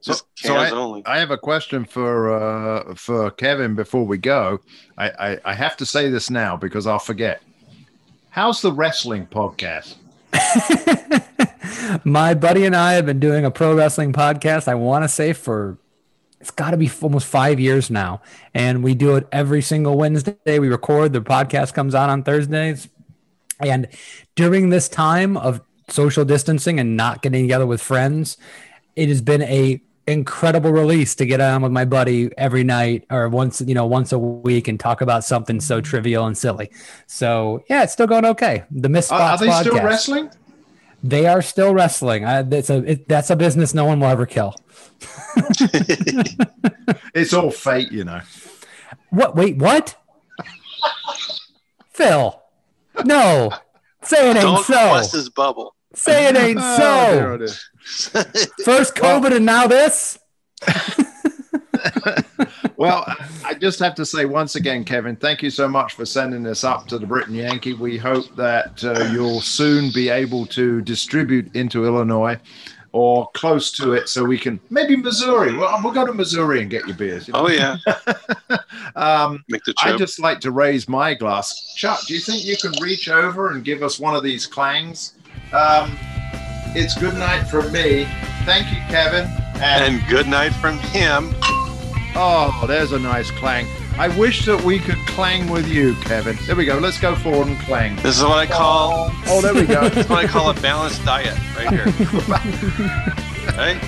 so, 0.00 0.14
so 0.36 0.56
I, 0.56 1.02
I, 1.06 1.18
have 1.18 1.30
a 1.30 1.38
question 1.38 1.84
for 1.84 2.32
uh, 2.32 2.94
for 2.94 3.30
Kevin 3.32 3.74
before 3.74 4.06
we 4.06 4.18
go. 4.18 4.60
I, 4.96 5.10
I, 5.10 5.38
I 5.44 5.54
have 5.54 5.76
to 5.78 5.86
say 5.86 6.08
this 6.08 6.30
now 6.30 6.56
because 6.56 6.86
I'll 6.86 6.98
forget. 6.98 7.42
How's 8.30 8.62
the 8.62 8.72
wrestling 8.72 9.26
podcast? 9.26 9.96
My 12.04 12.34
buddy 12.34 12.64
and 12.64 12.74
I 12.74 12.94
have 12.94 13.06
been 13.06 13.20
doing 13.20 13.44
a 13.44 13.50
pro 13.50 13.74
wrestling 13.74 14.12
podcast. 14.12 14.68
I 14.68 14.74
want 14.74 15.04
to 15.04 15.08
say 15.08 15.32
for 15.32 15.78
it's 16.44 16.50
got 16.50 16.72
to 16.72 16.76
be 16.76 16.90
almost 17.00 17.26
five 17.26 17.58
years 17.58 17.90
now. 17.90 18.20
And 18.52 18.84
we 18.84 18.94
do 18.94 19.16
it 19.16 19.26
every 19.32 19.62
single 19.62 19.96
Wednesday. 19.96 20.58
We 20.58 20.68
record, 20.68 21.14
the 21.14 21.22
podcast 21.22 21.72
comes 21.72 21.94
out 21.94 22.10
on 22.10 22.22
Thursdays. 22.22 22.90
And 23.60 23.88
during 24.34 24.68
this 24.68 24.86
time 24.86 25.38
of 25.38 25.62
social 25.88 26.22
distancing 26.22 26.78
and 26.78 26.98
not 26.98 27.22
getting 27.22 27.44
together 27.44 27.64
with 27.64 27.80
friends, 27.80 28.36
it 28.94 29.08
has 29.08 29.22
been 29.22 29.40
a 29.40 29.80
incredible 30.06 30.70
release 30.70 31.14
to 31.14 31.24
get 31.24 31.40
on 31.40 31.62
with 31.62 31.72
my 31.72 31.86
buddy 31.86 32.28
every 32.36 32.62
night 32.62 33.06
or 33.10 33.26
once 33.30 33.62
you 33.62 33.74
know 33.74 33.86
once 33.86 34.12
a 34.12 34.18
week 34.18 34.68
and 34.68 34.78
talk 34.78 35.00
about 35.00 35.24
something 35.24 35.62
so 35.62 35.80
trivial 35.80 36.26
and 36.26 36.36
silly. 36.36 36.70
So 37.06 37.64
yeah, 37.70 37.84
it's 37.84 37.94
still 37.94 38.06
going 38.06 38.26
okay. 38.26 38.64
The 38.70 38.90
Miss 38.90 39.10
Are, 39.10 39.18
are 39.18 39.38
they 39.38 39.46
podcast, 39.46 39.60
still 39.60 39.82
wrestling? 39.82 40.30
They 41.02 41.26
are 41.26 41.40
still 41.40 41.72
wrestling. 41.72 42.26
I, 42.26 42.40
it's 42.40 42.68
a 42.68 42.84
it, 42.84 43.08
that's 43.08 43.30
a 43.30 43.36
business 43.36 43.72
no 43.72 43.86
one 43.86 43.98
will 43.98 44.08
ever 44.08 44.26
kill. 44.26 44.54
it's 47.14 47.32
all 47.32 47.50
fate, 47.50 47.92
you 47.92 48.04
know. 48.04 48.20
What? 49.10 49.36
Wait, 49.36 49.56
what? 49.56 49.96
Phil, 51.90 52.40
no. 53.04 53.52
Say 54.02 54.30
it 54.30 54.36
ain't 54.36 54.42
Don't 54.42 54.64
so. 54.64 54.74
Bust 54.74 55.12
his 55.12 55.28
bubble. 55.30 55.74
Say 55.94 56.28
it 56.28 56.36
ain't 56.36 56.58
oh, 56.62 56.76
so. 56.76 57.34
It 57.40 57.50
First 58.64 58.94
COVID 58.96 59.22
well, 59.22 59.32
and 59.34 59.46
now 59.46 59.66
this. 59.66 60.18
well, 62.76 63.04
I 63.44 63.54
just 63.54 63.78
have 63.78 63.94
to 63.96 64.06
say 64.06 64.24
once 64.24 64.56
again, 64.56 64.84
Kevin, 64.84 65.16
thank 65.16 65.42
you 65.42 65.50
so 65.50 65.68
much 65.68 65.94
for 65.94 66.04
sending 66.04 66.42
this 66.42 66.64
up 66.64 66.86
to 66.88 66.98
the 66.98 67.06
Brit 67.06 67.28
and 67.28 67.36
Yankee. 67.36 67.74
We 67.74 67.96
hope 67.98 68.34
that 68.36 68.82
uh, 68.84 69.10
you'll 69.12 69.40
soon 69.40 69.90
be 69.92 70.08
able 70.08 70.46
to 70.46 70.80
distribute 70.82 71.54
into 71.54 71.84
Illinois 71.84 72.38
or 72.94 73.28
close 73.34 73.72
to 73.72 73.92
it 73.92 74.08
so 74.08 74.24
we 74.24 74.38
can 74.38 74.60
maybe 74.70 74.94
Missouri. 74.94 75.56
Well, 75.56 75.80
we'll 75.82 75.92
go 75.92 76.06
to 76.06 76.14
Missouri 76.14 76.62
and 76.62 76.70
get 76.70 76.86
your 76.86 76.96
beers. 76.96 77.26
You 77.26 77.34
know? 77.34 77.40
Oh 77.40 77.48
yeah. 77.48 77.76
um, 78.96 79.44
Make 79.48 79.64
the 79.64 79.74
I 79.82 79.96
just 79.96 80.20
like 80.20 80.38
to 80.40 80.52
raise 80.52 80.88
my 80.88 81.12
glass. 81.12 81.74
Chuck, 81.76 82.06
do 82.06 82.14
you 82.14 82.20
think 82.20 82.44
you 82.44 82.56
can 82.56 82.72
reach 82.80 83.08
over 83.08 83.50
and 83.50 83.64
give 83.64 83.82
us 83.82 83.98
one 83.98 84.14
of 84.14 84.22
these 84.22 84.46
clangs? 84.46 85.14
um, 85.52 85.98
it's 86.76 86.96
good 86.96 87.14
night 87.14 87.44
from 87.44 87.72
me. 87.72 88.06
Thank 88.44 88.70
you, 88.70 88.78
Kevin. 88.88 89.26
And, 89.60 89.94
and 89.96 90.08
good 90.08 90.28
night 90.28 90.52
from 90.52 90.78
him. 90.78 91.34
Oh, 92.16 92.64
there's 92.68 92.92
a 92.92 92.98
nice 92.98 93.30
clang. 93.32 93.66
I 93.96 94.08
wish 94.18 94.44
that 94.46 94.60
we 94.60 94.80
could 94.80 94.98
clang 95.06 95.48
with 95.48 95.68
you, 95.68 95.94
Kevin. 95.96 96.36
There 96.46 96.56
we 96.56 96.64
go. 96.64 96.78
Let's 96.78 96.98
go 96.98 97.14
forward 97.14 97.46
and 97.46 97.58
clang. 97.60 97.94
This 97.96 98.18
is 98.18 98.24
what 98.24 98.38
I 98.38 98.46
call. 98.46 99.12
Oh, 99.26 99.40
there 99.40 99.54
we 99.54 99.66
go. 99.66 99.88
this 99.88 100.04
is 100.04 100.10
what 100.10 100.24
I 100.24 100.26
call 100.26 100.50
a 100.50 100.54
balanced 100.54 101.04
diet, 101.04 101.38
right 101.56 101.70
here. 101.70 101.84
right. 103.56 103.80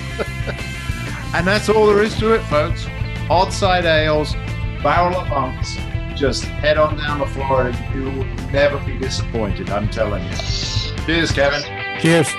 And 1.35 1.45
that's 1.45 1.67
all 1.67 1.87
there 1.87 2.01
is 2.01 2.17
to 2.19 2.33
it, 2.33 2.41
folks. 2.43 2.87
Odd 3.29 3.51
side 3.51 3.83
ales, 3.83 4.33
barrel 4.81 5.17
of 5.17 5.27
monks. 5.27 5.75
Just 6.15 6.45
head 6.45 6.77
on 6.77 6.97
down 6.97 7.19
to 7.19 7.27
Florida. 7.27 7.77
You 7.93 8.05
will 8.05 8.23
never 8.51 8.79
be 8.85 8.97
disappointed. 8.97 9.69
I'm 9.69 9.89
telling 9.89 10.23
you. 10.23 10.37
Cheers, 11.05 11.31
Kevin. 11.31 11.61
Cheers. 11.99 12.33